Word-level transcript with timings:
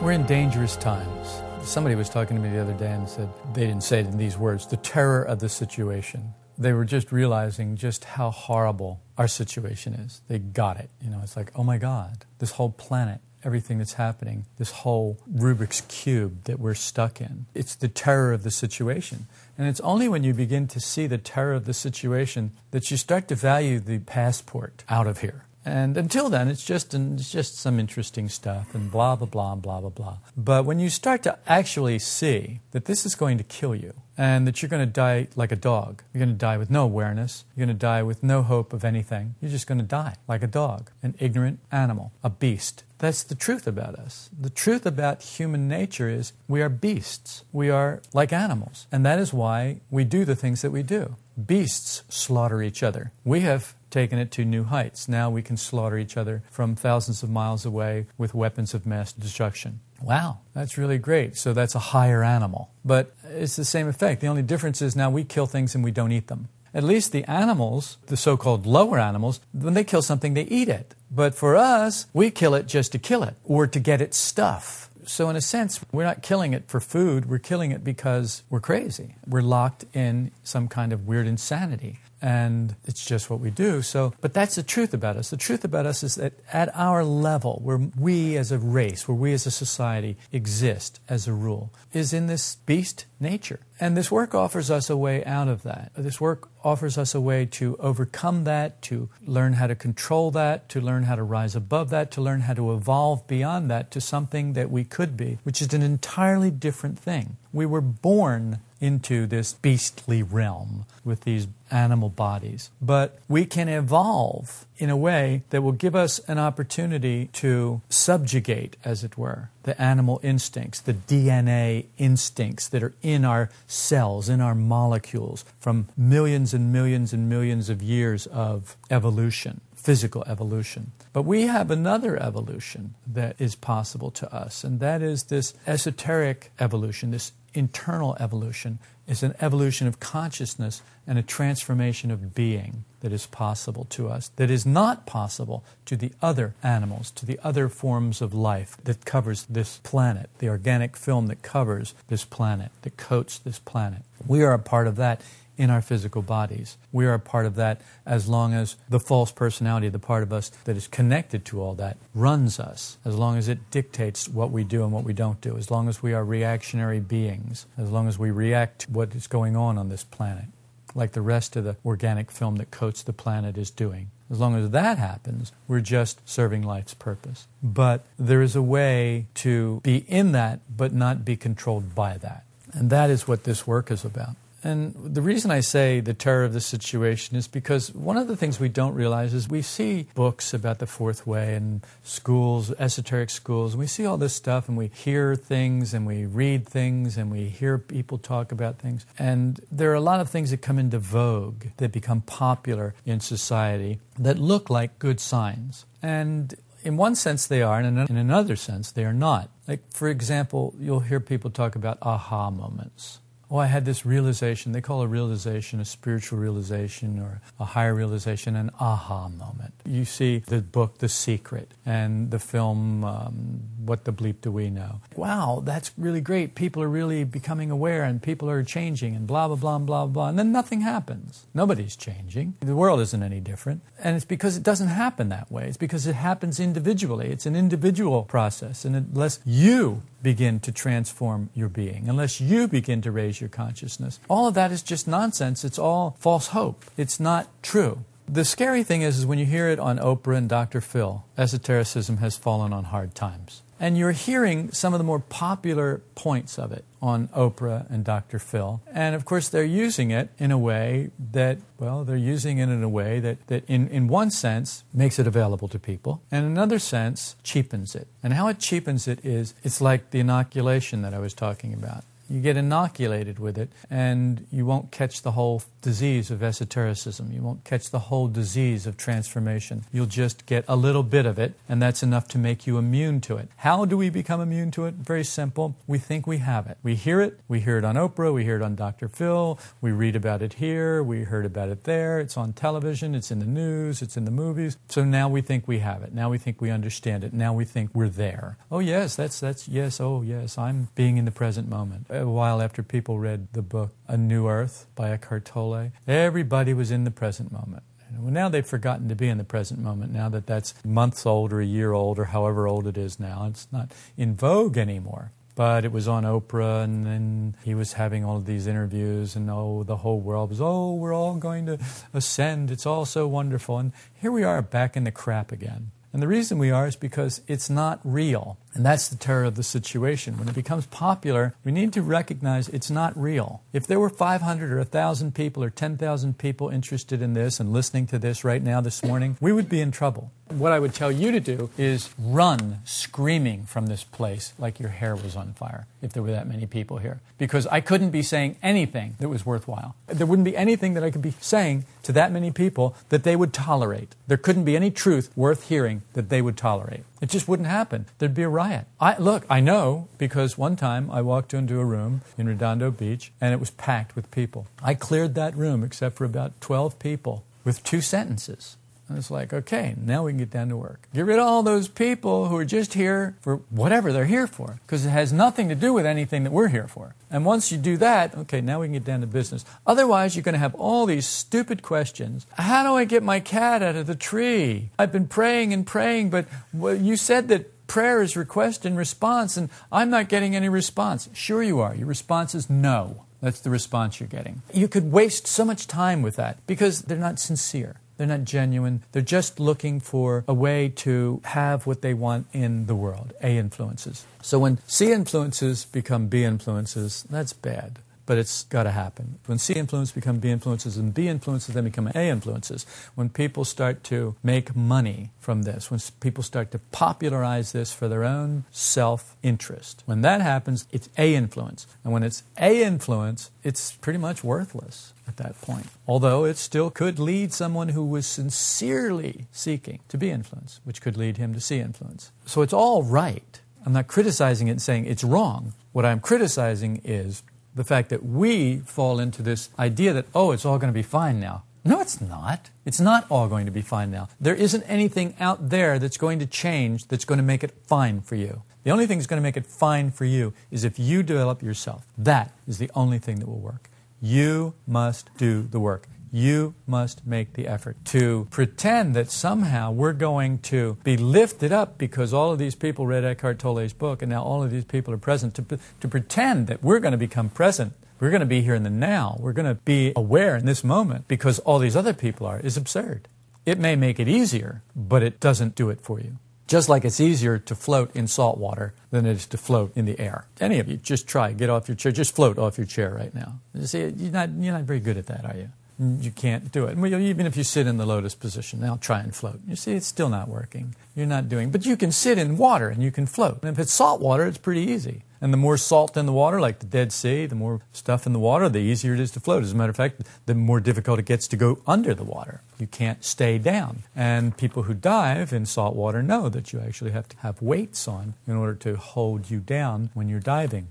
We're 0.00 0.12
in 0.12 0.26
dangerous 0.26 0.76
times. 0.76 1.42
Somebody 1.62 1.94
was 1.94 2.08
talking 2.08 2.36
to 2.36 2.42
me 2.42 2.50
the 2.50 2.60
other 2.60 2.74
day 2.74 2.92
and 2.92 3.08
said, 3.08 3.28
they 3.54 3.66
didn't 3.66 3.82
say 3.84 4.00
it 4.00 4.06
in 4.06 4.18
these 4.18 4.36
words, 4.36 4.66
the 4.66 4.76
terror 4.76 5.22
of 5.22 5.40
the 5.40 5.48
situation. 5.48 6.34
They 6.58 6.72
were 6.72 6.84
just 6.84 7.10
realizing 7.10 7.76
just 7.76 8.04
how 8.04 8.30
horrible 8.30 9.00
our 9.16 9.28
situation 9.28 9.94
is. 9.94 10.20
They 10.28 10.38
got 10.38 10.78
it. 10.78 10.90
You 11.02 11.10
know, 11.10 11.20
it's 11.22 11.36
like, 11.36 11.50
oh 11.54 11.64
my 11.64 11.78
God, 11.78 12.26
this 12.38 12.52
whole 12.52 12.70
planet 12.70 13.20
everything 13.44 13.78
that's 13.78 13.94
happening, 13.94 14.46
this 14.56 14.70
whole 14.70 15.18
Rubik's 15.30 15.82
Cube 15.82 16.44
that 16.44 16.58
we're 16.58 16.74
stuck 16.74 17.20
in. 17.20 17.46
It's 17.54 17.74
the 17.74 17.88
terror 17.88 18.32
of 18.32 18.42
the 18.42 18.50
situation. 18.50 19.26
And 19.58 19.68
it's 19.68 19.80
only 19.80 20.08
when 20.08 20.24
you 20.24 20.32
begin 20.32 20.66
to 20.68 20.80
see 20.80 21.06
the 21.06 21.18
terror 21.18 21.52
of 21.52 21.66
the 21.66 21.74
situation 21.74 22.52
that 22.70 22.90
you 22.90 22.96
start 22.96 23.28
to 23.28 23.34
value 23.34 23.78
the 23.80 23.98
passport 23.98 24.82
out 24.88 25.06
of 25.06 25.20
here. 25.20 25.44
And 25.64 25.96
until 25.96 26.28
then, 26.28 26.48
it's 26.48 26.64
just, 26.64 26.94
it's 26.94 27.30
just 27.30 27.56
some 27.56 27.80
interesting 27.80 28.28
stuff 28.28 28.74
and 28.74 28.90
blah, 28.90 29.16
blah, 29.16 29.26
blah, 29.26 29.54
blah, 29.54 29.80
blah, 29.80 29.90
blah. 29.90 30.18
But 30.36 30.64
when 30.64 30.78
you 30.78 30.90
start 30.90 31.22
to 31.22 31.38
actually 31.46 31.98
see 31.98 32.60
that 32.72 32.84
this 32.84 33.06
is 33.06 33.14
going 33.14 33.38
to 33.38 33.44
kill 33.44 33.74
you 33.74 33.94
and 34.16 34.46
that 34.46 34.60
you're 34.60 34.68
going 34.68 34.86
to 34.86 34.92
die 34.92 35.28
like 35.36 35.52
a 35.52 35.56
dog, 35.56 36.02
you're 36.12 36.20
going 36.24 36.34
to 36.34 36.38
die 36.38 36.58
with 36.58 36.70
no 36.70 36.84
awareness, 36.84 37.44
you're 37.56 37.66
going 37.66 37.76
to 37.76 37.80
die 37.80 38.02
with 38.02 38.22
no 38.22 38.42
hope 38.42 38.72
of 38.72 38.84
anything, 38.84 39.34
you're 39.40 39.50
just 39.50 39.66
going 39.66 39.78
to 39.78 39.84
die 39.84 40.16
like 40.28 40.42
a 40.42 40.46
dog, 40.46 40.90
an 41.02 41.14
ignorant 41.18 41.60
animal, 41.72 42.12
a 42.22 42.30
beast. 42.30 42.84
That's 42.98 43.22
the 43.22 43.34
truth 43.34 43.66
about 43.66 43.96
us. 43.96 44.30
The 44.38 44.50
truth 44.50 44.86
about 44.86 45.22
human 45.22 45.68
nature 45.68 46.08
is 46.08 46.32
we 46.48 46.62
are 46.62 46.68
beasts. 46.68 47.44
We 47.52 47.68
are 47.68 48.00
like 48.14 48.32
animals. 48.32 48.86
And 48.90 49.04
that 49.04 49.18
is 49.18 49.32
why 49.32 49.80
we 49.90 50.04
do 50.04 50.24
the 50.24 50.36
things 50.36 50.62
that 50.62 50.70
we 50.70 50.82
do. 50.82 51.16
Beasts 51.44 52.02
slaughter 52.08 52.62
each 52.62 52.82
other. 52.82 53.12
We 53.24 53.40
have 53.40 53.74
taken 53.94 54.18
it 54.18 54.32
to 54.32 54.44
new 54.44 54.64
heights. 54.64 55.08
Now 55.08 55.30
we 55.30 55.40
can 55.40 55.56
slaughter 55.56 55.96
each 55.96 56.16
other 56.16 56.42
from 56.50 56.74
thousands 56.74 57.22
of 57.22 57.30
miles 57.30 57.64
away 57.64 58.06
with 58.18 58.34
weapons 58.34 58.74
of 58.74 58.84
mass 58.84 59.12
destruction. 59.12 59.78
Wow, 60.02 60.38
that's 60.52 60.76
really 60.76 60.98
great. 60.98 61.36
So 61.36 61.52
that's 61.52 61.76
a 61.76 61.90
higher 61.94 62.24
animal. 62.24 62.72
But 62.84 63.14
it's 63.30 63.54
the 63.54 63.64
same 63.64 63.86
effect. 63.86 64.20
The 64.20 64.26
only 64.26 64.42
difference 64.42 64.82
is 64.82 64.96
now 64.96 65.10
we 65.10 65.22
kill 65.22 65.46
things 65.46 65.76
and 65.76 65.84
we 65.84 65.92
don't 65.92 66.10
eat 66.10 66.26
them. 66.26 66.48
At 66.74 66.82
least 66.82 67.12
the 67.12 67.22
animals, 67.30 67.98
the 68.06 68.16
so 68.16 68.36
called 68.36 68.66
lower 68.66 68.98
animals, 68.98 69.40
when 69.52 69.74
they 69.74 69.84
kill 69.84 70.02
something, 70.02 70.34
they 70.34 70.42
eat 70.42 70.68
it. 70.68 70.96
But 71.08 71.36
for 71.36 71.54
us, 71.54 72.06
we 72.12 72.32
kill 72.32 72.56
it 72.56 72.66
just 72.66 72.90
to 72.92 72.98
kill 72.98 73.22
it 73.22 73.36
or 73.44 73.68
to 73.68 73.78
get 73.78 74.00
its 74.00 74.16
stuff. 74.16 74.90
So, 75.06 75.30
in 75.30 75.36
a 75.36 75.40
sense, 75.40 75.84
we're 75.92 76.04
not 76.04 76.22
killing 76.22 76.52
it 76.54 76.64
for 76.66 76.80
food, 76.80 77.26
we're 77.26 77.38
killing 77.38 77.70
it 77.70 77.84
because 77.84 78.42
we're 78.48 78.58
crazy. 78.58 79.14
We're 79.26 79.42
locked 79.42 79.84
in 79.92 80.32
some 80.42 80.66
kind 80.66 80.92
of 80.94 81.06
weird 81.06 81.26
insanity 81.26 82.00
and 82.24 82.74
it's 82.86 83.04
just 83.04 83.28
what 83.28 83.38
we 83.38 83.50
do. 83.50 83.82
So, 83.82 84.14
but 84.22 84.32
that's 84.32 84.54
the 84.54 84.62
truth 84.62 84.94
about 84.94 85.18
us. 85.18 85.28
The 85.28 85.36
truth 85.36 85.62
about 85.62 85.84
us 85.84 86.02
is 86.02 86.14
that 86.14 86.32
at 86.50 86.74
our 86.74 87.04
level, 87.04 87.60
where 87.62 87.76
we 87.76 88.38
as 88.38 88.50
a 88.50 88.58
race, 88.58 89.06
where 89.06 89.14
we 89.14 89.34
as 89.34 89.44
a 89.44 89.50
society 89.50 90.16
exist 90.32 91.00
as 91.06 91.28
a 91.28 91.34
rule, 91.34 91.70
is 91.92 92.14
in 92.14 92.26
this 92.26 92.56
beast 92.64 93.04
nature. 93.20 93.60
And 93.80 93.96
this 93.96 94.10
work 94.10 94.34
offers 94.34 94.70
us 94.70 94.88
a 94.88 94.96
way 94.96 95.24
out 95.24 95.48
of 95.48 95.64
that. 95.64 95.90
This 95.96 96.20
work 96.20 96.48
offers 96.62 96.96
us 96.96 97.14
a 97.14 97.20
way 97.20 97.44
to 97.46 97.76
overcome 97.78 98.44
that, 98.44 98.80
to 98.82 99.08
learn 99.26 99.54
how 99.54 99.66
to 99.66 99.74
control 99.74 100.30
that, 100.30 100.68
to 100.70 100.80
learn 100.80 101.04
how 101.04 101.16
to 101.16 101.24
rise 101.24 101.56
above 101.56 101.90
that, 101.90 102.10
to 102.12 102.22
learn 102.22 102.42
how 102.42 102.54
to 102.54 102.72
evolve 102.72 103.26
beyond 103.26 103.70
that 103.70 103.90
to 103.90 104.00
something 104.00 104.52
that 104.52 104.70
we 104.70 104.84
could 104.84 105.16
be, 105.16 105.38
which 105.42 105.60
is 105.60 105.74
an 105.74 105.82
entirely 105.82 106.50
different 106.50 106.98
thing. 106.98 107.36
We 107.52 107.66
were 107.66 107.80
born 107.80 108.60
into 108.80 109.26
this 109.26 109.54
beastly 109.54 110.22
realm 110.22 110.84
with 111.04 111.22
these 111.22 111.48
animal 111.70 112.10
bodies. 112.10 112.70
But 112.82 113.18
we 113.28 113.46
can 113.46 113.68
evolve 113.68 114.66
in 114.76 114.90
a 114.90 114.96
way 114.96 115.42
that 115.50 115.62
will 115.62 115.72
give 115.72 115.96
us 115.96 116.18
an 116.28 116.38
opportunity 116.38 117.30
to 117.34 117.80
subjugate, 117.88 118.76
as 118.84 119.02
it 119.02 119.16
were, 119.16 119.48
the 119.64 119.80
animal 119.80 120.20
instincts, 120.22 120.80
the 120.80 120.94
DNA 120.94 121.86
instincts 121.98 122.68
that 122.68 122.82
are 122.82 122.94
in 123.02 123.24
our 123.24 123.50
cells, 123.66 124.28
in 124.28 124.40
our 124.40 124.54
molecules, 124.54 125.44
from 125.58 125.88
millions 125.96 126.54
and 126.54 126.72
millions 126.72 127.12
and 127.12 127.28
millions 127.28 127.68
of 127.68 127.82
years 127.82 128.26
of 128.26 128.76
evolution 128.90 129.60
physical 129.84 130.24
evolution. 130.26 130.92
But 131.12 131.24
we 131.24 131.42
have 131.42 131.70
another 131.70 132.16
evolution 132.16 132.94
that 133.06 133.36
is 133.38 133.54
possible 133.54 134.10
to 134.12 134.34
us, 134.34 134.64
and 134.64 134.80
that 134.80 135.02
is 135.02 135.24
this 135.24 135.52
esoteric 135.66 136.50
evolution, 136.58 137.10
this 137.10 137.32
internal 137.54 138.16
evolution 138.20 138.78
is 139.06 139.22
an 139.22 139.34
evolution 139.40 139.86
of 139.86 140.00
consciousness 140.00 140.82
and 141.06 141.18
a 141.18 141.22
transformation 141.22 142.10
of 142.10 142.34
being 142.34 142.84
that 143.00 143.12
is 143.12 143.26
possible 143.26 143.84
to 143.90 144.08
us, 144.08 144.30
that 144.36 144.50
is 144.50 144.64
not 144.64 145.04
possible 145.04 145.62
to 145.84 145.94
the 145.96 146.10
other 146.22 146.54
animals, 146.62 147.10
to 147.10 147.26
the 147.26 147.38
other 147.44 147.68
forms 147.68 148.22
of 148.22 148.32
life 148.32 148.78
that 148.84 149.04
covers 149.04 149.44
this 149.44 149.78
planet, 149.82 150.30
the 150.38 150.48
organic 150.48 150.96
film 150.96 151.26
that 151.26 151.42
covers 151.42 151.94
this 152.08 152.24
planet, 152.24 152.70
that 152.82 152.96
coats 152.96 153.38
this 153.38 153.58
planet. 153.58 154.02
We 154.26 154.42
are 154.42 154.54
a 154.54 154.58
part 154.58 154.86
of 154.86 154.96
that 154.96 155.20
in 155.56 155.70
our 155.70 155.82
physical 155.82 156.22
bodies. 156.22 156.76
We 156.92 157.06
are 157.06 157.14
a 157.14 157.18
part 157.18 157.46
of 157.46 157.54
that 157.56 157.80
as 158.06 158.28
long 158.28 158.54
as 158.54 158.76
the 158.88 159.00
false 159.00 159.32
personality, 159.32 159.88
the 159.88 159.98
part 159.98 160.22
of 160.22 160.32
us 160.32 160.50
that 160.64 160.76
is 160.76 160.88
connected 160.88 161.44
to 161.46 161.62
all 161.62 161.74
that, 161.74 161.96
runs 162.14 162.58
us, 162.58 162.98
as 163.04 163.16
long 163.16 163.36
as 163.36 163.48
it 163.48 163.70
dictates 163.70 164.28
what 164.28 164.50
we 164.50 164.64
do 164.64 164.82
and 164.82 164.92
what 164.92 165.04
we 165.04 165.12
don't 165.12 165.40
do, 165.40 165.56
as 165.56 165.70
long 165.70 165.88
as 165.88 166.02
we 166.02 166.12
are 166.12 166.24
reactionary 166.24 167.00
beings, 167.00 167.66
as 167.78 167.90
long 167.90 168.08
as 168.08 168.18
we 168.18 168.30
react 168.30 168.80
to 168.80 168.90
what 168.90 169.14
is 169.14 169.26
going 169.26 169.56
on 169.56 169.78
on 169.78 169.88
this 169.88 170.04
planet, 170.04 170.46
like 170.94 171.12
the 171.12 171.22
rest 171.22 171.56
of 171.56 171.64
the 171.64 171.76
organic 171.84 172.30
film 172.30 172.56
that 172.56 172.70
coats 172.70 173.02
the 173.02 173.12
planet 173.12 173.56
is 173.56 173.70
doing. 173.70 174.10
As 174.30 174.40
long 174.40 174.56
as 174.56 174.70
that 174.70 174.98
happens, 174.98 175.52
we're 175.68 175.80
just 175.80 176.26
serving 176.28 176.62
life's 176.62 176.94
purpose. 176.94 177.46
But 177.62 178.06
there 178.18 178.42
is 178.42 178.56
a 178.56 178.62
way 178.62 179.26
to 179.34 179.80
be 179.82 179.98
in 180.08 180.32
that, 180.32 180.60
but 180.74 180.92
not 180.92 181.24
be 181.24 181.36
controlled 181.36 181.94
by 181.94 182.16
that. 182.18 182.44
And 182.72 182.90
that 182.90 183.10
is 183.10 183.28
what 183.28 183.44
this 183.44 183.66
work 183.66 183.90
is 183.90 184.04
about. 184.04 184.36
And 184.64 184.94
the 185.14 185.20
reason 185.20 185.50
I 185.50 185.60
say 185.60 186.00
the 186.00 186.14
terror 186.14 186.42
of 186.42 186.54
the 186.54 186.60
situation 186.60 187.36
is 187.36 187.46
because 187.46 187.94
one 187.94 188.16
of 188.16 188.28
the 188.28 188.36
things 188.36 188.58
we 188.58 188.70
don't 188.70 188.94
realize 188.94 189.34
is 189.34 189.46
we 189.46 189.60
see 189.60 190.08
books 190.14 190.54
about 190.54 190.78
the 190.78 190.86
fourth 190.86 191.26
way 191.26 191.54
and 191.54 191.84
schools, 192.02 192.72
esoteric 192.78 193.28
schools, 193.28 193.74
and 193.74 193.80
we 193.80 193.86
see 193.86 194.06
all 194.06 194.16
this 194.16 194.34
stuff 194.34 194.66
and 194.66 194.78
we 194.78 194.88
hear 194.88 195.36
things 195.36 195.92
and 195.92 196.06
we 196.06 196.24
read 196.24 196.66
things 196.66 197.18
and 197.18 197.30
we 197.30 197.50
hear 197.50 197.76
people 197.76 198.16
talk 198.16 198.50
about 198.52 198.78
things. 198.78 199.04
And 199.18 199.60
there 199.70 199.90
are 199.90 199.94
a 199.94 200.00
lot 200.00 200.20
of 200.20 200.30
things 200.30 200.50
that 200.50 200.62
come 200.62 200.78
into 200.78 200.98
vogue 200.98 201.66
that 201.76 201.92
become 201.92 202.22
popular 202.22 202.94
in 203.04 203.20
society 203.20 204.00
that 204.18 204.38
look 204.38 204.70
like 204.70 204.98
good 204.98 205.20
signs. 205.20 205.84
And 206.02 206.54
in 206.82 206.96
one 206.96 207.16
sense 207.16 207.46
they 207.46 207.60
are, 207.60 207.80
and 207.80 208.08
in 208.08 208.16
another 208.16 208.56
sense 208.56 208.90
they 208.90 209.04
are 209.04 209.12
not. 209.12 209.50
Like, 209.68 209.80
for 209.90 210.08
example, 210.08 210.74
you'll 210.78 211.00
hear 211.00 211.20
people 211.20 211.50
talk 211.50 211.76
about 211.76 211.98
aha 212.00 212.50
moments 212.50 213.20
oh, 213.50 213.58
I 213.58 213.66
had 213.66 213.84
this 213.84 214.04
realization. 214.06 214.72
They 214.72 214.80
call 214.80 215.02
a 215.02 215.06
realization 215.06 215.80
a 215.80 215.84
spiritual 215.84 216.38
realization 216.38 217.18
or 217.18 217.40
a 217.58 217.64
higher 217.64 217.94
realization, 217.94 218.56
an 218.56 218.70
aha 218.80 219.28
moment. 219.28 219.74
You 219.84 220.04
see 220.04 220.38
the 220.38 220.60
book 220.60 220.98
The 220.98 221.08
Secret 221.08 221.72
and 221.84 222.30
the 222.30 222.38
film 222.38 223.04
um, 223.04 223.60
What 223.78 224.04
the 224.04 224.12
Bleep 224.12 224.40
Do 224.40 224.50
We 224.50 224.70
Know? 224.70 225.00
Wow, 225.16 225.62
that's 225.64 225.92
really 225.96 226.20
great. 226.20 226.54
People 226.54 226.82
are 226.82 226.88
really 226.88 227.24
becoming 227.24 227.70
aware 227.70 228.02
and 228.04 228.22
people 228.22 228.50
are 228.50 228.62
changing 228.62 229.14
and 229.14 229.26
blah, 229.26 229.48
blah, 229.48 229.56
blah, 229.56 229.78
blah, 229.78 230.06
blah. 230.06 230.28
And 230.28 230.38
then 230.38 230.52
nothing 230.52 230.80
happens. 230.80 231.46
Nobody's 231.54 231.96
changing. 231.96 232.54
The 232.60 232.76
world 232.76 233.00
isn't 233.00 233.22
any 233.22 233.40
different. 233.40 233.82
And 233.98 234.16
it's 234.16 234.24
because 234.24 234.56
it 234.56 234.62
doesn't 234.62 234.88
happen 234.88 235.28
that 235.28 235.50
way. 235.50 235.66
It's 235.68 235.76
because 235.76 236.06
it 236.06 236.14
happens 236.14 236.58
individually. 236.60 237.28
It's 237.28 237.46
an 237.46 237.56
individual 237.56 238.22
process. 238.24 238.84
And 238.84 238.96
unless 238.96 239.40
you 239.44 240.02
begin 240.24 240.58
to 240.60 240.72
transform 240.72 241.50
your 241.54 241.68
being, 241.68 242.08
unless 242.08 242.40
you 242.40 242.66
begin 242.66 243.00
to 243.02 243.12
raise 243.12 243.40
your 243.40 243.50
consciousness. 243.50 244.18
All 244.28 244.48
of 244.48 244.54
that 244.54 244.72
is 244.72 244.82
just 244.82 245.06
nonsense. 245.06 245.64
It's 245.64 245.78
all 245.78 246.16
false 246.18 246.48
hope. 246.48 246.84
It's 246.96 247.20
not 247.20 247.46
true. 247.62 248.04
The 248.26 248.44
scary 248.44 248.82
thing 248.82 249.02
is, 249.02 249.18
is 249.18 249.26
when 249.26 249.38
you 249.38 249.44
hear 249.44 249.68
it 249.68 249.78
on 249.78 249.98
Oprah 249.98 250.38
and 250.38 250.48
Dr. 250.48 250.80
Phil, 250.80 251.24
esotericism 251.36 252.16
has 252.16 252.36
fallen 252.36 252.72
on 252.72 252.84
hard 252.84 253.14
times. 253.14 253.62
And 253.80 253.98
you're 253.98 254.12
hearing 254.12 254.70
some 254.72 254.94
of 254.94 254.98
the 254.98 255.04
more 255.04 255.18
popular 255.18 256.00
points 256.14 256.58
of 256.58 256.72
it 256.72 256.84
on 257.02 257.28
Oprah 257.28 257.90
and 257.90 258.04
Dr. 258.04 258.38
Phil. 258.38 258.80
And 258.90 259.14
of 259.14 259.24
course, 259.24 259.48
they're 259.48 259.62
using 259.62 260.10
it 260.10 260.30
in 260.38 260.50
a 260.50 260.58
way 260.58 261.10
that, 261.32 261.58
well, 261.78 262.04
they're 262.04 262.16
using 262.16 262.58
it 262.58 262.68
in 262.70 262.82
a 262.82 262.88
way 262.88 263.20
that, 263.20 263.46
that 263.48 263.64
in, 263.68 263.88
in 263.88 264.08
one 264.08 264.30
sense, 264.30 264.84
makes 264.92 265.18
it 265.18 265.26
available 265.26 265.68
to 265.68 265.78
people, 265.78 266.22
and 266.30 266.46
in 266.46 266.52
another 266.52 266.78
sense, 266.78 267.36
cheapens 267.42 267.94
it. 267.94 268.06
And 268.22 268.32
how 268.32 268.48
it 268.48 268.58
cheapens 268.58 269.06
it 269.06 269.24
is 269.24 269.54
it's 269.62 269.80
like 269.80 270.10
the 270.10 270.20
inoculation 270.20 271.02
that 271.02 271.12
I 271.12 271.18
was 271.18 271.34
talking 271.34 271.74
about. 271.74 272.04
You 272.28 272.40
get 272.40 272.56
inoculated 272.56 273.38
with 273.38 273.58
it, 273.58 273.70
and 273.90 274.46
you 274.50 274.64
won't 274.66 274.90
catch 274.90 275.22
the 275.22 275.32
whole 275.32 275.62
disease 275.82 276.30
of 276.30 276.42
esotericism. 276.42 277.30
You 277.32 277.42
won't 277.42 277.64
catch 277.64 277.90
the 277.90 277.98
whole 277.98 278.28
disease 278.28 278.86
of 278.86 278.96
transformation. 278.96 279.84
You'll 279.92 280.06
just 280.06 280.46
get 280.46 280.64
a 280.66 280.76
little 280.76 281.02
bit 281.02 281.26
of 281.26 281.38
it, 281.38 281.54
and 281.68 281.82
that's 281.82 282.02
enough 282.02 282.26
to 282.28 282.38
make 282.38 282.66
you 282.66 282.78
immune 282.78 283.20
to 283.22 283.36
it. 283.36 283.48
How 283.58 283.84
do 283.84 283.96
we 283.96 284.08
become 284.10 284.40
immune 284.40 284.70
to 284.72 284.86
it? 284.86 284.94
Very 284.94 285.24
simple. 285.24 285.76
We 285.86 285.98
think 285.98 286.26
we 286.26 286.38
have 286.38 286.66
it. 286.66 286.78
We 286.82 286.94
hear 286.94 287.20
it. 287.20 287.38
We 287.48 287.60
hear 287.60 287.78
it 287.78 287.84
on 287.84 287.96
Oprah. 287.96 288.32
We 288.32 288.44
hear 288.44 288.56
it 288.56 288.62
on 288.62 288.74
Dr. 288.74 289.08
Phil. 289.08 289.58
We 289.80 289.92
read 289.92 290.16
about 290.16 290.40
it 290.42 290.54
here. 290.54 291.02
We 291.02 291.24
heard 291.24 291.44
about 291.44 291.68
it 291.68 291.84
there. 291.84 292.18
It's 292.20 292.36
on 292.36 292.52
television. 292.54 293.14
It's 293.14 293.30
in 293.30 293.40
the 293.40 293.46
news. 293.46 294.00
It's 294.00 294.16
in 294.16 294.24
the 294.24 294.30
movies. 294.30 294.76
So 294.88 295.04
now 295.04 295.28
we 295.28 295.42
think 295.42 295.68
we 295.68 295.80
have 295.80 296.02
it. 296.02 296.14
Now 296.14 296.30
we 296.30 296.38
think 296.38 296.60
we 296.60 296.70
understand 296.70 297.24
it. 297.24 297.32
Now 297.32 297.52
we 297.52 297.64
think 297.64 297.90
we're 297.94 298.08
there. 298.08 298.56
Oh, 298.70 298.78
yes, 298.78 299.16
that's, 299.16 299.40
that's, 299.40 299.68
yes, 299.68 300.00
oh, 300.00 300.22
yes, 300.22 300.56
I'm 300.56 300.88
being 300.94 301.18
in 301.18 301.24
the 301.24 301.30
present 301.30 301.68
moment. 301.68 302.06
A 302.14 302.28
while 302.28 302.62
after 302.62 302.84
people 302.84 303.18
read 303.18 303.48
the 303.54 303.62
book 303.62 303.92
A 304.06 304.16
New 304.16 304.46
Earth 304.46 304.86
by 304.94 305.10
Eckhart 305.10 305.44
Tolle, 305.44 305.90
Everybody 306.06 306.72
was 306.72 306.92
in 306.92 307.02
the 307.02 307.10
present 307.10 307.50
moment. 307.50 307.82
Well, 308.16 308.30
now 308.30 308.48
they've 308.48 308.64
forgotten 308.64 309.08
to 309.08 309.16
be 309.16 309.28
in 309.28 309.36
the 309.36 309.42
present 309.42 309.80
moment. 309.80 310.12
Now 310.12 310.28
that 310.28 310.46
that's 310.46 310.74
months 310.84 311.26
old 311.26 311.52
or 311.52 311.60
a 311.60 311.66
year 311.66 311.92
old 311.92 312.20
or 312.20 312.26
however 312.26 312.68
old 312.68 312.86
it 312.86 312.96
is 312.96 313.18
now, 313.18 313.46
it's 313.50 313.66
not 313.72 313.90
in 314.16 314.36
vogue 314.36 314.78
anymore. 314.78 315.32
But 315.56 315.84
it 315.84 315.90
was 315.90 316.06
on 316.06 316.22
Oprah, 316.22 316.84
and 316.84 317.04
then 317.04 317.56
he 317.64 317.74
was 317.74 317.94
having 317.94 318.24
all 318.24 318.36
of 318.36 318.46
these 318.46 318.68
interviews, 318.68 319.34
and 319.34 319.50
oh, 319.50 319.82
the 319.82 319.96
whole 319.96 320.20
world 320.20 320.50
was, 320.50 320.60
oh, 320.60 320.94
we're 320.94 321.14
all 321.14 321.34
going 321.34 321.66
to 321.66 321.78
ascend. 322.12 322.70
It's 322.70 322.86
all 322.86 323.06
so 323.06 323.26
wonderful. 323.26 323.78
And 323.78 323.92
here 324.14 324.30
we 324.30 324.44
are 324.44 324.62
back 324.62 324.96
in 324.96 325.02
the 325.02 325.12
crap 325.12 325.50
again. 325.50 325.90
And 326.12 326.22
the 326.22 326.28
reason 326.28 326.58
we 326.58 326.70
are 326.70 326.86
is 326.86 326.94
because 326.94 327.40
it's 327.48 327.68
not 327.68 327.98
real. 328.04 328.56
And 328.74 328.84
that's 328.84 329.08
the 329.08 329.16
terror 329.16 329.44
of 329.44 329.54
the 329.54 329.62
situation. 329.62 330.36
When 330.36 330.48
it 330.48 330.54
becomes 330.54 330.86
popular, 330.86 331.54
we 331.64 331.70
need 331.70 331.92
to 331.92 332.02
recognize 332.02 332.68
it's 332.68 332.90
not 332.90 333.16
real. 333.16 333.62
If 333.72 333.86
there 333.86 334.00
were 334.00 334.10
500 334.10 334.72
or 334.72 334.78
1,000 334.78 335.34
people 335.34 335.62
or 335.62 335.70
10,000 335.70 336.38
people 336.38 336.68
interested 336.68 337.22
in 337.22 337.34
this 337.34 337.60
and 337.60 337.72
listening 337.72 338.06
to 338.08 338.18
this 338.18 338.42
right 338.42 338.62
now 338.62 338.80
this 338.80 339.04
morning, 339.04 339.36
we 339.40 339.52
would 339.52 339.68
be 339.68 339.80
in 339.80 339.92
trouble. 339.92 340.32
What 340.48 340.72
I 340.72 340.78
would 340.78 340.92
tell 340.92 341.10
you 341.10 341.30
to 341.30 341.40
do 341.40 341.70
is 341.78 342.10
run 342.18 342.80
screaming 342.84 343.64
from 343.64 343.86
this 343.86 344.04
place 344.04 344.52
like 344.58 344.78
your 344.78 344.90
hair 344.90 345.16
was 345.16 345.36
on 345.36 345.54
fire 345.54 345.86
if 346.02 346.12
there 346.12 346.22
were 346.22 346.32
that 346.32 346.46
many 346.46 346.66
people 346.66 346.98
here. 346.98 347.20
Because 347.38 347.66
I 347.68 347.80
couldn't 347.80 348.10
be 348.10 348.22
saying 348.22 348.56
anything 348.62 349.16
that 349.20 349.28
was 349.28 349.46
worthwhile. 349.46 349.96
There 350.06 350.26
wouldn't 350.26 350.44
be 350.44 350.56
anything 350.56 350.94
that 350.94 351.02
I 351.02 351.10
could 351.10 351.22
be 351.22 351.34
saying 351.40 351.86
to 352.02 352.12
that 352.12 352.30
many 352.30 352.50
people 352.50 352.94
that 353.08 353.24
they 353.24 353.36
would 353.36 353.52
tolerate. 353.52 354.14
There 354.26 354.36
couldn't 354.36 354.64
be 354.64 354.76
any 354.76 354.90
truth 354.90 355.30
worth 355.34 355.68
hearing 355.68 356.02
that 356.12 356.28
they 356.28 356.42
would 356.42 356.58
tolerate. 356.58 357.04
It 357.24 357.30
just 357.30 357.48
wouldn't 357.48 357.70
happen. 357.70 358.04
There'd 358.18 358.34
be 358.34 358.42
a 358.42 358.50
riot. 358.50 358.84
I, 359.00 359.16
look, 359.16 359.46
I 359.48 359.58
know 359.60 360.08
because 360.18 360.58
one 360.58 360.76
time 360.76 361.10
I 361.10 361.22
walked 361.22 361.54
into 361.54 361.80
a 361.80 361.84
room 361.86 362.20
in 362.36 362.46
Redondo 362.46 362.90
Beach 362.90 363.32
and 363.40 363.54
it 363.54 363.58
was 363.58 363.70
packed 363.70 364.14
with 364.14 364.30
people. 364.30 364.66
I 364.82 364.92
cleared 364.92 365.34
that 365.34 365.56
room 365.56 365.82
except 365.82 366.18
for 366.18 366.26
about 366.26 366.60
12 366.60 366.98
people 366.98 367.46
with 367.64 367.82
two 367.82 368.02
sentences. 368.02 368.76
And 369.08 369.18
it's 369.18 369.30
like, 369.30 369.52
okay, 369.52 369.94
now 369.98 370.24
we 370.24 370.32
can 370.32 370.38
get 370.38 370.50
down 370.50 370.70
to 370.70 370.76
work. 370.76 371.08
Get 371.12 371.26
rid 371.26 371.38
of 371.38 371.46
all 371.46 371.62
those 371.62 371.88
people 371.88 372.48
who 372.48 372.56
are 372.56 372.64
just 372.64 372.94
here 372.94 373.36
for 373.42 373.56
whatever 373.68 374.12
they're 374.12 374.24
here 374.24 374.46
for, 374.46 374.80
because 374.86 375.04
it 375.04 375.10
has 375.10 375.32
nothing 375.32 375.68
to 375.68 375.74
do 375.74 375.92
with 375.92 376.06
anything 376.06 376.42
that 376.44 376.52
we're 376.52 376.68
here 376.68 376.88
for. 376.88 377.14
And 377.30 377.44
once 377.44 377.70
you 377.70 377.76
do 377.76 377.98
that, 377.98 378.34
okay, 378.34 378.62
now 378.62 378.80
we 378.80 378.86
can 378.86 378.94
get 378.94 379.04
down 379.04 379.20
to 379.20 379.26
business. 379.26 379.64
Otherwise, 379.86 380.34
you're 380.34 380.42
going 380.42 380.54
to 380.54 380.58
have 380.58 380.74
all 380.76 381.04
these 381.04 381.26
stupid 381.26 381.82
questions. 381.82 382.46
How 382.54 382.82
do 382.82 382.94
I 382.94 383.04
get 383.04 383.22
my 383.22 383.40
cat 383.40 383.82
out 383.82 383.94
of 383.94 384.06
the 384.06 384.14
tree? 384.14 384.90
I've 384.98 385.12
been 385.12 385.28
praying 385.28 385.74
and 385.74 385.86
praying, 385.86 386.30
but 386.30 386.46
you 386.72 387.16
said 387.16 387.48
that 387.48 387.86
prayer 387.86 388.22
is 388.22 388.38
request 388.38 388.86
and 388.86 388.96
response, 388.96 389.58
and 389.58 389.68
I'm 389.92 390.08
not 390.08 390.30
getting 390.30 390.56
any 390.56 390.70
response. 390.70 391.28
Sure, 391.34 391.62
you 391.62 391.80
are. 391.80 391.94
Your 391.94 392.06
response 392.06 392.54
is 392.54 392.70
no. 392.70 393.26
That's 393.42 393.60
the 393.60 393.68
response 393.68 394.20
you're 394.20 394.28
getting. 394.30 394.62
You 394.72 394.88
could 394.88 395.12
waste 395.12 395.46
so 395.46 395.66
much 395.66 395.86
time 395.86 396.22
with 396.22 396.36
that 396.36 396.66
because 396.66 397.02
they're 397.02 397.18
not 397.18 397.38
sincere. 397.38 397.96
They're 398.16 398.26
not 398.26 398.44
genuine. 398.44 399.02
They're 399.12 399.22
just 399.22 399.58
looking 399.58 400.00
for 400.00 400.44
a 400.46 400.54
way 400.54 400.88
to 400.96 401.40
have 401.44 401.86
what 401.86 402.02
they 402.02 402.14
want 402.14 402.46
in 402.52 402.86
the 402.86 402.94
world, 402.94 403.32
A 403.42 403.58
influences. 403.58 404.24
So 404.42 404.58
when 404.58 404.78
C 404.86 405.12
influences 405.12 405.84
become 405.84 406.28
B 406.28 406.44
influences, 406.44 407.24
that's 407.28 407.52
bad 407.52 407.98
but 408.26 408.38
it's 408.38 408.64
got 408.64 408.84
to 408.84 408.90
happen. 408.90 409.38
When 409.46 409.58
C 409.58 409.74
influences 409.74 410.12
become 410.12 410.38
B 410.38 410.50
influences 410.50 410.96
and 410.96 411.12
B 411.12 411.28
influences 411.28 411.74
then 411.74 411.84
become 411.84 412.08
A 412.08 412.28
influences, 412.28 412.86
when 413.14 413.28
people 413.28 413.64
start 413.64 414.04
to 414.04 414.36
make 414.42 414.74
money 414.74 415.30
from 415.38 415.62
this, 415.62 415.90
when 415.90 416.00
people 416.20 416.42
start 416.42 416.70
to 416.72 416.78
popularize 416.78 417.72
this 417.72 417.92
for 417.92 418.08
their 418.08 418.24
own 418.24 418.64
self 418.70 419.36
interest, 419.42 420.02
when 420.06 420.22
that 420.22 420.40
happens, 420.40 420.86
it's 420.90 421.08
A 421.18 421.34
influence. 421.34 421.86
And 422.02 422.12
when 422.12 422.22
it's 422.22 422.42
A 422.58 422.82
influence, 422.82 423.50
it's 423.62 423.92
pretty 423.92 424.18
much 424.18 424.42
worthless 424.42 425.12
at 425.26 425.36
that 425.38 425.60
point. 425.60 425.86
Although 426.06 426.44
it 426.44 426.56
still 426.56 426.90
could 426.90 427.18
lead 427.18 427.52
someone 427.52 427.90
who 427.90 428.04
was 428.04 428.26
sincerely 428.26 429.46
seeking 429.52 430.00
to 430.08 430.18
be 430.18 430.30
influenced, 430.30 430.80
which 430.84 431.00
could 431.00 431.16
lead 431.16 431.36
him 431.36 431.54
to 431.54 431.60
C 431.60 431.78
influence. 431.78 432.30
So 432.46 432.62
it's 432.62 432.72
all 432.72 433.02
right. 433.02 433.60
I'm 433.86 433.92
not 433.92 434.06
criticizing 434.06 434.68
it 434.68 434.72
and 434.72 434.82
saying 434.82 435.06
it's 435.06 435.24
wrong. 435.24 435.74
What 435.92 436.04
I'm 436.04 436.20
criticizing 436.20 437.00
is 437.04 437.42
the 437.74 437.84
fact 437.84 438.08
that 438.10 438.24
we 438.24 438.78
fall 438.78 439.18
into 439.18 439.42
this 439.42 439.68
idea 439.78 440.12
that, 440.12 440.26
oh, 440.34 440.52
it's 440.52 440.64
all 440.64 440.78
going 440.78 440.92
to 440.92 440.96
be 440.96 441.02
fine 441.02 441.40
now. 441.40 441.64
No, 441.84 442.00
it's 442.00 442.20
not. 442.20 442.70
It's 442.86 443.00
not 443.00 443.26
all 443.28 443.46
going 443.46 443.66
to 443.66 443.72
be 443.72 443.82
fine 443.82 444.10
now. 444.10 444.28
There 444.40 444.54
isn't 444.54 444.82
anything 444.84 445.34
out 445.38 445.68
there 445.68 445.98
that's 445.98 446.16
going 446.16 446.38
to 446.38 446.46
change 446.46 447.08
that's 447.08 447.26
going 447.26 447.38
to 447.38 447.44
make 447.44 447.62
it 447.62 447.74
fine 447.86 448.22
for 448.22 448.36
you. 448.36 448.62
The 448.84 448.90
only 448.90 449.06
thing 449.06 449.18
that's 449.18 449.26
going 449.26 449.40
to 449.40 449.42
make 449.42 449.56
it 449.56 449.66
fine 449.66 450.10
for 450.10 450.24
you 450.24 450.54
is 450.70 450.84
if 450.84 450.98
you 450.98 451.22
develop 451.22 451.62
yourself. 451.62 452.06
That 452.16 452.52
is 452.66 452.78
the 452.78 452.90
only 452.94 453.18
thing 453.18 453.38
that 453.40 453.48
will 453.48 453.58
work. 453.58 453.90
You 454.22 454.74
must 454.86 455.28
do 455.36 455.62
the 455.62 455.80
work 455.80 456.08
you 456.34 456.74
must 456.84 457.24
make 457.24 457.52
the 457.52 457.68
effort 457.68 457.96
to 458.04 458.48
pretend 458.50 459.14
that 459.14 459.30
somehow 459.30 459.92
we're 459.92 460.12
going 460.12 460.58
to 460.58 460.98
be 461.04 461.16
lifted 461.16 461.70
up 461.70 461.96
because 461.96 462.34
all 462.34 462.50
of 462.50 462.58
these 462.58 462.74
people 462.74 463.06
read 463.06 463.24
Eckhart 463.24 463.60
Tolle's 463.60 463.92
book 463.92 464.20
and 464.20 464.30
now 464.30 464.42
all 464.42 464.60
of 464.60 464.72
these 464.72 464.84
people 464.84 465.14
are 465.14 465.18
present, 465.18 465.54
to, 465.54 465.78
to 466.00 466.08
pretend 466.08 466.66
that 466.66 466.82
we're 466.82 466.98
going 466.98 467.12
to 467.12 467.18
become 467.18 467.48
present. 467.48 467.92
We're 468.18 468.30
going 468.30 468.40
to 468.40 468.46
be 468.46 468.62
here 468.62 468.74
in 468.74 468.82
the 468.82 468.90
now. 468.90 469.36
We're 469.38 469.52
going 469.52 469.68
to 469.68 469.76
be 469.76 470.12
aware 470.16 470.56
in 470.56 470.66
this 470.66 470.82
moment 470.82 471.28
because 471.28 471.60
all 471.60 471.78
these 471.78 471.94
other 471.94 472.12
people 472.12 472.48
are 472.48 472.58
is 472.58 472.76
absurd. 472.76 473.28
It 473.64 473.78
may 473.78 473.94
make 473.94 474.18
it 474.18 474.26
easier, 474.26 474.82
but 474.96 475.22
it 475.22 475.38
doesn't 475.38 475.76
do 475.76 475.88
it 475.88 476.00
for 476.00 476.18
you. 476.18 476.38
Just 476.66 476.88
like 476.88 477.04
it's 477.04 477.20
easier 477.20 477.58
to 477.58 477.76
float 477.76 478.10
in 478.16 478.26
salt 478.26 478.58
water 478.58 478.92
than 479.12 479.24
it 479.24 479.32
is 479.32 479.46
to 479.46 479.56
float 479.56 479.92
in 479.94 480.04
the 480.04 480.18
air. 480.18 480.48
Any 480.60 480.80
of 480.80 480.88
you, 480.88 480.96
just 480.96 481.28
try, 481.28 481.52
get 481.52 481.70
off 481.70 481.86
your 481.86 481.94
chair, 481.94 482.10
just 482.10 482.34
float 482.34 482.58
off 482.58 482.76
your 482.76 482.88
chair 482.88 483.14
right 483.14 483.32
now. 483.32 483.60
You 483.72 483.86
see, 483.86 484.00
you're 484.00 484.32
not, 484.32 484.50
you're 484.50 484.72
not 484.72 484.82
very 484.82 485.00
good 485.00 485.16
at 485.16 485.26
that, 485.26 485.44
are 485.44 485.56
you? 485.56 485.68
You 485.98 486.30
can't 486.30 486.72
do 486.72 486.86
it. 486.86 486.98
Even 486.98 487.46
if 487.46 487.56
you 487.56 487.64
sit 487.64 487.86
in 487.86 487.98
the 487.98 488.06
lotus 488.06 488.34
position, 488.34 488.80
now 488.80 488.98
try 489.00 489.20
and 489.20 489.34
float. 489.34 489.60
You 489.68 489.76
see, 489.76 489.92
it's 489.92 490.06
still 490.06 490.28
not 490.28 490.48
working. 490.48 490.96
You're 491.14 491.26
not 491.26 491.48
doing. 491.48 491.70
But 491.70 491.86
you 491.86 491.96
can 491.96 492.10
sit 492.10 492.38
in 492.38 492.56
water 492.56 492.88
and 492.88 493.02
you 493.02 493.12
can 493.12 493.26
float. 493.26 493.60
And 493.62 493.70
if 493.70 493.78
it's 493.78 493.92
salt 493.92 494.20
water, 494.20 494.46
it's 494.46 494.58
pretty 494.58 494.80
easy. 494.80 495.22
And 495.40 495.52
the 495.52 495.58
more 495.58 495.76
salt 495.76 496.16
in 496.16 496.26
the 496.26 496.32
water, 496.32 496.58
like 496.58 496.78
the 496.78 496.86
Dead 496.86 497.12
Sea, 497.12 497.44
the 497.46 497.54
more 497.54 497.82
stuff 497.92 498.26
in 498.26 498.32
the 498.32 498.38
water, 498.38 498.68
the 498.68 498.78
easier 498.78 499.14
it 499.14 499.20
is 499.20 499.30
to 499.32 499.40
float. 499.40 499.62
As 499.62 499.72
a 499.72 499.76
matter 499.76 499.90
of 499.90 499.96
fact, 499.96 500.22
the 500.46 500.54
more 500.54 500.80
difficult 500.80 501.18
it 501.18 501.26
gets 501.26 501.46
to 501.48 501.56
go 501.56 501.80
under 501.86 502.14
the 502.14 502.24
water. 502.24 502.62
You 502.78 502.86
can't 502.86 503.22
stay 503.22 503.58
down. 503.58 504.04
And 504.16 504.56
people 504.56 504.84
who 504.84 504.94
dive 504.94 505.52
in 505.52 505.66
salt 505.66 505.94
water 505.94 506.22
know 506.22 506.48
that 506.48 506.72
you 506.72 506.80
actually 506.80 507.10
have 507.10 507.28
to 507.28 507.36
have 507.38 507.60
weights 507.60 508.08
on 508.08 508.34
in 508.48 508.56
order 508.56 508.74
to 508.76 508.96
hold 508.96 509.50
you 509.50 509.60
down 509.60 510.10
when 510.14 510.28
you're 510.28 510.40
diving. 510.40 510.88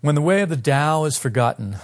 When 0.00 0.14
the 0.16 0.20
way 0.20 0.42
of 0.42 0.48
the 0.48 0.56
Tao 0.56 1.04
is 1.04 1.16
forgotten, 1.16 1.76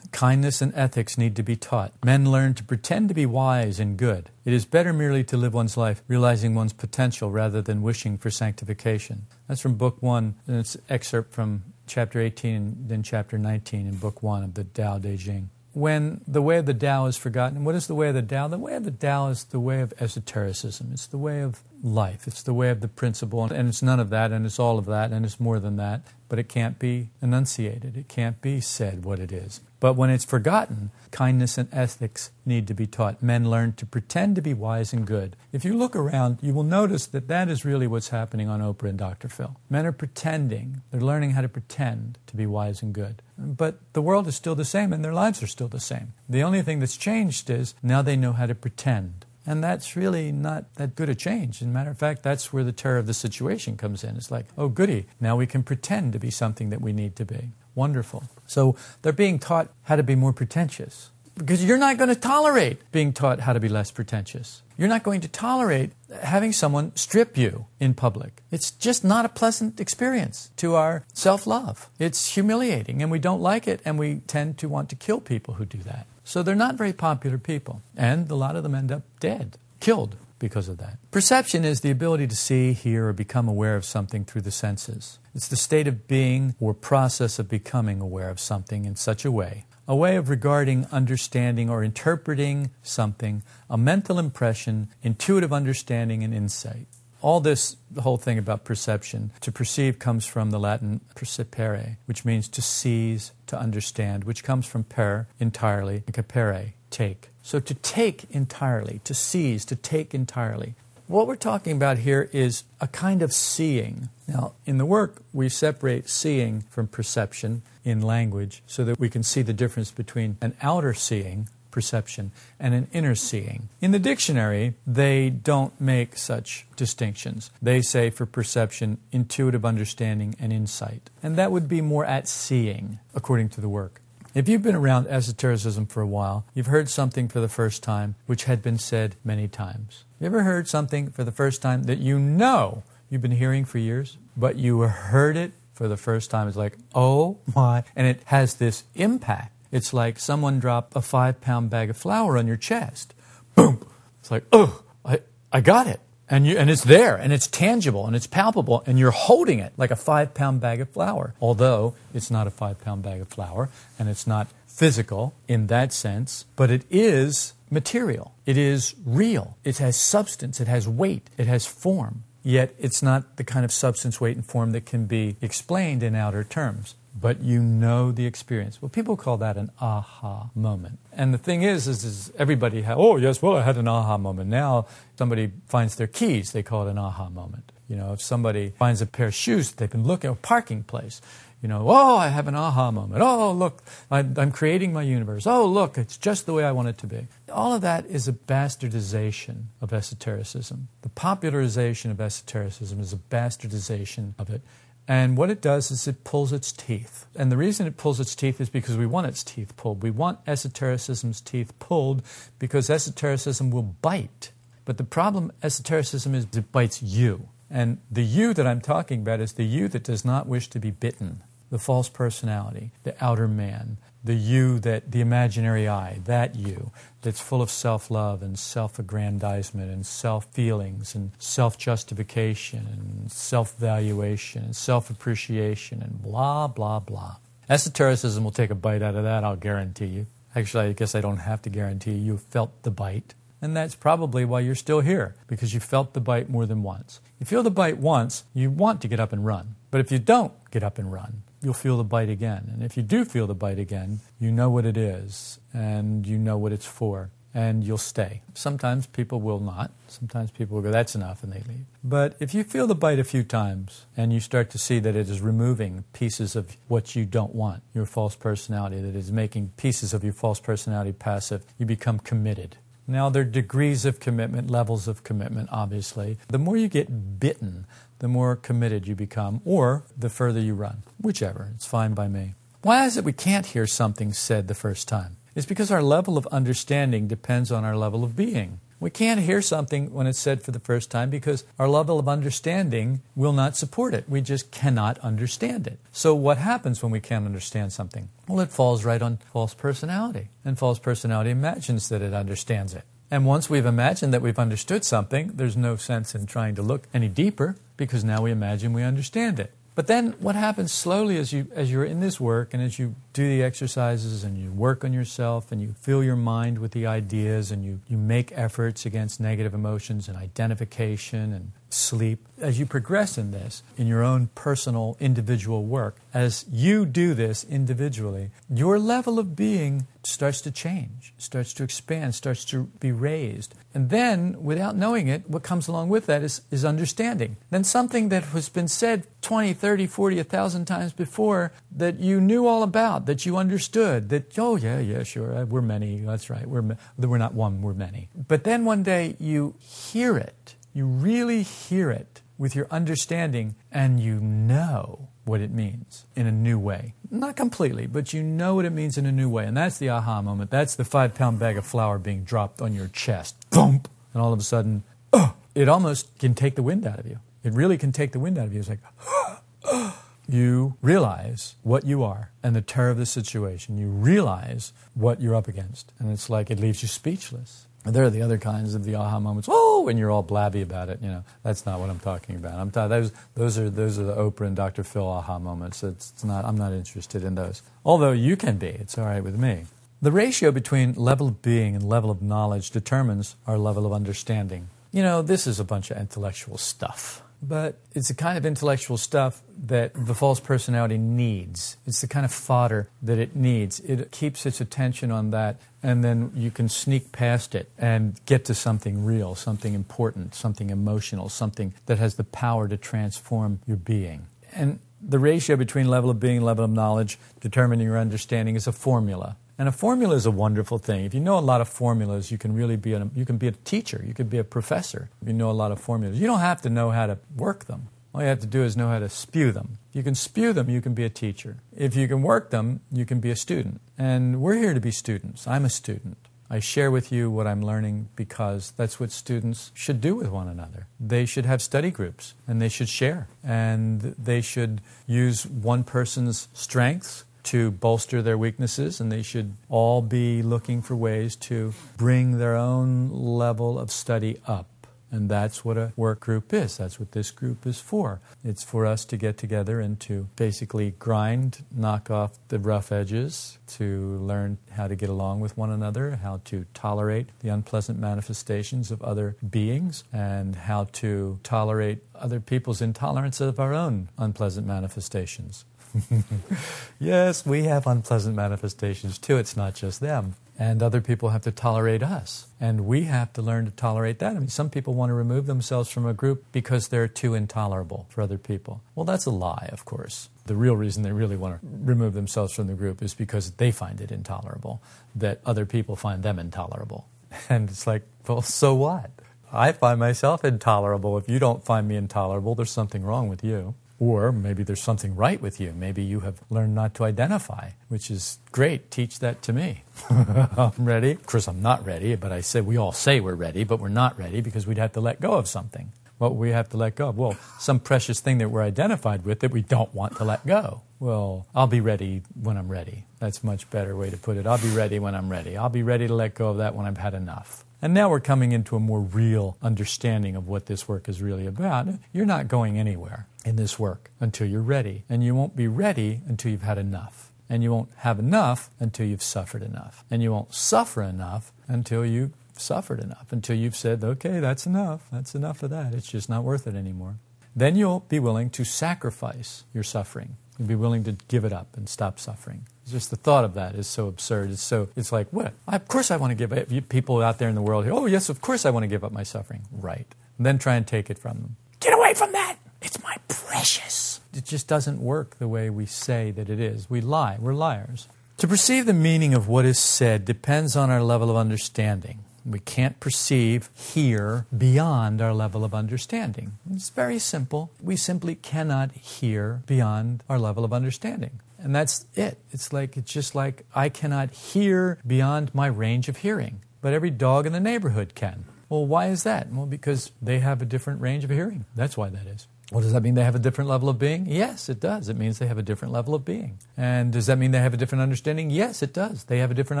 Kindness 0.14 0.62
and 0.62 0.72
ethics 0.76 1.18
need 1.18 1.34
to 1.34 1.42
be 1.42 1.56
taught. 1.56 1.92
Men 2.04 2.30
learn 2.30 2.54
to 2.54 2.62
pretend 2.62 3.08
to 3.08 3.14
be 3.14 3.26
wise 3.26 3.80
and 3.80 3.96
good. 3.96 4.30
It 4.44 4.52
is 4.52 4.64
better 4.64 4.92
merely 4.92 5.24
to 5.24 5.36
live 5.36 5.52
one's 5.52 5.76
life 5.76 6.04
realizing 6.06 6.54
one's 6.54 6.72
potential 6.72 7.32
rather 7.32 7.60
than 7.60 7.82
wishing 7.82 8.16
for 8.16 8.30
sanctification. 8.30 9.26
That's 9.48 9.60
from 9.60 9.74
Book 9.74 10.00
1, 10.00 10.36
and 10.46 10.56
it's 10.56 10.76
excerpt 10.88 11.34
from 11.34 11.64
chapter 11.88 12.20
18 12.20 12.54
and 12.54 12.88
then 12.88 13.02
chapter 13.02 13.38
19 13.38 13.88
in 13.88 13.96
Book 13.96 14.22
1 14.22 14.44
of 14.44 14.54
the 14.54 14.62
Tao 14.62 14.98
Te 14.98 15.16
Ching. 15.16 15.50
When 15.72 16.20
the 16.28 16.42
way 16.42 16.58
of 16.58 16.66
the 16.66 16.74
Tao 16.74 17.06
is 17.06 17.16
forgotten, 17.16 17.64
what 17.64 17.74
is 17.74 17.88
the 17.88 17.96
way 17.96 18.06
of 18.10 18.14
the 18.14 18.22
Tao? 18.22 18.46
The 18.46 18.56
way 18.56 18.76
of 18.76 18.84
the 18.84 18.92
Tao 18.92 19.26
is 19.30 19.42
the 19.42 19.58
way 19.58 19.80
of 19.80 19.92
esotericism. 19.98 20.90
It's 20.92 21.08
the 21.08 21.18
way 21.18 21.42
of 21.42 21.60
life. 21.82 22.28
It's 22.28 22.44
the 22.44 22.54
way 22.54 22.70
of 22.70 22.80
the 22.80 22.86
principle, 22.86 23.42
and 23.42 23.68
it's 23.68 23.82
none 23.82 23.98
of 23.98 24.10
that, 24.10 24.30
and 24.30 24.46
it's 24.46 24.60
all 24.60 24.78
of 24.78 24.86
that, 24.86 25.10
and 25.10 25.24
it's 25.24 25.40
more 25.40 25.58
than 25.58 25.74
that, 25.78 26.02
but 26.28 26.38
it 26.38 26.48
can't 26.48 26.78
be 26.78 27.08
enunciated. 27.20 27.96
It 27.96 28.06
can't 28.06 28.40
be 28.40 28.60
said 28.60 29.04
what 29.04 29.18
it 29.18 29.32
is. 29.32 29.60
But 29.84 29.96
when 29.96 30.08
it's 30.08 30.24
forgotten, 30.24 30.92
kindness 31.10 31.58
and 31.58 31.68
ethics 31.70 32.30
need 32.46 32.66
to 32.68 32.72
be 32.72 32.86
taught. 32.86 33.22
Men 33.22 33.50
learn 33.50 33.74
to 33.74 33.84
pretend 33.84 34.34
to 34.36 34.40
be 34.40 34.54
wise 34.54 34.94
and 34.94 35.06
good. 35.06 35.36
If 35.52 35.62
you 35.62 35.74
look 35.74 35.94
around, 35.94 36.38
you 36.40 36.54
will 36.54 36.62
notice 36.62 37.04
that 37.08 37.28
that 37.28 37.50
is 37.50 37.66
really 37.66 37.86
what's 37.86 38.08
happening 38.08 38.48
on 38.48 38.62
Oprah 38.62 38.88
and 38.88 38.98
Dr. 38.98 39.28
Phil. 39.28 39.60
Men 39.68 39.84
are 39.84 39.92
pretending, 39.92 40.80
they're 40.90 41.02
learning 41.02 41.32
how 41.32 41.42
to 41.42 41.50
pretend 41.50 42.16
to 42.28 42.34
be 42.34 42.46
wise 42.46 42.80
and 42.80 42.94
good. 42.94 43.20
But 43.36 43.78
the 43.92 44.00
world 44.00 44.26
is 44.26 44.34
still 44.34 44.54
the 44.54 44.64
same 44.64 44.90
and 44.90 45.04
their 45.04 45.12
lives 45.12 45.42
are 45.42 45.46
still 45.46 45.68
the 45.68 45.80
same. 45.80 46.14
The 46.30 46.42
only 46.42 46.62
thing 46.62 46.80
that's 46.80 46.96
changed 46.96 47.50
is 47.50 47.74
now 47.82 48.00
they 48.00 48.16
know 48.16 48.32
how 48.32 48.46
to 48.46 48.54
pretend. 48.54 49.26
And 49.46 49.62
that's 49.62 49.96
really 49.96 50.32
not 50.32 50.76
that 50.76 50.94
good 50.94 51.10
a 51.10 51.14
change. 51.14 51.60
As 51.60 51.68
a 51.68 51.70
matter 51.70 51.90
of 51.90 51.98
fact, 51.98 52.22
that's 52.22 52.54
where 52.54 52.64
the 52.64 52.72
terror 52.72 52.96
of 52.96 53.06
the 53.06 53.12
situation 53.12 53.76
comes 53.76 54.02
in. 54.02 54.16
It's 54.16 54.30
like, 54.30 54.46
oh, 54.56 54.68
goody, 54.68 55.04
now 55.20 55.36
we 55.36 55.46
can 55.46 55.62
pretend 55.62 56.14
to 56.14 56.18
be 56.18 56.30
something 56.30 56.70
that 56.70 56.80
we 56.80 56.94
need 56.94 57.16
to 57.16 57.26
be. 57.26 57.50
Wonderful. 57.74 58.24
So 58.46 58.76
they're 59.02 59.12
being 59.12 59.38
taught 59.38 59.68
how 59.84 59.96
to 59.96 60.02
be 60.02 60.14
more 60.14 60.32
pretentious 60.32 61.10
because 61.36 61.64
you're 61.64 61.78
not 61.78 61.96
going 61.96 62.08
to 62.08 62.14
tolerate 62.14 62.78
being 62.92 63.12
taught 63.12 63.40
how 63.40 63.52
to 63.52 63.60
be 63.60 63.68
less 63.68 63.90
pretentious. 63.90 64.62
You're 64.78 64.88
not 64.88 65.02
going 65.02 65.20
to 65.22 65.28
tolerate 65.28 65.90
having 66.22 66.52
someone 66.52 66.94
strip 66.96 67.36
you 67.36 67.66
in 67.80 67.94
public. 67.94 68.42
It's 68.50 68.70
just 68.70 69.04
not 69.04 69.24
a 69.24 69.28
pleasant 69.28 69.80
experience 69.80 70.50
to 70.56 70.74
our 70.74 71.04
self 71.12 71.46
love. 71.46 71.88
It's 71.98 72.34
humiliating, 72.34 73.02
and 73.02 73.10
we 73.10 73.18
don't 73.18 73.40
like 73.40 73.68
it, 73.68 73.80
and 73.84 73.98
we 73.98 74.20
tend 74.26 74.58
to 74.58 74.68
want 74.68 74.88
to 74.90 74.96
kill 74.96 75.20
people 75.20 75.54
who 75.54 75.64
do 75.64 75.78
that. 75.78 76.06
So 76.24 76.42
they're 76.42 76.54
not 76.54 76.76
very 76.76 76.92
popular 76.92 77.38
people, 77.38 77.82
and 77.96 78.30
a 78.30 78.34
lot 78.34 78.56
of 78.56 78.62
them 78.62 78.74
end 78.74 78.90
up 78.90 79.02
dead, 79.20 79.56
killed 79.80 80.16
because 80.44 80.68
of 80.68 80.76
that. 80.76 80.98
Perception 81.10 81.64
is 81.64 81.80
the 81.80 81.90
ability 81.90 82.26
to 82.26 82.36
see, 82.36 82.74
hear, 82.74 83.08
or 83.08 83.12
become 83.14 83.48
aware 83.48 83.76
of 83.76 83.84
something 83.84 84.26
through 84.26 84.42
the 84.42 84.50
senses. 84.50 85.18
It's 85.34 85.48
the 85.48 85.56
state 85.56 85.88
of 85.88 86.06
being 86.06 86.54
or 86.60 86.74
process 86.74 87.38
of 87.38 87.48
becoming 87.48 88.00
aware 88.00 88.28
of 88.28 88.38
something 88.38 88.84
in 88.84 88.94
such 88.94 89.24
a 89.24 89.32
way 89.32 89.64
a 89.86 89.94
way 89.94 90.16
of 90.16 90.30
regarding, 90.30 90.86
understanding, 90.90 91.68
or 91.68 91.84
interpreting 91.84 92.70
something, 92.82 93.42
a 93.68 93.76
mental 93.76 94.18
impression, 94.18 94.88
intuitive 95.02 95.52
understanding, 95.52 96.24
and 96.24 96.32
insight. 96.32 96.86
All 97.24 97.40
this, 97.40 97.78
the 97.90 98.02
whole 98.02 98.18
thing 98.18 98.36
about 98.36 98.64
perception, 98.64 99.30
to 99.40 99.50
perceive 99.50 99.98
comes 99.98 100.26
from 100.26 100.50
the 100.50 100.60
Latin 100.60 101.00
percipere, 101.14 101.96
which 102.04 102.26
means 102.26 102.48
to 102.48 102.60
seize, 102.60 103.32
to 103.46 103.58
understand, 103.58 104.24
which 104.24 104.44
comes 104.44 104.66
from 104.66 104.84
per, 104.84 105.26
entirely, 105.40 106.02
and 106.06 106.14
capere, 106.14 106.74
take. 106.90 107.30
So 107.42 107.60
to 107.60 107.74
take 107.76 108.26
entirely, 108.30 109.00
to 109.04 109.14
seize, 109.14 109.64
to 109.64 109.74
take 109.74 110.14
entirely. 110.14 110.74
What 111.06 111.26
we're 111.26 111.36
talking 111.36 111.74
about 111.74 111.96
here 111.96 112.28
is 112.30 112.64
a 112.78 112.88
kind 112.88 113.22
of 113.22 113.32
seeing. 113.32 114.10
Now, 114.28 114.52
in 114.66 114.76
the 114.76 114.84
work, 114.84 115.22
we 115.32 115.48
separate 115.48 116.10
seeing 116.10 116.60
from 116.68 116.88
perception 116.88 117.62
in 117.84 118.02
language 118.02 118.62
so 118.66 118.84
that 118.84 119.00
we 119.00 119.08
can 119.08 119.22
see 119.22 119.40
the 119.40 119.54
difference 119.54 119.90
between 119.90 120.36
an 120.42 120.54
outer 120.60 120.92
seeing, 120.92 121.48
perception, 121.74 122.30
and 122.60 122.72
an 122.72 122.86
inner 122.92 123.16
seeing. 123.16 123.68
In 123.80 123.90
the 123.90 123.98
dictionary, 123.98 124.74
they 124.86 125.28
don't 125.28 125.78
make 125.80 126.16
such 126.16 126.66
distinctions. 126.76 127.50
They 127.60 127.82
say 127.82 128.10
for 128.10 128.26
perception, 128.26 128.98
intuitive 129.10 129.64
understanding 129.64 130.36
and 130.38 130.52
insight. 130.52 131.10
And 131.20 131.34
that 131.34 131.50
would 131.50 131.68
be 131.68 131.80
more 131.80 132.04
at 132.04 132.28
seeing, 132.28 133.00
according 133.12 133.48
to 133.50 133.60
the 133.60 133.68
work. 133.68 134.00
If 134.36 134.48
you've 134.48 134.62
been 134.62 134.76
around 134.76 135.08
esotericism 135.08 135.86
for 135.86 136.00
a 136.00 136.06
while, 136.06 136.44
you've 136.54 136.66
heard 136.66 136.88
something 136.88 137.26
for 137.26 137.40
the 137.40 137.48
first 137.48 137.82
time 137.82 138.14
which 138.26 138.44
had 138.44 138.62
been 138.62 138.78
said 138.78 139.16
many 139.24 139.48
times. 139.48 140.04
You 140.20 140.26
ever 140.26 140.44
heard 140.44 140.68
something 140.68 141.10
for 141.10 141.24
the 141.24 141.32
first 141.32 141.60
time 141.60 141.84
that 141.84 141.98
you 141.98 142.20
know 142.20 142.84
you've 143.10 143.22
been 143.22 143.32
hearing 143.32 143.64
for 143.64 143.78
years, 143.78 144.16
but 144.36 144.54
you 144.56 144.78
heard 144.82 145.36
it 145.36 145.52
for 145.72 145.88
the 145.88 145.96
first 145.96 146.30
time? 146.30 146.46
It's 146.46 146.56
like, 146.56 146.78
oh 146.94 147.38
my. 147.54 147.82
And 147.96 148.06
it 148.06 148.22
has 148.26 148.54
this 148.54 148.84
impact. 148.94 149.53
It's 149.74 149.92
like 149.92 150.20
someone 150.20 150.60
dropped 150.60 150.94
a 150.94 151.02
five 151.02 151.40
pound 151.40 151.68
bag 151.68 151.90
of 151.90 151.96
flour 151.96 152.38
on 152.38 152.46
your 152.46 152.56
chest. 152.56 153.12
Boom. 153.56 153.84
It's 154.20 154.30
like, 154.30 154.44
oh, 154.52 154.84
I, 155.04 155.18
I 155.52 155.60
got 155.62 155.88
it. 155.88 155.98
And, 156.30 156.46
you, 156.46 156.56
and 156.56 156.70
it's 156.70 156.84
there, 156.84 157.16
and 157.16 157.32
it's 157.32 157.48
tangible, 157.48 158.06
and 158.06 158.14
it's 158.14 158.28
palpable, 158.28 158.84
and 158.86 159.00
you're 159.00 159.10
holding 159.10 159.58
it 159.58 159.72
like 159.76 159.90
a 159.90 159.96
five 159.96 160.32
pound 160.32 160.60
bag 160.60 160.80
of 160.80 160.90
flour. 160.90 161.34
Although 161.40 161.96
it's 162.14 162.30
not 162.30 162.46
a 162.46 162.52
five 162.52 162.80
pound 162.84 163.02
bag 163.02 163.20
of 163.20 163.26
flour, 163.26 163.68
and 163.98 164.08
it's 164.08 164.28
not 164.28 164.46
physical 164.64 165.34
in 165.48 165.66
that 165.66 165.92
sense, 165.92 166.44
but 166.54 166.70
it 166.70 166.84
is 166.88 167.52
material. 167.68 168.32
It 168.46 168.56
is 168.56 168.94
real. 169.04 169.58
It 169.64 169.78
has 169.78 169.96
substance. 169.96 170.60
It 170.60 170.68
has 170.68 170.86
weight. 170.86 171.30
It 171.36 171.48
has 171.48 171.66
form. 171.66 172.22
Yet 172.44 172.76
it's 172.78 173.02
not 173.02 173.38
the 173.38 173.44
kind 173.44 173.64
of 173.64 173.72
substance, 173.72 174.20
weight, 174.20 174.36
and 174.36 174.46
form 174.46 174.70
that 174.70 174.86
can 174.86 175.06
be 175.06 175.34
explained 175.42 176.04
in 176.04 176.14
outer 176.14 176.44
terms. 176.44 176.94
But 177.18 177.42
you 177.42 177.62
know 177.62 178.10
the 178.10 178.26
experience. 178.26 178.82
Well, 178.82 178.88
people 178.88 179.16
call 179.16 179.36
that 179.36 179.56
an 179.56 179.70
aha 179.80 180.50
moment. 180.54 180.98
And 181.12 181.32
the 181.32 181.38
thing 181.38 181.62
is, 181.62 181.86
is, 181.86 182.04
is 182.04 182.32
everybody 182.38 182.82
has, 182.82 182.96
oh, 182.98 183.16
yes, 183.16 183.40
well, 183.40 183.56
I 183.56 183.62
had 183.62 183.76
an 183.76 183.86
aha 183.86 184.18
moment. 184.18 184.50
Now 184.50 184.86
somebody 185.16 185.52
finds 185.66 185.94
their 185.94 186.08
keys, 186.08 186.52
they 186.52 186.64
call 186.64 186.88
it 186.88 186.90
an 186.90 186.98
aha 186.98 187.28
moment. 187.28 187.70
You 187.88 187.96
know, 187.96 188.12
if 188.14 188.20
somebody 188.20 188.72
finds 188.78 189.00
a 189.00 189.06
pair 189.06 189.26
of 189.26 189.34
shoes 189.34 189.70
that 189.70 189.76
they've 189.76 189.90
been 189.90 190.04
looking 190.04 190.30
at 190.30 190.36
a 190.36 190.40
parking 190.40 190.82
place, 190.82 191.20
you 191.64 191.68
know, 191.68 191.88
oh, 191.88 192.16
I 192.16 192.28
have 192.28 192.46
an 192.46 192.54
aha 192.54 192.90
moment. 192.90 193.22
Oh, 193.22 193.52
look, 193.52 193.82
I'm 194.10 194.52
creating 194.52 194.92
my 194.92 195.02
universe. 195.02 195.46
Oh, 195.46 195.64
look, 195.64 195.96
it's 195.96 196.18
just 196.18 196.44
the 196.44 196.52
way 196.52 196.64
I 196.64 196.72
want 196.72 196.88
it 196.88 196.98
to 196.98 197.06
be. 197.06 197.26
All 197.50 197.72
of 197.72 197.80
that 197.80 198.04
is 198.04 198.28
a 198.28 198.32
bastardization 198.34 199.64
of 199.80 199.92
esotericism. 199.92 200.88
The 201.00 201.08
popularization 201.08 202.10
of 202.10 202.20
esotericism 202.20 203.00
is 203.00 203.14
a 203.14 203.16
bastardization 203.16 204.34
of 204.38 204.50
it. 204.50 204.60
And 205.06 205.36
what 205.36 205.50
it 205.50 205.60
does 205.60 205.90
is 205.90 206.08
it 206.08 206.24
pulls 206.24 206.52
its 206.52 206.72
teeth. 206.72 207.26
And 207.36 207.52
the 207.52 207.56
reason 207.56 207.86
it 207.86 207.96
pulls 207.96 208.20
its 208.20 208.34
teeth 208.34 208.60
is 208.60 208.70
because 208.70 208.96
we 208.96 209.06
want 209.06 209.26
its 209.26 209.44
teeth 209.44 209.76
pulled. 209.76 210.02
We 210.02 210.10
want 210.10 210.38
esotericism's 210.46 211.40
teeth 211.40 211.78
pulled 211.78 212.22
because 212.58 212.88
esotericism 212.88 213.70
will 213.70 213.82
bite. 213.82 214.52
But 214.84 214.96
the 214.96 215.04
problem 215.04 215.52
esotericism 215.62 216.34
is 216.34 216.46
it 216.52 216.72
bites 216.72 217.02
you. 217.02 217.48
And 217.70 217.98
the 218.10 218.24
you 218.24 218.54
that 218.54 218.66
I'm 218.66 218.80
talking 218.80 219.20
about 219.20 219.40
is 219.40 219.54
the 219.54 219.64
you 219.64 219.88
that 219.88 220.04
does 220.04 220.24
not 220.24 220.46
wish 220.46 220.68
to 220.68 220.78
be 220.78 220.90
bitten 220.90 221.42
the 221.70 221.78
false 221.78 222.08
personality, 222.08 222.92
the 223.02 223.16
outer 223.24 223.48
man, 223.48 223.96
the 224.24 224.34
you 224.34 224.78
that 224.80 225.12
the 225.12 225.20
imaginary 225.20 225.86
I, 225.86 226.20
that 226.24 226.56
you 226.56 226.90
that's 227.20 227.40
full 227.40 227.60
of 227.60 227.70
self 227.70 228.10
love 228.10 228.42
and 228.42 228.58
self 228.58 228.98
aggrandizement 228.98 229.90
and 229.90 230.04
self 230.04 230.46
feelings 230.46 231.14
and 231.14 231.32
self 231.38 231.76
justification 231.76 232.86
and 232.90 233.30
self 233.30 233.76
valuation 233.76 234.64
and 234.64 234.74
self 234.74 235.10
appreciation 235.10 236.02
and 236.02 236.22
blah, 236.22 236.66
blah, 236.66 237.00
blah. 237.00 237.36
Esotericism 237.68 238.44
will 238.44 238.50
take 238.50 238.70
a 238.70 238.74
bite 238.74 239.02
out 239.02 239.14
of 239.14 239.24
that, 239.24 239.44
I'll 239.44 239.56
guarantee 239.56 240.06
you. 240.06 240.26
Actually, 240.56 240.88
I 240.88 240.92
guess 240.92 241.14
I 241.14 241.20
don't 241.20 241.38
have 241.38 241.62
to 241.62 241.70
guarantee 241.70 242.12
you. 242.12 242.32
You 242.32 242.36
felt 242.38 242.82
the 242.82 242.90
bite. 242.90 243.34
And 243.60 243.74
that's 243.74 243.94
probably 243.94 244.44
why 244.44 244.60
you're 244.60 244.74
still 244.74 245.00
here, 245.00 245.34
because 245.46 245.72
you 245.72 245.80
felt 245.80 246.12
the 246.12 246.20
bite 246.20 246.50
more 246.50 246.66
than 246.66 246.82
once. 246.82 247.20
You 247.40 247.46
feel 247.46 247.62
the 247.62 247.70
bite 247.70 247.96
once, 247.96 248.44
you 248.52 248.70
want 248.70 249.00
to 249.00 249.08
get 249.08 249.18
up 249.18 249.32
and 249.32 249.46
run. 249.46 249.74
But 249.90 250.00
if 250.00 250.12
you 250.12 250.18
don't 250.18 250.52
get 250.70 250.82
up 250.82 250.98
and 250.98 251.10
run, 251.10 251.42
you'll 251.64 251.74
feel 251.74 251.96
the 251.96 252.04
bite 252.04 252.28
again. 252.28 252.70
And 252.72 252.82
if 252.82 252.96
you 252.96 253.02
do 253.02 253.24
feel 253.24 253.46
the 253.46 253.54
bite 253.54 253.78
again, 253.78 254.20
you 254.38 254.52
know 254.52 254.70
what 254.70 254.84
it 254.84 254.96
is 254.96 255.58
and 255.72 256.26
you 256.26 256.38
know 256.38 256.58
what 256.58 256.72
it's 256.72 256.86
for 256.86 257.30
and 257.54 257.84
you'll 257.84 257.96
stay. 257.96 258.42
Sometimes 258.54 259.06
people 259.06 259.40
will 259.40 259.60
not. 259.60 259.92
Sometimes 260.08 260.50
people 260.50 260.74
will 260.74 260.82
go, 260.82 260.90
that's 260.90 261.14
enough, 261.14 261.44
and 261.44 261.52
they 261.52 261.62
leave. 261.68 261.86
But 262.02 262.34
if 262.40 262.52
you 262.52 262.64
feel 262.64 262.88
the 262.88 262.96
bite 262.96 263.20
a 263.20 263.24
few 263.24 263.44
times 263.44 264.06
and 264.16 264.32
you 264.32 264.40
start 264.40 264.70
to 264.70 264.78
see 264.78 264.98
that 264.98 265.14
it 265.14 265.30
is 265.30 265.40
removing 265.40 266.02
pieces 266.12 266.56
of 266.56 266.76
what 266.88 267.14
you 267.14 267.24
don't 267.24 267.54
want, 267.54 267.84
your 267.94 268.06
false 268.06 268.34
personality, 268.34 269.00
that 269.00 269.14
is 269.14 269.30
making 269.30 269.70
pieces 269.76 270.12
of 270.12 270.24
your 270.24 270.32
false 270.32 270.58
personality 270.58 271.12
passive, 271.12 271.64
you 271.78 271.86
become 271.86 272.18
committed. 272.18 272.76
Now, 273.06 273.28
there 273.28 273.42
are 273.42 273.44
degrees 273.44 274.06
of 274.06 274.18
commitment, 274.18 274.70
levels 274.70 275.06
of 275.06 275.22
commitment, 275.22 275.68
obviously. 275.70 276.38
The 276.48 276.58
more 276.58 276.76
you 276.76 276.88
get 276.88 277.38
bitten, 277.38 277.86
the 278.18 278.28
more 278.28 278.56
committed 278.56 279.06
you 279.06 279.14
become, 279.14 279.60
or 279.64 280.04
the 280.16 280.30
further 280.30 280.60
you 280.60 280.74
run. 280.74 281.02
Whichever, 281.20 281.70
it's 281.74 281.86
fine 281.86 282.14
by 282.14 282.28
me. 282.28 282.54
Why 282.82 283.06
is 283.06 283.16
it 283.16 283.24
we 283.24 283.32
can't 283.32 283.66
hear 283.66 283.86
something 283.86 284.32
said 284.32 284.68
the 284.68 284.74
first 284.74 285.08
time? 285.08 285.36
It's 285.54 285.66
because 285.66 285.90
our 285.90 286.02
level 286.02 286.36
of 286.36 286.46
understanding 286.48 287.28
depends 287.28 287.70
on 287.70 287.84
our 287.84 287.96
level 287.96 288.24
of 288.24 288.36
being. 288.36 288.80
We 289.00 289.10
can't 289.10 289.40
hear 289.40 289.60
something 289.60 290.12
when 290.12 290.26
it's 290.26 290.38
said 290.38 290.62
for 290.62 290.70
the 290.70 290.80
first 290.80 291.10
time 291.10 291.28
because 291.28 291.64
our 291.78 291.88
level 291.88 292.18
of 292.18 292.28
understanding 292.28 293.20
will 293.36 293.52
not 293.52 293.76
support 293.76 294.14
it. 294.14 294.28
We 294.28 294.40
just 294.40 294.70
cannot 294.70 295.18
understand 295.18 295.86
it. 295.86 295.98
So, 296.12 296.34
what 296.34 296.58
happens 296.58 297.02
when 297.02 297.12
we 297.12 297.20
can't 297.20 297.44
understand 297.44 297.92
something? 297.92 298.28
Well, 298.48 298.60
it 298.60 298.70
falls 298.70 299.04
right 299.04 299.20
on 299.20 299.38
false 299.52 299.74
personality. 299.74 300.48
And 300.64 300.78
false 300.78 300.98
personality 300.98 301.50
imagines 301.50 302.08
that 302.08 302.22
it 302.22 302.32
understands 302.32 302.94
it. 302.94 303.04
And 303.30 303.44
once 303.44 303.68
we've 303.68 303.86
imagined 303.86 304.32
that 304.32 304.42
we've 304.42 304.58
understood 304.58 305.04
something, 305.04 305.52
there's 305.54 305.76
no 305.76 305.96
sense 305.96 306.34
in 306.34 306.46
trying 306.46 306.74
to 306.76 306.82
look 306.82 307.06
any 307.12 307.28
deeper 307.28 307.76
because 307.96 308.24
now 308.24 308.42
we 308.42 308.50
imagine 308.50 308.92
we 308.92 309.02
understand 309.02 309.58
it. 309.60 309.72
But 309.94 310.08
then 310.08 310.32
what 310.40 310.56
happens 310.56 310.92
slowly 310.92 311.36
as 311.36 311.52
you 311.52 311.68
as 311.72 311.92
you're 311.92 312.04
in 312.04 312.18
this 312.18 312.40
work 312.40 312.74
and 312.74 312.82
as 312.82 312.98
you 312.98 313.14
do 313.32 313.48
the 313.48 313.62
exercises 313.62 314.42
and 314.42 314.58
you 314.58 314.72
work 314.72 315.04
on 315.04 315.12
yourself 315.12 315.70
and 315.70 315.80
you 315.80 315.94
fill 316.00 316.24
your 316.24 316.36
mind 316.36 316.78
with 316.78 316.90
the 316.90 317.06
ideas 317.06 317.70
and 317.70 317.84
you, 317.84 318.00
you 318.08 318.16
make 318.16 318.50
efforts 318.56 319.06
against 319.06 319.40
negative 319.40 319.72
emotions 319.72 320.28
and 320.28 320.36
identification 320.36 321.52
and 321.52 321.70
sleep. 321.94 322.46
As 322.60 322.78
you 322.78 322.86
progress 322.86 323.38
in 323.38 323.50
this, 323.50 323.82
in 323.96 324.06
your 324.06 324.22
own 324.22 324.48
personal, 324.54 325.16
individual 325.20 325.84
work, 325.84 326.16
as 326.32 326.64
you 326.70 327.06
do 327.06 327.34
this 327.34 327.64
individually, 327.64 328.50
your 328.68 328.98
level 328.98 329.38
of 329.38 329.54
being 329.54 330.06
starts 330.22 330.60
to 330.62 330.70
change, 330.70 331.34
starts 331.38 331.74
to 331.74 331.82
expand, 331.82 332.34
starts 332.34 332.64
to 332.66 332.84
be 333.00 333.12
raised. 333.12 333.74
And 333.92 334.10
then, 334.10 334.62
without 334.62 334.96
knowing 334.96 335.28
it, 335.28 335.48
what 335.48 335.62
comes 335.62 335.86
along 335.86 336.08
with 336.08 336.26
that 336.26 336.42
is, 336.42 336.62
is 336.70 336.84
understanding. 336.84 337.56
Then 337.70 337.84
something 337.84 338.28
that 338.30 338.44
has 338.44 338.68
been 338.68 338.88
said 338.88 339.26
20, 339.42 339.74
30, 339.74 340.06
40, 340.06 340.36
1,000 340.36 340.84
times 340.86 341.12
before 341.12 341.72
that 341.94 342.18
you 342.18 342.40
knew 342.40 342.66
all 342.66 342.82
about, 342.82 343.26
that 343.26 343.46
you 343.46 343.56
understood, 343.56 344.30
that, 344.30 344.58
oh, 344.58 344.76
yeah, 344.76 344.98
yeah, 344.98 345.22
sure, 345.22 345.56
uh, 345.56 345.64
we're 345.64 345.82
many, 345.82 346.18
that's 346.20 346.50
right, 346.50 346.66
we're, 346.66 346.96
we're 347.18 347.38
not 347.38 347.54
one, 347.54 347.82
we're 347.82 347.94
many. 347.94 348.28
But 348.34 348.64
then 348.64 348.84
one 348.84 349.02
day 349.02 349.36
you 349.38 349.74
hear 349.78 350.36
it, 350.36 350.74
you 350.94 351.06
really 351.06 351.62
hear 351.62 352.10
it 352.10 352.40
with 352.56 352.76
your 352.76 352.86
understanding, 352.90 353.74
and 353.90 354.20
you 354.20 354.38
know 354.38 355.28
what 355.44 355.60
it 355.60 355.72
means 355.72 356.24
in 356.36 356.46
a 356.46 356.52
new 356.52 356.78
way. 356.78 357.14
Not 357.30 357.56
completely, 357.56 358.06
but 358.06 358.32
you 358.32 358.42
know 358.42 358.76
what 358.76 358.84
it 358.84 358.90
means 358.90 359.18
in 359.18 359.26
a 359.26 359.32
new 359.32 359.48
way. 359.48 359.66
And 359.66 359.76
that's 359.76 359.98
the 359.98 360.08
aha 360.08 360.40
moment. 360.40 360.70
That's 360.70 360.94
the 360.94 361.04
five 361.04 361.34
pound 361.34 361.58
bag 361.58 361.76
of 361.76 361.84
flour 361.84 362.18
being 362.18 362.44
dropped 362.44 362.80
on 362.80 362.94
your 362.94 363.08
chest. 363.08 363.56
Thump! 363.70 364.08
And 364.32 364.40
all 364.40 364.52
of 364.52 364.60
a 364.60 364.62
sudden, 364.62 365.02
oh, 365.32 365.54
it 365.74 365.88
almost 365.88 366.38
can 366.38 366.54
take 366.54 366.76
the 366.76 366.82
wind 366.82 367.06
out 367.06 367.18
of 367.18 367.26
you. 367.26 367.40
It 367.64 367.72
really 367.72 367.98
can 367.98 368.12
take 368.12 368.32
the 368.32 368.38
wind 368.38 368.56
out 368.56 368.66
of 368.66 368.72
you. 368.72 368.80
It's 368.80 368.88
like, 368.88 369.00
uh, 369.84 370.12
you 370.48 370.96
realize 371.02 371.74
what 371.82 372.04
you 372.04 372.22
are 372.22 372.50
and 372.62 372.76
the 372.76 372.82
terror 372.82 373.10
of 373.10 373.16
the 373.16 373.26
situation. 373.26 373.98
You 373.98 374.08
realize 374.08 374.92
what 375.14 375.40
you're 375.40 375.56
up 375.56 375.68
against. 375.68 376.12
And 376.18 376.30
it's 376.30 376.48
like 376.48 376.70
it 376.70 376.78
leaves 376.78 377.02
you 377.02 377.08
speechless. 377.08 377.86
There 378.04 378.24
are 378.24 378.30
the 378.30 378.42
other 378.42 378.58
kinds 378.58 378.94
of 378.94 379.04
the 379.04 379.14
aha 379.14 379.40
moments. 379.40 379.68
Oh, 379.70 380.08
and 380.08 380.18
you're 380.18 380.30
all 380.30 380.42
blabby 380.42 380.82
about 380.82 381.08
it. 381.08 381.20
You 381.22 381.28
know, 381.28 381.44
that's 381.62 381.86
not 381.86 382.00
what 382.00 382.10
I'm 382.10 382.18
talking 382.18 382.56
about. 382.56 382.74
I'm 382.78 382.90
ta- 382.90 383.08
those, 383.08 383.32
those 383.54 383.78
are 383.78 383.88
those 383.88 384.18
are 384.18 384.24
the 384.24 384.34
Oprah 384.34 384.66
and 384.66 384.76
Dr. 384.76 385.04
Phil 385.04 385.26
aha 385.26 385.58
moments. 385.58 386.02
It's, 386.02 386.32
it's 386.32 386.44
not. 386.44 386.64
I'm 386.64 386.76
not 386.76 386.92
interested 386.92 387.44
in 387.44 387.54
those. 387.54 387.82
Although 388.04 388.32
you 388.32 388.56
can 388.56 388.76
be. 388.76 388.88
It's 388.88 389.16
all 389.16 389.24
right 389.24 389.42
with 389.42 389.58
me. 389.58 389.84
The 390.20 390.32
ratio 390.32 390.70
between 390.70 391.14
level 391.14 391.48
of 391.48 391.62
being 391.62 391.94
and 391.94 392.06
level 392.06 392.30
of 392.30 392.42
knowledge 392.42 392.90
determines 392.90 393.56
our 393.66 393.78
level 393.78 394.06
of 394.06 394.12
understanding. 394.12 394.88
You 395.12 395.22
know, 395.22 395.42
this 395.42 395.66
is 395.66 395.78
a 395.78 395.84
bunch 395.84 396.10
of 396.10 396.18
intellectual 396.18 396.76
stuff 396.78 397.43
but 397.68 397.98
it's 398.14 398.28
the 398.28 398.34
kind 398.34 398.58
of 398.58 398.66
intellectual 398.66 399.16
stuff 399.16 399.62
that 399.86 400.12
the 400.14 400.34
false 400.34 400.60
personality 400.60 401.18
needs. 401.18 401.96
It's 402.06 402.20
the 402.20 402.28
kind 402.28 402.44
of 402.44 402.52
fodder 402.52 403.08
that 403.22 403.38
it 403.38 403.56
needs. 403.56 404.00
It 404.00 404.30
keeps 404.30 404.66
its 404.66 404.80
attention 404.80 405.30
on 405.30 405.50
that, 405.50 405.80
and 406.02 406.22
then 406.22 406.52
you 406.54 406.70
can 406.70 406.88
sneak 406.88 407.32
past 407.32 407.74
it 407.74 407.90
and 407.98 408.38
get 408.46 408.64
to 408.66 408.74
something 408.74 409.24
real, 409.24 409.54
something 409.54 409.94
important, 409.94 410.54
something 410.54 410.90
emotional, 410.90 411.48
something 411.48 411.94
that 412.06 412.18
has 412.18 412.34
the 412.34 412.44
power 412.44 412.86
to 412.88 412.96
transform 412.96 413.80
your 413.86 413.96
being. 413.96 414.46
And 414.72 414.98
the 415.20 415.38
ratio 415.38 415.76
between 415.76 416.08
level 416.08 416.30
of 416.30 416.38
being 416.38 416.58
and 416.58 416.66
level 416.66 416.84
of 416.84 416.90
knowledge 416.90 417.38
determining 417.60 418.06
your 418.06 418.18
understanding 418.18 418.76
is 418.76 418.86
a 418.86 418.92
formula. 418.92 419.56
And 419.78 419.88
a 419.88 419.92
formula 419.92 420.36
is 420.36 420.46
a 420.46 420.50
wonderful 420.50 420.98
thing. 420.98 421.24
If 421.24 421.34
you 421.34 421.40
know 421.40 421.58
a 421.58 421.60
lot 421.60 421.80
of 421.80 421.88
formulas, 421.88 422.52
you 422.52 422.58
can 422.58 422.74
really 422.74 422.96
be 422.96 423.12
a, 423.12 423.28
you 423.34 423.44
can 423.44 423.58
be 423.58 423.66
a 423.66 423.72
teacher, 423.72 424.22
you 424.26 424.34
could 424.34 424.48
be 424.48 424.58
a 424.58 424.64
professor. 424.64 425.30
If 425.42 425.48
you 425.48 425.54
know 425.54 425.70
a 425.70 425.72
lot 425.72 425.90
of 425.90 426.00
formulas, 426.00 426.38
you 426.38 426.46
don't 426.46 426.60
have 426.60 426.80
to 426.82 426.90
know 426.90 427.10
how 427.10 427.26
to 427.26 427.38
work 427.56 427.86
them. 427.86 428.08
All 428.32 428.40
you 428.40 428.48
have 428.48 428.60
to 428.60 428.66
do 428.66 428.82
is 428.82 428.96
know 428.96 429.08
how 429.08 429.20
to 429.20 429.28
spew 429.28 429.70
them. 429.70 429.98
If 430.10 430.16
you 430.16 430.22
can 430.22 430.34
spew 430.34 430.72
them, 430.72 430.90
you 430.90 431.00
can 431.00 431.14
be 431.14 431.24
a 431.24 431.30
teacher. 431.30 431.76
If 431.96 432.16
you 432.16 432.26
can 432.26 432.42
work 432.42 432.70
them, 432.70 433.00
you 433.12 433.24
can 433.24 433.38
be 433.38 433.50
a 433.50 433.56
student. 433.56 434.00
And 434.18 434.60
we're 434.60 434.74
here 434.74 434.92
to 434.92 435.00
be 435.00 435.12
students. 435.12 435.68
I'm 435.68 435.84
a 435.84 435.90
student. 435.90 436.36
I 436.68 436.80
share 436.80 437.10
with 437.10 437.30
you 437.30 437.50
what 437.50 437.68
I'm 437.68 437.82
learning 437.82 438.30
because 438.34 438.92
that's 438.96 439.20
what 439.20 439.30
students 439.30 439.92
should 439.94 440.20
do 440.20 440.34
with 440.34 440.48
one 440.48 440.66
another. 440.66 441.06
They 441.20 441.46
should 441.46 441.66
have 441.66 441.80
study 441.82 442.10
groups 442.10 442.54
and 442.66 442.80
they 442.82 442.88
should 442.88 443.08
share 443.08 443.46
and 443.62 444.34
they 444.36 444.60
should 444.60 445.00
use 445.26 445.66
one 445.66 446.02
person's 446.02 446.68
strengths 446.72 447.44
to 447.64 447.90
bolster 447.90 448.42
their 448.42 448.58
weaknesses, 448.58 449.20
and 449.20 449.30
they 449.30 449.42
should 449.42 449.74
all 449.88 450.22
be 450.22 450.62
looking 450.62 451.02
for 451.02 451.16
ways 451.16 451.56
to 451.56 451.92
bring 452.16 452.58
their 452.58 452.76
own 452.76 453.30
level 453.30 453.98
of 453.98 454.10
study 454.10 454.58
up. 454.66 454.88
And 455.30 455.48
that's 455.48 455.84
what 455.84 455.98
a 455.98 456.12
work 456.14 456.38
group 456.38 456.72
is. 456.72 456.96
That's 456.96 457.18
what 457.18 457.32
this 457.32 457.50
group 457.50 457.88
is 457.88 457.98
for. 457.98 458.40
It's 458.62 458.84
for 458.84 459.04
us 459.04 459.24
to 459.24 459.36
get 459.36 459.58
together 459.58 459.98
and 459.98 460.20
to 460.20 460.46
basically 460.54 461.10
grind, 461.18 461.84
knock 461.90 462.30
off 462.30 462.52
the 462.68 462.78
rough 462.78 463.10
edges, 463.10 463.78
to 463.88 464.38
learn 464.38 464.78
how 464.92 465.08
to 465.08 465.16
get 465.16 465.28
along 465.28 465.58
with 465.58 465.76
one 465.76 465.90
another, 465.90 466.36
how 466.36 466.60
to 466.66 466.86
tolerate 466.94 467.48
the 467.60 467.68
unpleasant 467.68 468.16
manifestations 468.16 469.10
of 469.10 469.20
other 469.22 469.56
beings, 469.68 470.22
and 470.32 470.76
how 470.76 471.08
to 471.14 471.58
tolerate 471.64 472.20
other 472.36 472.60
people's 472.60 473.02
intolerance 473.02 473.60
of 473.60 473.80
our 473.80 473.92
own 473.92 474.28
unpleasant 474.38 474.86
manifestations. 474.86 475.84
yes, 477.18 477.66
we 477.66 477.84
have 477.84 478.06
unpleasant 478.06 478.56
manifestations 478.56 479.38
too. 479.38 479.56
It's 479.56 479.76
not 479.76 479.94
just 479.94 480.20
them. 480.20 480.54
And 480.76 481.02
other 481.02 481.20
people 481.20 481.50
have 481.50 481.62
to 481.62 481.70
tolerate 481.70 482.22
us. 482.22 482.66
And 482.80 483.06
we 483.06 483.24
have 483.24 483.52
to 483.52 483.62
learn 483.62 483.84
to 483.84 483.92
tolerate 483.92 484.40
that. 484.40 484.56
I 484.56 484.58
mean, 484.58 484.68
some 484.68 484.90
people 484.90 485.14
want 485.14 485.30
to 485.30 485.34
remove 485.34 485.66
themselves 485.66 486.10
from 486.10 486.26
a 486.26 486.34
group 486.34 486.64
because 486.72 487.08
they're 487.08 487.28
too 487.28 487.54
intolerable 487.54 488.26
for 488.28 488.42
other 488.42 488.58
people. 488.58 489.00
Well, 489.14 489.24
that's 489.24 489.46
a 489.46 489.50
lie, 489.50 489.88
of 489.92 490.04
course. 490.04 490.48
The 490.66 490.74
real 490.74 490.96
reason 490.96 491.22
they 491.22 491.30
really 491.30 491.56
want 491.56 491.80
to 491.80 491.86
remove 491.86 492.34
themselves 492.34 492.72
from 492.72 492.88
the 492.88 492.94
group 492.94 493.22
is 493.22 493.34
because 493.34 493.72
they 493.72 493.92
find 493.92 494.20
it 494.20 494.32
intolerable, 494.32 495.00
that 495.34 495.60
other 495.64 495.86
people 495.86 496.16
find 496.16 496.42
them 496.42 496.58
intolerable. 496.58 497.28
And 497.68 497.88
it's 497.88 498.04
like, 498.04 498.22
well, 498.48 498.62
so 498.62 498.94
what? 498.94 499.30
I 499.72 499.92
find 499.92 500.18
myself 500.18 500.64
intolerable. 500.64 501.38
If 501.38 501.48
you 501.48 501.60
don't 501.60 501.84
find 501.84 502.08
me 502.08 502.16
intolerable, 502.16 502.74
there's 502.74 502.90
something 502.90 503.22
wrong 503.22 503.48
with 503.48 503.62
you. 503.62 503.94
Or 504.18 504.52
maybe 504.52 504.84
there's 504.84 505.02
something 505.02 505.34
right 505.34 505.60
with 505.60 505.80
you. 505.80 505.92
Maybe 505.92 506.22
you 506.22 506.40
have 506.40 506.60
learned 506.70 506.94
not 506.94 507.14
to 507.14 507.24
identify, 507.24 507.90
which 508.08 508.30
is 508.30 508.58
great. 508.70 509.10
Teach 509.10 509.40
that 509.40 509.60
to 509.62 509.72
me. 509.72 510.04
I'm 510.30 510.92
ready. 510.98 511.32
Of 511.32 511.46
course, 511.46 511.66
I'm 511.66 511.82
not 511.82 512.06
ready, 512.06 512.36
but 512.36 512.52
I 512.52 512.60
say 512.60 512.80
we 512.80 512.96
all 512.96 513.12
say 513.12 513.40
we're 513.40 513.54
ready, 513.54 513.82
but 513.84 513.98
we're 513.98 514.08
not 514.08 514.38
ready 514.38 514.60
because 514.60 514.86
we'd 514.86 514.98
have 514.98 515.12
to 515.14 515.20
let 515.20 515.40
go 515.40 515.54
of 515.54 515.66
something. 515.66 516.12
What 516.38 516.56
we 516.56 516.70
have 516.70 516.88
to 516.90 516.96
let 516.96 517.14
go 517.14 517.28
of? 517.28 517.38
Well, 517.38 517.56
some 517.78 518.00
precious 518.00 518.40
thing 518.40 518.58
that 518.58 518.68
we're 518.68 518.82
identified 518.82 519.44
with 519.44 519.60
that 519.60 519.70
we 519.70 519.82
don't 519.82 520.12
want 520.14 520.36
to 520.36 520.44
let 520.44 520.66
go. 520.66 521.02
Well, 521.20 521.66
I'll 521.74 521.86
be 521.86 522.00
ready 522.00 522.42
when 522.60 522.76
I'm 522.76 522.88
ready. 522.88 523.24
That's 523.38 523.62
a 523.62 523.66
much 523.66 523.88
better 523.90 524.16
way 524.16 524.30
to 524.30 524.36
put 524.36 524.56
it. 524.56 524.66
I'll 524.66 524.78
be 524.78 524.90
ready 524.90 525.18
when 525.18 525.34
I'm 525.34 525.48
ready. 525.48 525.76
I'll 525.76 525.88
be 525.88 526.02
ready 526.02 526.26
to 526.26 526.34
let 526.34 526.54
go 526.54 526.70
of 526.70 526.78
that 526.78 526.94
when 526.94 527.06
I've 527.06 527.18
had 527.18 527.34
enough. 527.34 527.83
And 528.04 528.12
now 528.12 528.28
we're 528.28 528.38
coming 528.38 528.72
into 528.72 528.96
a 528.96 529.00
more 529.00 529.22
real 529.22 529.78
understanding 529.80 530.56
of 530.56 530.68
what 530.68 530.84
this 530.84 531.08
work 531.08 531.26
is 531.26 531.40
really 531.40 531.66
about. 531.66 532.06
You're 532.34 532.44
not 532.44 532.68
going 532.68 532.98
anywhere 532.98 533.46
in 533.64 533.76
this 533.76 533.98
work 533.98 534.30
until 534.40 534.66
you're 534.66 534.82
ready. 534.82 535.24
And 535.26 535.42
you 535.42 535.54
won't 535.54 535.74
be 535.74 535.88
ready 535.88 536.42
until 536.46 536.70
you've 536.70 536.82
had 536.82 536.98
enough. 536.98 537.50
And 537.66 537.82
you 537.82 537.90
won't 537.90 538.10
have 538.16 538.38
enough 538.38 538.90
until 539.00 539.24
you've 539.24 539.42
suffered 539.42 539.82
enough. 539.82 540.22
And 540.30 540.42
you 540.42 540.52
won't 540.52 540.74
suffer 540.74 541.22
enough 541.22 541.72
until 541.88 542.26
you've 542.26 542.52
suffered 542.76 543.20
enough, 543.20 543.50
until 543.50 543.74
you've 543.74 543.96
said, 543.96 544.22
okay, 544.22 544.60
that's 544.60 544.84
enough. 544.84 545.26
That's 545.32 545.54
enough 545.54 545.82
of 545.82 545.88
that. 545.88 546.12
It's 546.12 546.30
just 546.30 546.50
not 546.50 546.62
worth 546.62 546.86
it 546.86 546.94
anymore. 546.94 547.36
Then 547.74 547.96
you'll 547.96 548.26
be 548.28 548.38
willing 548.38 548.68
to 548.72 548.84
sacrifice 548.84 549.84
your 549.94 550.04
suffering. 550.04 550.58
You'll 550.78 550.88
be 550.88 550.94
willing 550.94 551.24
to 551.24 551.32
give 551.48 551.64
it 551.64 551.72
up 551.72 551.96
and 551.96 552.08
stop 552.08 552.38
suffering. 552.38 552.86
Just 553.08 553.30
the 553.30 553.36
thought 553.36 553.64
of 553.64 553.74
that 553.74 553.94
is 553.94 554.06
so 554.06 554.28
absurd. 554.28 554.70
It's 554.70 554.82
so 554.82 555.08
it's 555.14 555.30
like, 555.30 555.48
what? 555.50 555.74
Of 555.86 556.08
course 556.08 556.30
I 556.30 556.36
want 556.36 556.50
to 556.50 556.54
give 556.54 556.72
up. 556.72 557.08
People 557.08 557.42
out 557.42 557.58
there 557.58 557.68
in 557.68 557.74
the 557.74 557.82
world, 557.82 558.06
oh 558.08 558.26
yes, 558.26 558.48
of 558.48 558.60
course 558.60 558.86
I 558.86 558.90
want 558.90 559.04
to 559.04 559.08
give 559.08 559.22
up 559.22 559.32
my 559.32 559.42
suffering. 559.42 559.82
Right. 559.92 560.26
And 560.58 560.66
then 560.66 560.78
try 560.78 560.94
and 560.96 561.06
take 561.06 561.30
it 561.30 561.38
from 561.38 561.60
them. 561.60 561.76
Get 562.00 562.14
away 562.14 562.34
from 562.34 562.52
that. 562.52 562.76
It's 563.02 563.22
my 563.22 563.36
precious. 563.48 564.40
It 564.54 564.64
just 564.64 564.88
doesn't 564.88 565.20
work 565.20 565.58
the 565.58 565.68
way 565.68 565.90
we 565.90 566.06
say 566.06 566.50
that 566.52 566.70
it 566.70 566.80
is. 566.80 567.10
We 567.10 567.20
lie. 567.20 567.58
We're 567.60 567.74
liars. 567.74 568.28
To 568.58 568.68
perceive 568.68 569.04
the 569.06 569.12
meaning 569.12 569.52
of 569.52 569.68
what 569.68 569.84
is 569.84 569.98
said 569.98 570.44
depends 570.44 570.94
on 570.96 571.10
our 571.10 571.22
level 571.22 571.50
of 571.50 571.56
understanding. 571.56 572.43
We 572.64 572.78
can't 572.78 573.20
perceive, 573.20 573.90
hear 573.94 574.66
beyond 574.76 575.42
our 575.42 575.52
level 575.52 575.84
of 575.84 575.94
understanding. 575.94 576.78
It's 576.90 577.10
very 577.10 577.38
simple. 577.38 577.90
We 578.00 578.16
simply 578.16 578.54
cannot 578.54 579.12
hear 579.12 579.82
beyond 579.86 580.42
our 580.48 580.58
level 580.58 580.84
of 580.84 580.92
understanding. 580.92 581.60
And 581.78 581.94
that's 581.94 582.24
it. 582.34 582.58
It's 582.70 582.92
like 582.92 583.16
it's 583.16 583.32
just 583.32 583.54
like 583.54 583.84
I 583.94 584.08
cannot 584.08 584.52
hear 584.52 585.18
beyond 585.26 585.74
my 585.74 585.86
range 585.86 586.28
of 586.28 586.38
hearing, 586.38 586.80
but 587.02 587.12
every 587.12 587.30
dog 587.30 587.66
in 587.66 587.74
the 587.74 587.80
neighborhood 587.80 588.34
can. 588.34 588.64
Well, 588.88 589.06
why 589.06 589.26
is 589.26 589.42
that? 589.42 589.70
Well, 589.70 589.86
because 589.86 590.30
they 590.40 590.60
have 590.60 590.80
a 590.80 590.86
different 590.86 591.20
range 591.20 591.44
of 591.44 591.50
hearing. 591.50 591.84
That's 591.94 592.16
why 592.16 592.30
that 592.30 592.46
is. 592.46 592.66
Well, 592.92 593.00
does 593.00 593.12
that 593.12 593.22
mean 593.22 593.34
they 593.34 593.44
have 593.44 593.54
a 593.54 593.60
different 593.60 593.88
level 593.88 594.08
of 594.08 594.18
being? 594.18 594.46
Yes, 594.46 594.88
it 594.88 595.00
does. 595.00 595.28
It 595.28 595.36
means 595.36 595.58
they 595.58 595.66
have 595.66 595.78
a 595.78 595.82
different 595.82 596.12
level 596.12 596.34
of 596.34 596.44
being. 596.44 596.78
And 596.96 597.32
does 597.32 597.46
that 597.46 597.56
mean 597.58 597.70
they 597.70 597.80
have 597.80 597.94
a 597.94 597.96
different 597.96 598.22
understanding? 598.22 598.70
Yes, 598.70 599.02
it 599.02 599.14
does. 599.14 599.44
They 599.44 599.58
have 599.58 599.70
a 599.70 599.74
different 599.74 600.00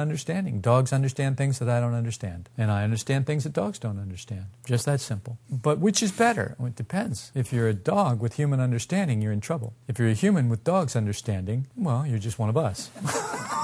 understanding. 0.00 0.60
Dogs 0.60 0.92
understand 0.92 1.36
things 1.36 1.58
that 1.58 1.68
I 1.68 1.80
don't 1.80 1.94
understand. 1.94 2.50
And 2.58 2.70
I 2.70 2.84
understand 2.84 3.26
things 3.26 3.44
that 3.44 3.54
dogs 3.54 3.78
don't 3.78 3.98
understand. 3.98 4.46
Just 4.66 4.84
that 4.86 5.00
simple. 5.00 5.38
But 5.50 5.78
which 5.78 6.02
is 6.02 6.12
better? 6.12 6.56
Well, 6.58 6.68
it 6.68 6.76
depends. 6.76 7.32
If 7.34 7.52
you're 7.52 7.68
a 7.68 7.74
dog 7.74 8.20
with 8.20 8.34
human 8.34 8.60
understanding, 8.60 9.22
you're 9.22 9.32
in 9.32 9.40
trouble. 9.40 9.74
If 9.88 9.98
you're 9.98 10.08
a 10.08 10.14
human 10.14 10.48
with 10.48 10.62
dog's 10.62 10.94
understanding, 10.94 11.66
well, 11.76 12.06
you're 12.06 12.18
just 12.18 12.38
one 12.38 12.50
of 12.50 12.56
us. 12.56 12.90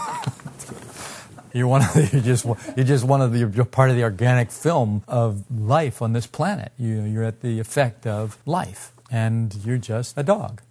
You're 1.52 1.66
one 1.66 1.82
of 1.82 1.92
the, 1.94 2.08
you're 2.12 2.22
just 2.22 2.44
you're 2.76 2.86
just 2.86 3.04
one 3.04 3.20
of 3.20 3.32
the 3.32 3.40
you're 3.40 3.64
part 3.64 3.90
of 3.90 3.96
the 3.96 4.04
organic 4.04 4.52
film 4.52 5.02
of 5.08 5.44
life 5.50 6.00
on 6.00 6.12
this 6.12 6.26
planet. 6.26 6.70
You 6.78 7.02
you're 7.02 7.24
at 7.24 7.40
the 7.40 7.58
effect 7.58 8.06
of 8.06 8.38
life, 8.46 8.92
and 9.10 9.54
you're 9.64 9.78
just 9.78 10.16
a 10.16 10.22
dog. 10.22 10.62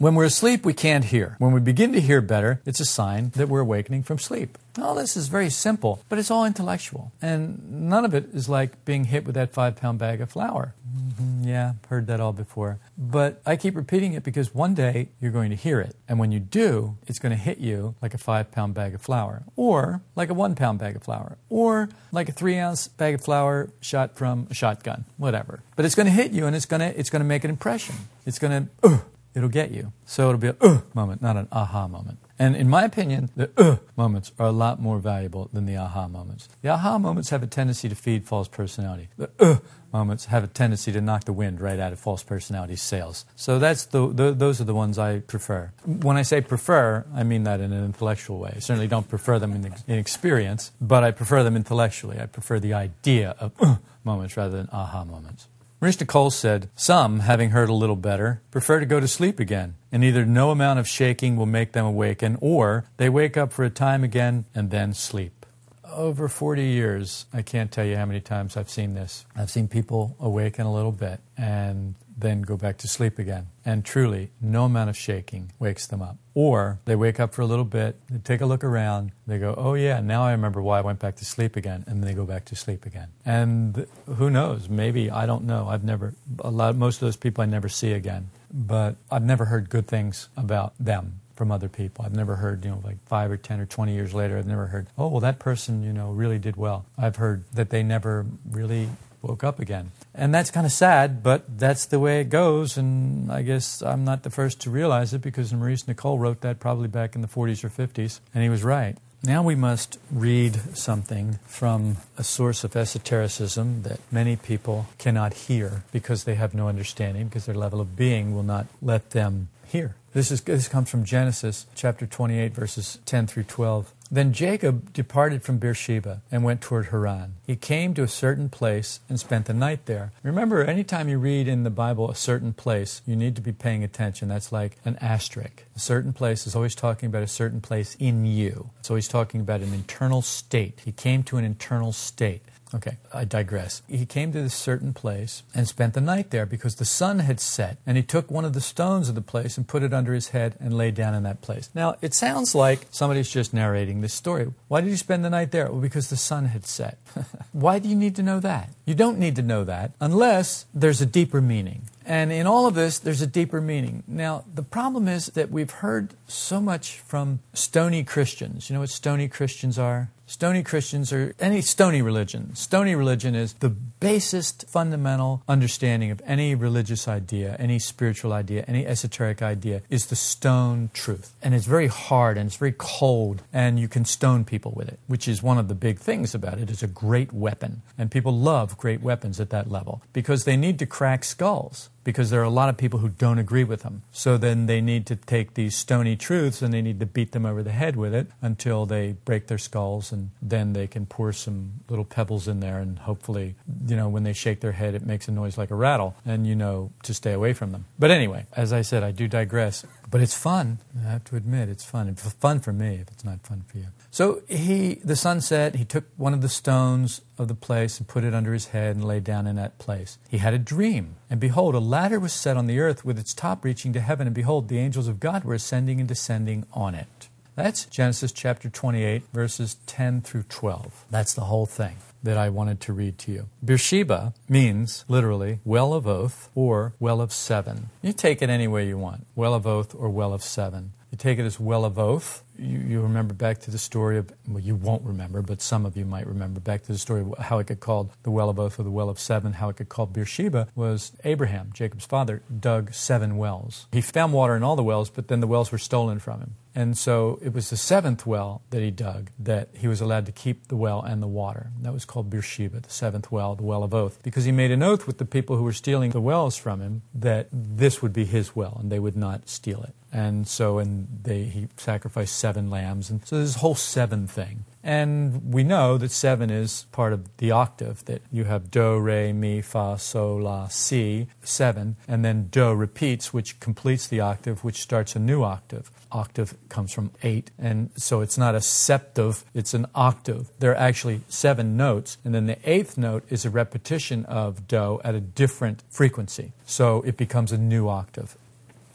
When 0.00 0.14
we're 0.14 0.24
asleep, 0.24 0.64
we 0.64 0.72
can't 0.72 1.04
hear. 1.04 1.36
When 1.38 1.52
we 1.52 1.60
begin 1.60 1.92
to 1.92 2.00
hear 2.00 2.22
better, 2.22 2.62
it's 2.64 2.80
a 2.80 2.86
sign 2.86 3.32
that 3.36 3.50
we're 3.50 3.60
awakening 3.60 4.04
from 4.04 4.18
sleep. 4.18 4.56
All 4.80 4.94
this 4.94 5.14
is 5.14 5.28
very 5.28 5.50
simple, 5.50 6.02
but 6.08 6.18
it's 6.18 6.30
all 6.30 6.46
intellectual. 6.46 7.12
And 7.20 7.90
none 7.90 8.06
of 8.06 8.14
it 8.14 8.30
is 8.32 8.48
like 8.48 8.82
being 8.86 9.04
hit 9.04 9.26
with 9.26 9.34
that 9.34 9.52
five 9.52 9.76
pound 9.76 9.98
bag 9.98 10.22
of 10.22 10.30
flour. 10.30 10.74
Mm-hmm, 10.90 11.46
yeah, 11.46 11.74
heard 11.90 12.06
that 12.06 12.18
all 12.18 12.32
before. 12.32 12.78
But 12.96 13.42
I 13.44 13.56
keep 13.56 13.76
repeating 13.76 14.14
it 14.14 14.22
because 14.22 14.54
one 14.54 14.72
day 14.72 15.10
you're 15.20 15.32
going 15.32 15.50
to 15.50 15.54
hear 15.54 15.82
it. 15.82 15.96
And 16.08 16.18
when 16.18 16.32
you 16.32 16.40
do, 16.40 16.96
it's 17.06 17.18
going 17.18 17.36
to 17.36 17.38
hit 17.38 17.58
you 17.58 17.94
like 18.00 18.14
a 18.14 18.18
five 18.18 18.50
pound 18.50 18.72
bag 18.72 18.94
of 18.94 19.02
flour, 19.02 19.42
or 19.54 20.00
like 20.16 20.30
a 20.30 20.34
one 20.34 20.54
pound 20.54 20.78
bag 20.78 20.96
of 20.96 21.02
flour, 21.02 21.36
or 21.50 21.90
like 22.10 22.30
a 22.30 22.32
three 22.32 22.56
ounce 22.56 22.88
bag 22.88 23.16
of 23.16 23.20
flour 23.20 23.68
shot 23.82 24.16
from 24.16 24.46
a 24.48 24.54
shotgun, 24.54 25.04
whatever. 25.18 25.62
But 25.76 25.84
it's 25.84 25.94
going 25.94 26.06
to 26.06 26.12
hit 26.12 26.32
you 26.32 26.46
and 26.46 26.56
it's 26.56 26.64
going 26.64 26.80
to, 26.80 26.98
it's 26.98 27.10
going 27.10 27.20
to 27.20 27.28
make 27.28 27.44
an 27.44 27.50
impression. 27.50 27.96
It's 28.24 28.38
going 28.38 28.70
to, 28.82 28.88
uh, 28.88 28.98
it'll 29.34 29.48
get 29.48 29.70
you. 29.70 29.92
So 30.04 30.28
it'll 30.28 30.38
be 30.38 30.48
a 30.48 30.56
uh 30.60 30.80
moment, 30.94 31.22
not 31.22 31.36
an 31.36 31.48
aha 31.52 31.88
moment. 31.88 32.18
And 32.38 32.56
in 32.56 32.68
my 32.68 32.84
opinion, 32.84 33.30
the 33.36 33.50
uh 33.56 33.76
moments 33.96 34.32
are 34.38 34.46
a 34.46 34.52
lot 34.52 34.80
more 34.80 34.98
valuable 34.98 35.48
than 35.52 35.66
the 35.66 35.76
aha 35.76 36.08
moments. 36.08 36.48
The 36.62 36.70
aha 36.70 36.98
moments 36.98 37.30
have 37.30 37.42
a 37.42 37.46
tendency 37.46 37.88
to 37.88 37.94
feed 37.94 38.24
false 38.24 38.48
personality. 38.48 39.08
The 39.16 39.30
uh 39.38 39.56
moments 39.92 40.26
have 40.26 40.44
a 40.44 40.46
tendency 40.46 40.92
to 40.92 41.00
knock 41.00 41.24
the 41.24 41.32
wind 41.32 41.60
right 41.60 41.78
out 41.78 41.92
of 41.92 41.98
false 41.98 42.22
personality 42.22 42.76
sails. 42.76 43.24
So 43.34 43.58
that's 43.58 43.86
the, 43.86 44.12
the, 44.12 44.32
those 44.32 44.60
are 44.60 44.64
the 44.64 44.74
ones 44.74 44.98
I 44.98 45.18
prefer. 45.18 45.72
When 45.84 46.16
I 46.16 46.22
say 46.22 46.40
prefer, 46.40 47.04
I 47.12 47.24
mean 47.24 47.42
that 47.44 47.60
in 47.60 47.72
an 47.72 47.84
intellectual 47.84 48.38
way. 48.38 48.52
I 48.56 48.60
certainly 48.60 48.86
don't 48.86 49.08
prefer 49.08 49.38
them 49.38 49.52
in, 49.52 49.74
in 49.88 49.98
experience, 49.98 50.70
but 50.80 51.02
I 51.02 51.10
prefer 51.10 51.42
them 51.42 51.56
intellectually. 51.56 52.20
I 52.20 52.26
prefer 52.26 52.60
the 52.60 52.74
idea 52.74 53.34
of 53.38 53.52
uh 53.60 53.76
moments 54.04 54.36
rather 54.36 54.56
than 54.56 54.68
aha 54.72 55.04
moments. 55.04 55.48
Maurice 55.80 55.96
Nicoll 55.96 56.30
said, 56.30 56.68
Some, 56.76 57.20
having 57.20 57.50
heard 57.50 57.70
a 57.70 57.74
little 57.74 57.96
better, 57.96 58.42
prefer 58.50 58.80
to 58.80 58.86
go 58.86 59.00
to 59.00 59.08
sleep 59.08 59.40
again, 59.40 59.76
and 59.90 60.04
either 60.04 60.26
no 60.26 60.50
amount 60.50 60.78
of 60.78 60.86
shaking 60.86 61.36
will 61.36 61.46
make 61.46 61.72
them 61.72 61.86
awaken, 61.86 62.36
or 62.42 62.84
they 62.98 63.08
wake 63.08 63.38
up 63.38 63.50
for 63.50 63.64
a 63.64 63.70
time 63.70 64.04
again 64.04 64.44
and 64.54 64.70
then 64.70 64.92
sleep. 64.92 65.46
Over 65.82 66.28
40 66.28 66.64
years, 66.64 67.24
I 67.32 67.40
can't 67.40 67.72
tell 67.72 67.86
you 67.86 67.96
how 67.96 68.04
many 68.04 68.20
times 68.20 68.58
I've 68.58 68.68
seen 68.68 68.92
this. 68.92 69.24
I've 69.34 69.50
seen 69.50 69.68
people 69.68 70.16
awaken 70.20 70.66
a 70.66 70.72
little 70.72 70.92
bit 70.92 71.20
and 71.38 71.94
then 72.20 72.42
go 72.42 72.56
back 72.56 72.78
to 72.78 72.88
sleep 72.88 73.18
again. 73.18 73.48
And 73.64 73.84
truly, 73.84 74.30
no 74.40 74.64
amount 74.64 74.90
of 74.90 74.96
shaking 74.96 75.52
wakes 75.58 75.86
them 75.86 76.02
up. 76.02 76.16
Or 76.34 76.78
they 76.84 76.96
wake 76.96 77.20
up 77.20 77.34
for 77.34 77.42
a 77.42 77.46
little 77.46 77.64
bit, 77.64 77.96
they 78.08 78.18
take 78.18 78.40
a 78.40 78.46
look 78.46 78.64
around, 78.64 79.12
they 79.26 79.38
go, 79.38 79.54
oh 79.56 79.74
yeah, 79.74 80.00
now 80.00 80.22
I 80.22 80.32
remember 80.32 80.62
why 80.62 80.78
I 80.78 80.82
went 80.82 80.98
back 80.98 81.16
to 81.16 81.24
sleep 81.24 81.56
again, 81.56 81.84
and 81.86 82.02
then 82.02 82.08
they 82.08 82.14
go 82.14 82.24
back 82.24 82.44
to 82.46 82.56
sleep 82.56 82.86
again. 82.86 83.08
And 83.24 83.86
who 84.06 84.30
knows? 84.30 84.68
Maybe, 84.68 85.10
I 85.10 85.26
don't 85.26 85.44
know. 85.44 85.68
I've 85.68 85.84
never, 85.84 86.14
a 86.38 86.50
lot, 86.50 86.76
most 86.76 86.96
of 86.96 87.00
those 87.00 87.16
people 87.16 87.42
I 87.42 87.46
never 87.46 87.68
see 87.68 87.92
again. 87.92 88.30
But 88.52 88.96
I've 89.10 89.24
never 89.24 89.44
heard 89.44 89.70
good 89.70 89.86
things 89.86 90.28
about 90.36 90.74
them 90.80 91.20
from 91.36 91.50
other 91.50 91.68
people. 91.68 92.04
I've 92.04 92.14
never 92.14 92.36
heard, 92.36 92.64
you 92.64 92.70
know, 92.70 92.82
like 92.84 92.98
five 93.06 93.30
or 93.30 93.36
10 93.36 93.60
or 93.60 93.66
20 93.66 93.94
years 93.94 94.12
later, 94.12 94.36
I've 94.36 94.46
never 94.46 94.66
heard, 94.66 94.88
oh, 94.98 95.08
well, 95.08 95.20
that 95.20 95.38
person, 95.38 95.82
you 95.82 95.92
know, 95.92 96.10
really 96.10 96.38
did 96.38 96.56
well. 96.56 96.84
I've 96.98 97.16
heard 97.16 97.44
that 97.54 97.70
they 97.70 97.82
never 97.82 98.26
really 98.50 98.90
woke 99.22 99.44
up 99.44 99.58
again. 99.58 99.92
And 100.14 100.34
that's 100.34 100.50
kind 100.50 100.66
of 100.66 100.72
sad, 100.72 101.22
but 101.22 101.58
that's 101.58 101.86
the 101.86 101.98
way 101.98 102.20
it 102.20 102.30
goes. 102.30 102.76
And 102.76 103.30
I 103.30 103.42
guess 103.42 103.82
I'm 103.82 104.04
not 104.04 104.22
the 104.22 104.30
first 104.30 104.60
to 104.62 104.70
realize 104.70 105.14
it 105.14 105.22
because 105.22 105.52
Maurice 105.52 105.84
Nicoll 105.84 106.18
wrote 106.18 106.40
that 106.40 106.60
probably 106.60 106.88
back 106.88 107.14
in 107.14 107.22
the 107.22 107.28
40s 107.28 107.64
or 107.64 107.68
50s, 107.68 108.20
and 108.34 108.42
he 108.42 108.48
was 108.48 108.62
right. 108.62 108.96
Now 109.22 109.42
we 109.42 109.54
must 109.54 109.98
read 110.10 110.56
something 110.74 111.40
from 111.44 111.98
a 112.16 112.24
source 112.24 112.64
of 112.64 112.74
esotericism 112.74 113.82
that 113.82 114.00
many 114.10 114.36
people 114.36 114.86
cannot 114.96 115.34
hear 115.34 115.84
because 115.92 116.24
they 116.24 116.36
have 116.36 116.54
no 116.54 116.68
understanding, 116.68 117.28
because 117.28 117.44
their 117.44 117.54
level 117.54 117.82
of 117.82 117.96
being 117.96 118.34
will 118.34 118.42
not 118.42 118.66
let 118.80 119.10
them 119.10 119.48
hear. 119.66 119.94
This, 120.12 120.32
is, 120.32 120.40
this 120.40 120.66
comes 120.66 120.90
from 120.90 121.04
Genesis 121.04 121.66
chapter 121.76 122.04
28, 122.04 122.52
verses 122.52 122.98
10 123.06 123.28
through 123.28 123.44
12. 123.44 123.94
Then 124.10 124.32
Jacob 124.32 124.92
departed 124.92 125.44
from 125.44 125.58
Beersheba 125.58 126.22
and 126.32 126.42
went 126.42 126.60
toward 126.60 126.86
Haran. 126.86 127.34
He 127.46 127.54
came 127.54 127.94
to 127.94 128.02
a 128.02 128.08
certain 128.08 128.48
place 128.48 128.98
and 129.08 129.20
spent 129.20 129.46
the 129.46 129.54
night 129.54 129.86
there. 129.86 130.10
Remember, 130.24 130.64
anytime 130.64 131.08
you 131.08 131.20
read 131.20 131.46
in 131.46 131.62
the 131.62 131.70
Bible 131.70 132.10
a 132.10 132.16
certain 132.16 132.52
place, 132.52 133.02
you 133.06 133.14
need 133.14 133.36
to 133.36 133.40
be 133.40 133.52
paying 133.52 133.84
attention. 133.84 134.26
That's 134.26 134.50
like 134.50 134.78
an 134.84 134.96
asterisk. 134.96 135.64
A 135.76 135.78
certain 135.78 136.12
place 136.12 136.44
is 136.44 136.56
always 136.56 136.74
talking 136.74 137.06
about 137.06 137.22
a 137.22 137.28
certain 137.28 137.60
place 137.60 137.94
in 138.00 138.24
you. 138.26 138.70
It's 138.80 138.90
always 138.90 139.06
talking 139.06 139.40
about 139.40 139.60
an 139.60 139.72
internal 139.72 140.22
state. 140.22 140.80
He 140.84 140.90
came 140.90 141.22
to 141.24 141.36
an 141.36 141.44
internal 141.44 141.92
state. 141.92 142.42
Okay, 142.72 142.98
I 143.12 143.24
digress. 143.24 143.82
He 143.88 144.06
came 144.06 144.32
to 144.32 144.42
this 144.42 144.54
certain 144.54 144.94
place 144.94 145.42
and 145.54 145.66
spent 145.66 145.94
the 145.94 146.00
night 146.00 146.30
there 146.30 146.46
because 146.46 146.76
the 146.76 146.84
sun 146.84 147.18
had 147.18 147.40
set, 147.40 147.78
and 147.84 147.96
he 147.96 148.02
took 148.02 148.30
one 148.30 148.44
of 148.44 148.52
the 148.52 148.60
stones 148.60 149.08
of 149.08 149.16
the 149.16 149.20
place 149.20 149.56
and 149.56 149.66
put 149.66 149.82
it 149.82 149.92
under 149.92 150.14
his 150.14 150.28
head 150.28 150.54
and 150.60 150.72
lay 150.72 150.92
down 150.92 151.14
in 151.14 151.24
that 151.24 151.40
place. 151.40 151.68
Now, 151.74 151.96
it 152.00 152.14
sounds 152.14 152.54
like 152.54 152.86
somebody's 152.90 153.30
just 153.30 153.52
narrating 153.52 154.00
this 154.00 154.14
story. 154.14 154.52
Why 154.68 154.80
did 154.82 154.90
he 154.90 154.96
spend 154.96 155.24
the 155.24 155.30
night 155.30 155.50
there? 155.50 155.70
Well, 155.70 155.80
because 155.80 156.10
the 156.10 156.16
sun 156.16 156.46
had 156.46 156.64
set. 156.64 156.98
Why 157.52 157.80
do 157.80 157.88
you 157.88 157.96
need 157.96 158.14
to 158.16 158.22
know 158.22 158.38
that? 158.40 158.70
You 158.84 158.94
don't 158.94 159.18
need 159.18 159.36
to 159.36 159.42
know 159.42 159.64
that 159.64 159.92
unless 160.00 160.66
there's 160.72 161.00
a 161.00 161.06
deeper 161.06 161.40
meaning. 161.40 161.82
And 162.06 162.32
in 162.32 162.46
all 162.46 162.66
of 162.66 162.74
this, 162.74 162.98
there's 162.98 163.22
a 163.22 163.26
deeper 163.26 163.60
meaning. 163.60 164.02
Now, 164.06 164.44
the 164.52 164.62
problem 164.62 165.06
is 165.06 165.26
that 165.26 165.50
we've 165.50 165.70
heard 165.70 166.14
so 166.26 166.60
much 166.60 166.98
from 166.98 167.40
stony 167.52 168.02
Christians. 168.02 168.68
You 168.68 168.74
know 168.74 168.80
what 168.80 168.90
stony 168.90 169.28
Christians 169.28 169.78
are? 169.78 170.10
Stony 170.30 170.62
Christians 170.62 171.12
or 171.12 171.34
any 171.40 171.60
stony 171.60 172.02
religion. 172.02 172.54
Stony 172.54 172.94
religion 172.94 173.34
is 173.34 173.54
the 173.54 173.68
basest 173.68 174.64
fundamental 174.68 175.42
understanding 175.48 176.12
of 176.12 176.22
any 176.24 176.54
religious 176.54 177.08
idea, 177.08 177.56
any 177.58 177.80
spiritual 177.80 178.32
idea, 178.32 178.64
any 178.68 178.86
esoteric 178.86 179.42
idea 179.42 179.82
is 179.90 180.06
the 180.06 180.14
stone 180.14 180.88
truth. 180.94 181.34
And 181.42 181.52
it's 181.52 181.66
very 181.66 181.88
hard 181.88 182.38
and 182.38 182.46
it's 182.46 182.54
very 182.54 182.76
cold 182.78 183.42
and 183.52 183.80
you 183.80 183.88
can 183.88 184.04
stone 184.04 184.44
people 184.44 184.72
with 184.76 184.86
it, 184.86 185.00
which 185.08 185.26
is 185.26 185.42
one 185.42 185.58
of 185.58 185.66
the 185.66 185.74
big 185.74 185.98
things 185.98 186.32
about 186.32 186.60
it. 186.60 186.70
It's 186.70 186.84
a 186.84 186.86
great 186.86 187.32
weapon. 187.32 187.82
And 187.98 188.08
people 188.08 188.32
love 188.32 188.78
great 188.78 189.02
weapons 189.02 189.40
at 189.40 189.50
that 189.50 189.68
level 189.68 190.00
because 190.12 190.44
they 190.44 190.56
need 190.56 190.78
to 190.78 190.86
crack 190.86 191.24
skulls 191.24 191.88
because 192.04 192.30
there 192.30 192.40
are 192.40 192.44
a 192.44 192.50
lot 192.50 192.68
of 192.68 192.76
people 192.76 193.00
who 193.00 193.08
don't 193.08 193.38
agree 193.38 193.64
with 193.64 193.82
them. 193.82 194.02
So 194.10 194.38
then 194.38 194.66
they 194.66 194.80
need 194.80 195.06
to 195.06 195.16
take 195.16 195.54
these 195.54 195.76
stony 195.76 196.16
truths 196.16 196.62
and 196.62 196.72
they 196.72 196.82
need 196.82 197.00
to 197.00 197.06
beat 197.06 197.32
them 197.32 197.44
over 197.44 197.62
the 197.62 197.72
head 197.72 197.96
with 197.96 198.14
it 198.14 198.28
until 198.40 198.86
they 198.86 199.12
break 199.24 199.48
their 199.48 199.58
skulls 199.58 200.12
and 200.12 200.30
then 200.40 200.72
they 200.72 200.86
can 200.86 201.06
pour 201.06 201.32
some 201.32 201.72
little 201.88 202.04
pebbles 202.04 202.48
in 202.48 202.60
there 202.60 202.78
and 202.78 203.00
hopefully, 203.00 203.56
you 203.86 203.96
know, 203.96 204.08
when 204.08 204.22
they 204.22 204.32
shake 204.32 204.60
their 204.60 204.72
head, 204.72 204.94
it 204.94 205.04
makes 205.04 205.28
a 205.28 205.32
noise 205.32 205.58
like 205.58 205.70
a 205.70 205.74
rattle 205.74 206.14
and 206.24 206.46
you 206.46 206.54
know 206.54 206.90
to 207.02 207.12
stay 207.12 207.32
away 207.32 207.52
from 207.52 207.72
them. 207.72 207.84
But 207.98 208.10
anyway, 208.10 208.46
as 208.52 208.72
I 208.72 208.82
said, 208.82 209.02
I 209.02 209.10
do 209.10 209.28
digress. 209.28 209.84
But 210.10 210.20
it's 210.20 210.34
fun. 210.34 210.78
I 210.98 211.10
have 211.10 211.24
to 211.24 211.36
admit, 211.36 211.68
it's 211.68 211.84
fun. 211.84 212.08
It's 212.08 212.32
fun 212.32 212.60
for 212.60 212.72
me 212.72 212.96
if 212.96 213.08
it's 213.08 213.24
not 213.24 213.46
fun 213.46 213.64
for 213.68 213.78
you. 213.78 213.86
So 214.10 214.42
he, 214.48 214.94
the 215.04 215.16
sun 215.16 215.40
set, 215.40 215.76
he 215.76 215.84
took 215.84 216.04
one 216.16 216.34
of 216.34 216.40
the 216.40 216.48
stones 216.48 217.20
of 217.38 217.48
the 217.48 217.54
place 217.54 217.98
and 217.98 218.08
put 218.08 218.24
it 218.24 218.34
under 218.34 218.52
his 218.52 218.66
head 218.66 218.96
and 218.96 219.04
lay 219.04 219.20
down 219.20 219.46
in 219.46 219.56
that 219.56 219.78
place. 219.78 220.18
He 220.28 220.38
had 220.38 220.52
a 220.52 220.58
dream. 220.58 221.16
And 221.28 221.38
behold, 221.38 221.74
a 221.74 221.80
ladder 221.80 222.18
was 222.18 222.32
set 222.32 222.56
on 222.56 222.66
the 222.66 222.80
earth 222.80 223.04
with 223.04 223.18
its 223.18 223.32
top 223.34 223.64
reaching 223.64 223.92
to 223.92 224.00
heaven. 224.00 224.26
And 224.26 224.34
behold, 224.34 224.68
the 224.68 224.78
angels 224.78 225.06
of 225.06 225.20
God 225.20 225.44
were 225.44 225.54
ascending 225.54 226.00
and 226.00 226.08
descending 226.08 226.66
on 226.72 226.94
it. 226.94 227.28
That's 227.54 227.84
Genesis 227.84 228.32
chapter 228.32 228.70
28, 228.70 229.22
verses 229.32 229.76
10 229.86 230.22
through 230.22 230.44
12. 230.44 231.04
That's 231.10 231.34
the 231.34 231.42
whole 231.42 231.66
thing 231.66 231.96
that 232.22 232.36
I 232.36 232.48
wanted 232.48 232.80
to 232.82 232.92
read 232.92 233.18
to 233.18 233.32
you. 233.32 233.48
Beersheba 233.64 234.34
means 234.48 235.04
literally 235.08 235.60
well 235.64 235.92
of 235.92 236.06
oath 236.06 236.50
or 236.54 236.94
well 236.98 237.20
of 237.20 237.32
seven. 237.32 237.90
You 238.02 238.12
take 238.12 238.42
it 238.42 238.50
any 238.50 238.66
way 238.66 238.86
you 238.86 238.98
want 238.98 239.26
well 239.34 239.54
of 239.54 239.66
oath 239.66 239.94
or 239.94 240.08
well 240.08 240.32
of 240.32 240.42
seven. 240.42 240.92
You 241.10 241.18
take 241.18 241.38
it 241.38 241.44
as 241.44 241.58
well 241.58 241.84
of 241.84 241.98
oath. 241.98 242.42
You, 242.60 242.78
you, 242.78 243.00
remember 243.00 243.32
back 243.32 243.60
to 243.60 243.70
the 243.70 243.78
story 243.78 244.18
of, 244.18 244.30
well, 244.46 244.62
you 244.62 244.74
won't 244.74 245.02
remember, 245.02 245.40
but 245.40 245.62
some 245.62 245.86
of 245.86 245.96
you 245.96 246.04
might 246.04 246.26
remember 246.26 246.60
back 246.60 246.82
to 246.82 246.92
the 246.92 246.98
story 246.98 247.22
of 247.22 247.38
how 247.38 247.58
it 247.58 247.68
got 247.68 247.80
called 247.80 248.10
the 248.22 248.30
well 248.30 248.50
of 248.50 248.58
oath 248.58 248.78
or 248.78 248.82
the 248.82 248.90
well 248.90 249.08
of 249.08 249.18
seven, 249.18 249.54
how 249.54 249.70
it 249.70 249.76
got 249.76 249.88
called 249.88 250.12
Beersheba 250.12 250.68
was 250.74 251.12
Abraham, 251.24 251.70
Jacob's 251.72 252.04
father, 252.04 252.42
dug 252.58 252.92
seven 252.92 253.38
wells. 253.38 253.86
He 253.92 254.02
found 254.02 254.34
water 254.34 254.56
in 254.56 254.62
all 254.62 254.76
the 254.76 254.82
wells, 254.82 255.08
but 255.08 255.28
then 255.28 255.40
the 255.40 255.46
wells 255.46 255.72
were 255.72 255.78
stolen 255.78 256.18
from 256.18 256.40
him. 256.40 256.54
And 256.74 256.96
so 256.96 257.38
it 257.42 257.52
was 257.52 257.70
the 257.70 257.76
seventh 257.76 258.26
well 258.26 258.62
that 258.70 258.80
he 258.80 258.90
dug 258.90 259.30
that 259.38 259.70
he 259.74 259.88
was 259.88 260.00
allowed 260.00 260.26
to 260.26 260.32
keep 260.32 260.68
the 260.68 260.76
well 260.76 261.02
and 261.02 261.22
the 261.22 261.26
water. 261.26 261.70
That 261.80 261.92
was 261.92 262.04
called 262.04 262.30
Beersheba, 262.30 262.80
the 262.80 262.90
seventh 262.90 263.32
well, 263.32 263.56
the 263.56 263.64
well 263.64 263.82
of 263.82 263.92
oath, 263.92 264.22
because 264.22 264.44
he 264.44 264.52
made 264.52 264.70
an 264.70 264.82
oath 264.82 265.06
with 265.06 265.18
the 265.18 265.24
people 265.24 265.56
who 265.56 265.64
were 265.64 265.72
stealing 265.72 266.10
the 266.10 266.20
wells 266.20 266.56
from 266.56 266.80
him 266.80 267.02
that 267.14 267.48
this 267.52 268.02
would 268.02 268.12
be 268.12 268.24
his 268.24 268.54
well 268.54 268.76
and 268.80 268.92
they 268.92 269.00
would 269.00 269.16
not 269.16 269.48
steal 269.48 269.82
it. 269.82 269.94
And 270.12 270.46
so, 270.46 270.78
and 270.78 271.06
they, 271.22 271.44
he 271.44 271.68
sacrificed 271.76 272.36
seven 272.36 272.68
lambs. 272.68 273.10
And 273.10 273.24
so 273.26 273.36
there's 273.36 273.54
this 273.54 273.60
whole 273.60 273.76
seven 273.76 274.26
thing. 274.26 274.64
And 274.82 275.52
we 275.52 275.62
know 275.62 275.98
that 275.98 276.10
seven 276.10 276.50
is 276.50 276.86
part 276.90 277.12
of 277.12 277.36
the 277.36 277.50
octave, 277.50 278.04
that 278.06 278.22
you 278.32 278.44
have 278.44 278.70
do, 278.70 278.98
re, 278.98 279.32
mi, 279.32 279.60
fa, 279.60 279.96
sol, 279.98 280.42
la, 280.42 280.68
si, 280.68 281.28
seven, 281.42 281.96
and 282.08 282.24
then 282.24 282.48
do 282.50 282.72
repeats, 282.72 283.32
which 283.32 283.60
completes 283.60 284.06
the 284.06 284.20
octave, 284.20 284.64
which 284.64 284.80
starts 284.80 285.14
a 285.14 285.18
new 285.18 285.42
octave. 285.42 285.90
Octave 286.10 286.54
comes 286.68 286.92
from 286.92 287.10
eight, 287.22 287.50
and 287.58 287.90
so 287.94 288.20
it's 288.20 288.38
not 288.38 288.54
a 288.54 288.60
septive, 288.60 289.44
it's 289.54 289.74
an 289.74 289.86
octave. 289.94 290.48
There 290.58 290.72
are 290.72 290.76
actually 290.76 291.20
seven 291.28 291.76
notes, 291.76 292.16
and 292.24 292.34
then 292.34 292.46
the 292.46 292.58
eighth 292.64 292.96
note 292.96 293.24
is 293.28 293.44
a 293.44 293.50
repetition 293.50 294.24
of 294.24 294.66
do 294.66 295.00
at 295.04 295.14
a 295.14 295.20
different 295.20 295.82
frequency. 295.90 296.52
So 296.64 297.02
it 297.02 297.16
becomes 297.16 297.52
a 297.52 297.58
new 297.58 297.88
octave. 297.88 298.36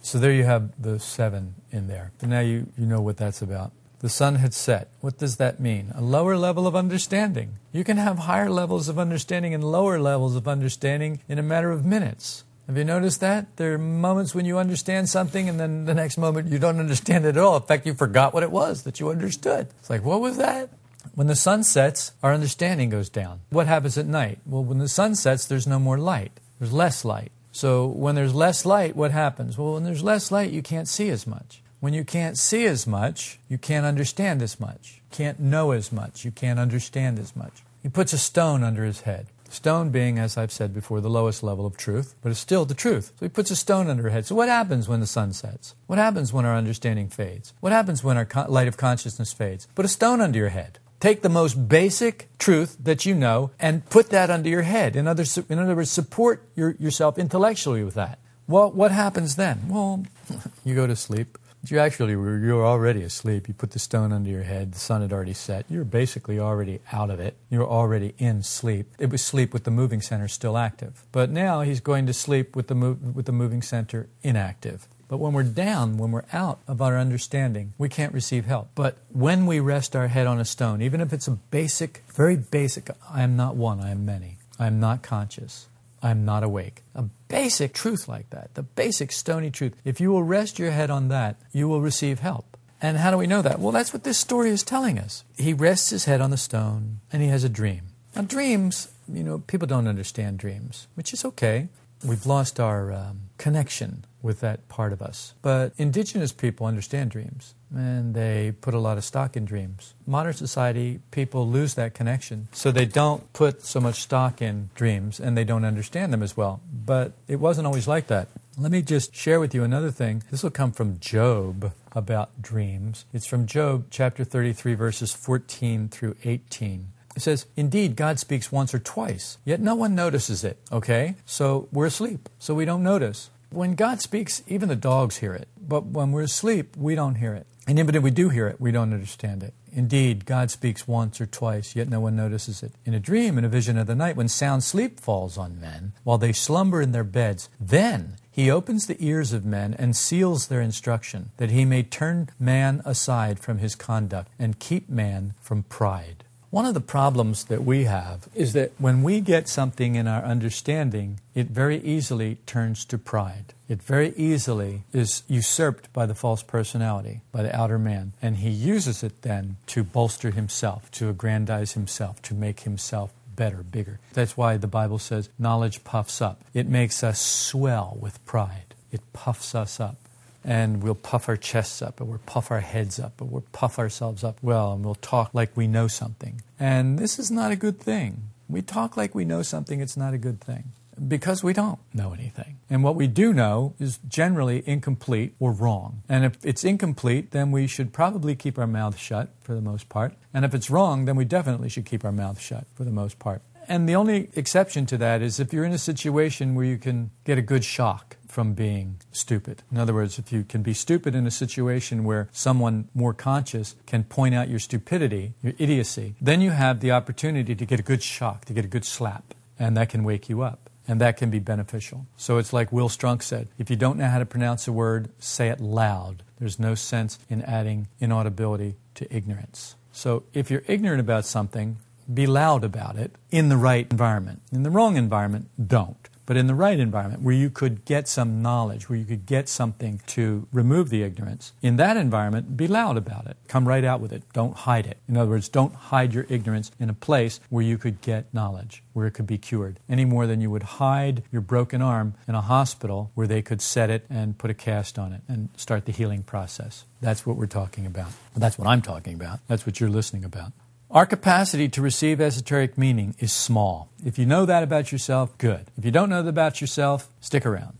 So 0.05 0.19
there 0.19 0.31
you 0.31 0.43
have 0.43 0.69
the 0.79 0.99
seven 0.99 1.55
in 1.71 1.87
there. 1.87 2.11
So 2.21 2.27
now 2.27 2.41
you, 2.41 2.67
you 2.77 2.85
know 2.85 3.01
what 3.01 3.17
that's 3.17 3.41
about. 3.41 3.71
The 4.01 4.07
sun 4.07 4.35
had 4.35 4.53
set. 4.53 4.89
What 5.01 5.17
does 5.17 5.37
that 5.37 5.59
mean? 5.59 5.91
A 5.95 6.01
lower 6.01 6.37
level 6.37 6.67
of 6.67 6.75
understanding. 6.75 7.53
You 7.71 7.83
can 7.83 7.97
have 7.97 8.19
higher 8.19 8.51
levels 8.51 8.87
of 8.87 8.99
understanding 8.99 9.55
and 9.55 9.63
lower 9.63 9.99
levels 9.99 10.35
of 10.35 10.47
understanding 10.47 11.21
in 11.27 11.39
a 11.39 11.43
matter 11.43 11.71
of 11.71 11.85
minutes. 11.85 12.43
Have 12.67 12.77
you 12.77 12.83
noticed 12.83 13.19
that? 13.21 13.57
There 13.57 13.73
are 13.73 13.77
moments 13.79 14.35
when 14.35 14.45
you 14.45 14.59
understand 14.59 15.09
something 15.09 15.49
and 15.49 15.59
then 15.59 15.85
the 15.85 15.95
next 15.95 16.19
moment 16.19 16.51
you 16.51 16.59
don't 16.59 16.79
understand 16.79 17.25
it 17.25 17.29
at 17.29 17.43
all. 17.43 17.57
In 17.57 17.63
fact, 17.63 17.87
you 17.87 17.95
forgot 17.95 18.31
what 18.31 18.43
it 18.43 18.51
was 18.51 18.83
that 18.83 18.99
you 18.99 19.09
understood. 19.09 19.69
It's 19.79 19.89
like, 19.89 20.05
what 20.05 20.21
was 20.21 20.37
that? 20.37 20.69
When 21.15 21.25
the 21.25 21.35
sun 21.35 21.63
sets, 21.63 22.11
our 22.21 22.31
understanding 22.31 22.91
goes 22.91 23.09
down. 23.09 23.39
What 23.49 23.65
happens 23.65 23.97
at 23.97 24.05
night? 24.05 24.37
Well, 24.45 24.63
when 24.63 24.77
the 24.77 24.87
sun 24.87 25.15
sets, 25.15 25.47
there's 25.47 25.65
no 25.65 25.79
more 25.79 25.97
light. 25.97 26.39
There's 26.59 26.71
less 26.71 27.03
light. 27.03 27.31
So 27.55 27.87
when 27.87 28.15
there's 28.15 28.35
less 28.35 28.65
light, 28.65 28.97
what 28.97 29.11
happens? 29.11 29.57
Well, 29.57 29.75
when 29.75 29.85
there's 29.85 30.03
less 30.03 30.29
light, 30.29 30.51
you 30.51 30.61
can't 30.61 30.89
see 30.89 31.07
as 31.09 31.25
much. 31.25 31.61
When 31.79 31.93
you 31.93 32.03
can't 32.03 32.37
see 32.37 32.65
as 32.65 32.85
much, 32.85 33.39
you 33.47 33.57
can't 33.57 33.85
understand 33.85 34.41
as 34.41 34.59
much. 34.59 35.01
You 35.09 35.15
can't 35.15 35.39
know 35.39 35.71
as 35.71 35.89
much. 35.89 36.25
You 36.25 36.31
can't 36.31 36.59
understand 36.59 37.17
as 37.17 37.33
much. 37.33 37.63
He 37.81 37.87
puts 37.87 38.11
a 38.11 38.17
stone 38.17 38.61
under 38.61 38.83
his 38.83 39.01
head. 39.01 39.27
Stone 39.47 39.91
being, 39.91 40.19
as 40.19 40.37
I've 40.37 40.51
said 40.51 40.73
before, 40.73 40.99
the 40.99 41.09
lowest 41.09 41.43
level 41.43 41.65
of 41.65 41.77
truth, 41.77 42.13
but 42.21 42.29
it's 42.29 42.41
still 42.41 42.65
the 42.65 42.73
truth. 42.73 43.13
So 43.17 43.25
he 43.25 43.29
puts 43.29 43.51
a 43.51 43.55
stone 43.55 43.87
under 43.87 44.03
her 44.03 44.09
head. 44.09 44.25
So 44.25 44.35
what 44.35 44.49
happens 44.49 44.89
when 44.89 44.99
the 44.99 45.07
sun 45.07 45.31
sets? 45.31 45.75
What 45.87 45.97
happens 45.97 46.33
when 46.33 46.43
our 46.43 46.57
understanding 46.57 47.07
fades? 47.07 47.53
What 47.61 47.71
happens 47.71 48.03
when 48.03 48.17
our 48.17 48.27
light 48.49 48.67
of 48.67 48.75
consciousness 48.75 49.31
fades? 49.31 49.65
Put 49.75 49.85
a 49.85 49.87
stone 49.87 50.19
under 50.19 50.37
your 50.37 50.49
head. 50.49 50.79
Take 51.05 51.21
the 51.21 51.29
most 51.29 51.69
basic 51.69 52.35
truth 52.39 52.77
that 52.79 53.05
you 53.05 53.13
know 53.13 53.51
and 53.59 53.87
put 53.91 54.09
that 54.09 54.31
under 54.31 54.49
your 54.49 54.63
head. 54.63 54.95
In 54.95 55.07
other, 55.07 55.23
in 55.49 55.59
other 55.59 55.75
words, 55.75 55.91
support 55.91 56.49
your, 56.55 56.71
yourself 56.79 57.19
intellectually 57.19 57.83
with 57.83 57.93
that. 57.93 58.17
Well, 58.47 58.71
what 58.71 58.89
happens 58.89 59.35
then? 59.35 59.67
Well, 59.69 60.03
you 60.65 60.73
go 60.73 60.87
to 60.87 60.95
sleep. 60.95 61.37
You 61.63 61.77
actually 61.77 62.13
you're 62.13 62.65
already 62.65 63.03
asleep. 63.03 63.47
You 63.47 63.53
put 63.53 63.69
the 63.69 63.77
stone 63.77 64.11
under 64.11 64.31
your 64.31 64.41
head. 64.41 64.71
The 64.71 64.79
sun 64.79 65.03
had 65.03 65.13
already 65.13 65.35
set. 65.35 65.67
You're 65.69 65.85
basically 65.85 66.39
already 66.39 66.79
out 66.91 67.11
of 67.11 67.19
it. 67.19 67.37
You're 67.51 67.67
already 67.67 68.15
in 68.17 68.41
sleep. 68.41 68.91
It 68.97 69.11
was 69.11 69.21
sleep 69.21 69.53
with 69.53 69.63
the 69.63 69.69
moving 69.69 70.01
center 70.01 70.27
still 70.27 70.57
active. 70.57 71.05
But 71.11 71.29
now 71.29 71.61
he's 71.61 71.81
going 71.81 72.07
to 72.07 72.13
sleep 72.13 72.55
with 72.55 72.65
the 72.65 72.73
with 72.73 73.27
the 73.27 73.31
moving 73.31 73.61
center 73.61 74.09
inactive. 74.23 74.87
But 75.15 75.21
when 75.21 75.31
we're 75.31 75.43
down, 75.43 75.97
when 75.97 76.11
we're 76.11 76.25
out 76.33 76.59
of 76.67 76.81
our 76.81 76.97
understanding, 76.97 77.71
we 77.77 77.87
can't 77.87 78.13
receive 78.13 78.43
help. 78.43 78.71
But 78.75 78.97
when 79.13 79.45
we 79.45 79.61
rest 79.61 79.95
our 79.95 80.09
head 80.09 80.27
on 80.27 80.41
a 80.41 80.43
stone, 80.43 80.81
even 80.81 80.99
if 80.99 81.13
it's 81.13 81.29
a 81.29 81.31
basic, 81.31 82.03
very 82.13 82.35
basic, 82.35 82.89
I 83.09 83.21
am 83.21 83.37
not 83.37 83.55
one, 83.55 83.79
I 83.79 83.91
am 83.91 84.05
many. 84.05 84.39
I 84.59 84.67
am 84.67 84.81
not 84.81 85.03
conscious. 85.03 85.67
I 86.03 86.11
am 86.11 86.25
not 86.25 86.43
awake. 86.43 86.81
A 86.93 87.03
basic 87.29 87.71
truth 87.71 88.09
like 88.09 88.29
that, 88.31 88.55
the 88.55 88.63
basic 88.63 89.13
stony 89.13 89.49
truth. 89.49 89.73
If 89.85 90.01
you 90.01 90.11
will 90.11 90.21
rest 90.21 90.59
your 90.59 90.71
head 90.71 90.89
on 90.89 91.07
that, 91.07 91.37
you 91.53 91.69
will 91.69 91.79
receive 91.79 92.19
help. 92.19 92.57
And 92.81 92.97
how 92.97 93.09
do 93.09 93.17
we 93.17 93.25
know 93.25 93.41
that? 93.41 93.61
Well, 93.61 93.71
that's 93.71 93.93
what 93.93 94.03
this 94.03 94.17
story 94.17 94.49
is 94.49 94.63
telling 94.63 94.99
us. 94.99 95.23
He 95.37 95.53
rests 95.53 95.91
his 95.91 96.03
head 96.03 96.19
on 96.19 96.31
the 96.31 96.35
stone 96.35 96.99
and 97.13 97.21
he 97.21 97.29
has 97.29 97.45
a 97.45 97.49
dream. 97.49 97.83
Now, 98.17 98.23
dreams, 98.23 98.89
you 99.07 99.23
know, 99.23 99.39
people 99.47 99.65
don't 99.65 99.87
understand 99.87 100.39
dreams, 100.39 100.87
which 100.95 101.13
is 101.13 101.23
okay. 101.23 101.69
We've 102.05 102.25
lost 102.25 102.59
our 102.59 102.91
um, 102.91 103.29
connection 103.37 104.03
with 104.25 104.39
that 104.41 104.67
part 104.67 104.91
of 104.91 105.01
us. 105.01 105.35
But 105.43 105.73
indigenous 105.77 106.33
people 106.33 106.65
understand 106.65 107.11
dreams 107.11 107.53
and 107.73 108.15
they 108.15 108.53
put 108.59 108.73
a 108.73 108.79
lot 108.79 108.97
of 108.97 109.05
stock 109.05 109.37
in 109.37 109.45
dreams. 109.45 109.93
Modern 110.07 110.33
society, 110.33 110.99
people 111.11 111.47
lose 111.47 111.75
that 111.75 111.93
connection. 111.93 112.47
So 112.51 112.71
they 112.71 112.85
don't 112.85 113.31
put 113.33 113.61
so 113.61 113.79
much 113.79 114.01
stock 114.01 114.41
in 114.41 114.71
dreams 114.73 115.19
and 115.19 115.37
they 115.37 115.43
don't 115.43 115.63
understand 115.63 116.11
them 116.11 116.23
as 116.23 116.35
well. 116.35 116.59
But 116.73 117.13
it 117.27 117.39
wasn't 117.39 117.67
always 117.67 117.87
like 117.87 118.07
that. 118.07 118.27
Let 118.57 118.71
me 118.71 118.81
just 118.81 119.15
share 119.15 119.39
with 119.39 119.53
you 119.53 119.63
another 119.63 119.91
thing. 119.91 120.23
This 120.31 120.41
will 120.41 120.49
come 120.49 120.71
from 120.71 120.99
Job 120.99 121.73
about 121.91 122.41
dreams. 122.41 123.05
It's 123.13 123.27
from 123.27 123.45
Job 123.45 123.87
chapter 123.91 124.23
33, 124.23 124.73
verses 124.73 125.13
14 125.13 125.89
through 125.89 126.15
18. 126.23 126.87
It 127.15 127.21
says, 127.21 127.45
Indeed, 127.55 127.95
God 127.95 128.19
speaks 128.19 128.51
once 128.51 128.73
or 128.73 128.79
twice, 128.79 129.37
yet 129.45 129.61
no 129.61 129.75
one 129.75 129.95
notices 129.95 130.43
it. 130.43 130.57
Okay? 130.71 131.15
So 131.25 131.69
we're 131.71 131.85
asleep, 131.85 132.27
so 132.39 132.53
we 132.53 132.65
don't 132.65 132.83
notice. 132.83 133.29
When 133.55 133.75
God 133.75 134.01
speaks, 134.01 134.43
even 134.47 134.67
the 134.67 134.75
dogs 134.75 135.17
hear 135.17 135.33
it. 135.33 135.47
But 135.57 135.85
when 135.85 136.11
we're 136.11 136.23
asleep, 136.23 136.75
we 136.75 136.93
don't 136.93 137.15
hear 137.15 137.33
it. 137.33 137.47
And 137.65 137.79
even 137.79 137.95
if 137.95 138.03
we 138.03 138.11
do 138.11 138.27
hear 138.27 138.47
it, 138.49 138.59
we 138.59 138.71
don't 138.71 138.91
understand 138.91 139.43
it. 139.43 139.53
Indeed, 139.71 140.25
God 140.25 140.51
speaks 140.51 140.89
once 140.89 141.21
or 141.21 141.25
twice, 141.25 141.73
yet 141.73 141.87
no 141.87 142.01
one 142.01 142.17
notices 142.17 142.61
it. 142.61 142.73
In 142.83 142.93
a 142.93 142.99
dream, 142.99 143.37
in 143.37 143.45
a 143.45 143.49
vision 143.49 143.77
of 143.77 143.87
the 143.87 143.95
night, 143.95 144.17
when 144.17 144.27
sound 144.27 144.65
sleep 144.65 144.99
falls 144.99 145.37
on 145.37 145.61
men, 145.61 145.93
while 146.03 146.17
they 146.17 146.33
slumber 146.33 146.81
in 146.81 146.91
their 146.91 147.05
beds, 147.05 147.49
then 147.57 148.17
he 148.29 148.51
opens 148.51 148.87
the 148.87 148.97
ears 148.99 149.31
of 149.31 149.45
men 149.45 149.73
and 149.73 149.95
seals 149.95 150.47
their 150.47 150.61
instruction, 150.61 151.31
that 151.37 151.51
he 151.51 151.63
may 151.63 151.81
turn 151.81 152.27
man 152.37 152.81
aside 152.83 153.39
from 153.39 153.59
his 153.59 153.73
conduct 153.73 154.29
and 154.37 154.59
keep 154.59 154.89
man 154.89 155.33
from 155.39 155.63
pride. 155.63 156.24
One 156.55 156.65
of 156.65 156.73
the 156.73 156.79
problems 156.79 157.43
that 157.51 157.65
we 157.65 157.83
have 157.83 158.29
is 158.33 158.53
that 158.53 158.71
when 158.77 159.03
we 159.03 159.19
get 159.19 159.49
something 159.49 159.95
in 159.95 160.07
our 160.07 160.23
understanding, 160.23 161.19
it 161.33 161.47
very 161.47 161.79
easily 161.79 162.37
turns 162.45 162.85
to 162.85 162.97
pride. 162.97 163.53
It 163.67 163.83
very 163.83 164.13
easily 164.15 164.83
is 164.93 165.23
usurped 165.27 165.91
by 165.91 166.05
the 166.05 166.15
false 166.15 166.43
personality, 166.43 167.19
by 167.33 167.43
the 167.43 167.53
outer 167.53 167.77
man. 167.77 168.13
And 168.21 168.37
he 168.37 168.49
uses 168.49 169.03
it 169.03 169.21
then 169.21 169.57
to 169.67 169.83
bolster 169.83 170.31
himself, 170.31 170.89
to 170.91 171.09
aggrandize 171.09 171.73
himself, 171.73 172.21
to 172.21 172.33
make 172.33 172.61
himself 172.61 173.11
better, 173.35 173.61
bigger. 173.61 173.99
That's 174.13 174.37
why 174.37 174.55
the 174.55 174.65
Bible 174.65 174.97
says 174.97 175.27
knowledge 175.37 175.83
puffs 175.83 176.21
up. 176.21 176.39
It 176.53 176.69
makes 176.69 177.03
us 177.03 177.19
swell 177.19 177.97
with 177.99 178.25
pride, 178.25 178.75
it 178.93 179.01
puffs 179.11 179.55
us 179.55 179.81
up 179.81 179.97
and 180.45 180.83
we'll 180.83 180.93
puff 180.93 181.27
our 181.27 181.35
chests 181.35 181.81
up, 181.81 181.99
or 181.99 182.05
we'll 182.05 182.19
puff 182.19 182.51
our 182.51 182.59
heads 182.59 182.99
up, 182.99 183.19
or 183.19 183.25
we'll 183.25 183.43
puff 183.51 183.79
ourselves 183.79 184.23
up 184.23 184.37
well, 184.43 184.73
and 184.73 184.85
we'll 184.85 184.93
talk 184.93 185.33
like 185.33 185.57
we 185.57 185.65
know 185.65 185.87
something. 185.87 186.39
And 186.59 186.97
this 186.97 187.19
is 187.19 187.31
not 187.31 187.51
a 187.51 187.55
good 187.55 187.79
thing. 187.79 188.29
We 188.47 188.61
talk 188.61 188.95
like 188.95 189.15
we 189.15 189.25
know 189.25 189.41
something, 189.41 189.81
it's 189.81 189.97
not 189.97 190.13
a 190.13 190.17
good 190.17 190.39
thing. 190.39 190.65
Because 191.07 191.43
we 191.43 191.51
don't 191.51 191.79
know 191.93 192.13
anything. 192.13 192.59
And 192.69 192.81
what 192.81 192.95
we 192.95 193.07
do 193.07 193.33
know 193.33 193.73
is 193.79 193.99
generally 194.07 194.63
incomplete 194.65 195.35
or 195.39 195.51
wrong. 195.51 196.03
And 196.07 196.23
if 196.23 196.37
it's 196.43 196.63
incomplete, 196.63 197.31
then 197.31 197.51
we 197.51 197.67
should 197.67 197.91
probably 197.91 198.33
keep 198.33 198.57
our 198.57 198.67
mouth 198.67 198.97
shut 198.97 199.29
for 199.41 199.55
the 199.55 199.61
most 199.61 199.89
part. 199.89 200.13
And 200.33 200.45
if 200.45 200.53
it's 200.53 200.69
wrong, 200.69 201.03
then 201.03 201.17
we 201.17 201.25
definitely 201.25 201.67
should 201.67 201.85
keep 201.85 202.05
our 202.05 202.13
mouth 202.13 202.39
shut 202.39 202.65
for 202.75 202.85
the 202.85 202.91
most 202.91 203.19
part. 203.19 203.41
And 203.67 203.89
the 203.89 203.95
only 203.95 204.29
exception 204.35 204.85
to 204.87 204.97
that 204.99 205.21
is 205.21 205.39
if 205.39 205.51
you're 205.51 205.65
in 205.65 205.73
a 205.73 205.77
situation 205.77 206.55
where 206.55 206.65
you 206.65 206.77
can 206.77 207.11
get 207.25 207.37
a 207.37 207.41
good 207.41 207.65
shock 207.65 208.15
from 208.35 208.53
being 208.53 208.97
stupid. 209.13 209.63
In 209.71 209.77
other 209.77 209.93
words, 209.93 210.19
if 210.19 210.29
you 210.33 210.43
can 210.43 210.61
be 210.61 210.73
stupid 210.73 211.15
in 211.15 211.25
a 211.25 211.31
situation 211.31 212.03
where 212.03 212.27
someone 212.33 212.89
more 212.93 213.13
conscious 213.13 213.75
can 213.85 214.03
point 214.03 214.35
out 214.35 214.49
your 214.49 214.59
stupidity, 214.59 215.35
your 215.41 215.53
idiocy, 215.57 216.15
then 216.19 216.41
you 216.41 216.51
have 216.51 216.81
the 216.81 216.91
opportunity 216.91 217.55
to 217.55 217.65
get 217.65 217.79
a 217.79 217.83
good 217.83 218.03
shock, 218.03 218.43
to 218.43 218.53
get 218.53 218.65
a 218.65 218.67
good 218.67 218.83
slap, 218.83 219.33
and 219.57 219.77
that 219.77 219.87
can 219.87 220.03
wake 220.03 220.27
you 220.27 220.41
up. 220.41 220.69
And 220.85 220.99
that 220.99 221.15
can 221.15 221.29
be 221.29 221.39
beneficial. 221.39 222.07
So 222.17 222.37
it's 222.37 222.51
like 222.51 222.73
Will 222.73 222.89
Strunk 222.89 223.23
said 223.23 223.47
if 223.57 223.69
you 223.69 223.77
don't 223.77 223.97
know 223.97 224.09
how 224.09 224.19
to 224.19 224.25
pronounce 224.25 224.67
a 224.67 224.73
word, 224.73 225.09
say 225.17 225.47
it 225.47 225.61
loud. 225.61 226.21
There's 226.37 226.59
no 226.59 226.75
sense 226.75 227.17
in 227.29 227.41
adding 227.41 227.87
inaudibility 228.01 228.75
to 228.95 229.15
ignorance. 229.15 229.75
So 229.93 230.23
if 230.33 230.51
you're 230.51 230.67
ignorant 230.67 230.99
about 230.99 231.25
something, 231.25 231.77
be 232.13 232.27
loud 232.27 232.65
about 232.65 232.97
it 232.97 233.15
in 233.31 233.47
the 233.47 233.57
right 233.57 233.87
environment. 233.89 234.41
In 234.51 234.63
the 234.63 234.69
wrong 234.69 234.97
environment, 234.97 235.49
don't 235.57 236.09
but 236.25 236.37
in 236.37 236.47
the 236.47 236.55
right 236.55 236.79
environment 236.79 237.21
where 237.21 237.35
you 237.35 237.49
could 237.49 237.85
get 237.85 238.07
some 238.07 238.41
knowledge, 238.41 238.89
where 238.89 238.97
you 238.97 239.05
could 239.05 239.25
get 239.25 239.47
something 239.49 240.01
to 240.07 240.47
remove 240.51 240.89
the 240.89 241.03
ignorance, 241.03 241.53
in 241.61 241.75
that 241.77 241.97
environment, 241.97 242.57
be 242.57 242.67
loud 242.67 242.97
about 242.97 243.27
it. 243.27 243.37
Come 243.47 243.67
right 243.67 243.83
out 243.83 243.99
with 243.99 244.11
it. 244.11 244.23
Don't 244.33 244.55
hide 244.55 244.85
it. 244.85 244.97
In 245.07 245.17
other 245.17 245.29
words, 245.29 245.49
don't 245.49 245.73
hide 245.73 246.13
your 246.13 246.25
ignorance 246.29 246.71
in 246.79 246.89
a 246.89 246.93
place 246.93 247.39
where 247.49 247.63
you 247.63 247.77
could 247.77 248.01
get 248.01 248.33
knowledge, 248.33 248.83
where 248.93 249.07
it 249.07 249.11
could 249.11 249.27
be 249.27 249.37
cured, 249.37 249.79
any 249.89 250.05
more 250.05 250.27
than 250.27 250.41
you 250.41 250.49
would 250.49 250.63
hide 250.63 251.23
your 251.31 251.41
broken 251.41 251.81
arm 251.81 252.15
in 252.27 252.35
a 252.35 252.41
hospital 252.41 253.11
where 253.13 253.27
they 253.27 253.41
could 253.41 253.61
set 253.61 253.89
it 253.89 254.05
and 254.09 254.37
put 254.37 254.49
a 254.49 254.53
cast 254.53 254.97
on 254.97 255.13
it 255.13 255.21
and 255.27 255.49
start 255.55 255.85
the 255.85 255.91
healing 255.91 256.23
process. 256.23 256.85
That's 257.01 257.25
what 257.25 257.37
we're 257.37 257.45
talking 257.45 257.85
about. 257.85 258.07
That's 258.35 258.57
what 258.57 258.67
I'm 258.67 258.81
talking 258.81 259.13
about. 259.13 259.39
That's 259.47 259.65
what 259.65 259.79
you're 259.79 259.89
listening 259.89 260.25
about. 260.25 260.51
Our 260.91 261.07
capacity 261.07 261.67
to 261.69 261.81
receive 261.81 262.21
esoteric 262.21 262.77
meaning 262.77 263.15
is 263.17 263.33
small. 263.33 263.89
If 264.05 264.19
you 264.19 264.25
know 264.27 264.45
that 264.45 264.61
about 264.61 264.91
yourself, 264.91 265.35
good. 265.39 265.65
If 265.77 265.83
you 265.83 265.89
don't 265.89 266.09
know 266.09 266.21
that 266.21 266.29
about 266.29 266.61
yourself, 266.61 267.09
stick 267.19 267.43
around. 267.43 267.79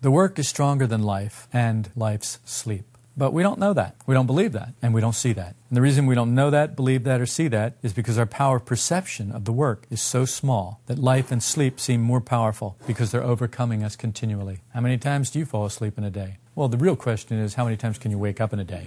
The 0.00 0.12
work 0.12 0.38
is 0.38 0.48
stronger 0.48 0.86
than 0.86 1.02
life 1.02 1.48
and 1.52 1.90
life's 1.96 2.38
sleep. 2.44 2.84
But 3.16 3.32
we 3.32 3.42
don't 3.42 3.58
know 3.58 3.72
that. 3.72 3.96
We 4.06 4.14
don't 4.14 4.26
believe 4.26 4.52
that. 4.52 4.74
And 4.80 4.94
we 4.94 5.00
don't 5.00 5.14
see 5.14 5.32
that. 5.32 5.56
And 5.68 5.76
the 5.76 5.80
reason 5.80 6.06
we 6.06 6.14
don't 6.14 6.36
know 6.36 6.50
that, 6.50 6.76
believe 6.76 7.02
that, 7.02 7.20
or 7.20 7.26
see 7.26 7.48
that 7.48 7.78
is 7.82 7.92
because 7.92 8.16
our 8.16 8.26
power 8.26 8.58
of 8.58 8.64
perception 8.64 9.32
of 9.32 9.44
the 9.44 9.52
work 9.52 9.86
is 9.90 10.00
so 10.00 10.24
small 10.24 10.80
that 10.86 11.00
life 11.00 11.32
and 11.32 11.42
sleep 11.42 11.80
seem 11.80 12.00
more 12.00 12.20
powerful 12.20 12.76
because 12.86 13.10
they're 13.10 13.24
overcoming 13.24 13.82
us 13.82 13.96
continually. 13.96 14.60
How 14.72 14.82
many 14.82 14.98
times 14.98 15.30
do 15.30 15.40
you 15.40 15.46
fall 15.46 15.64
asleep 15.64 15.98
in 15.98 16.04
a 16.04 16.10
day? 16.10 16.36
Well, 16.54 16.68
the 16.68 16.76
real 16.76 16.96
question 16.96 17.38
is 17.38 17.54
how 17.54 17.64
many 17.64 17.76
times 17.76 17.98
can 17.98 18.12
you 18.12 18.18
wake 18.18 18.40
up 18.40 18.52
in 18.52 18.60
a 18.60 18.64
day? 18.64 18.86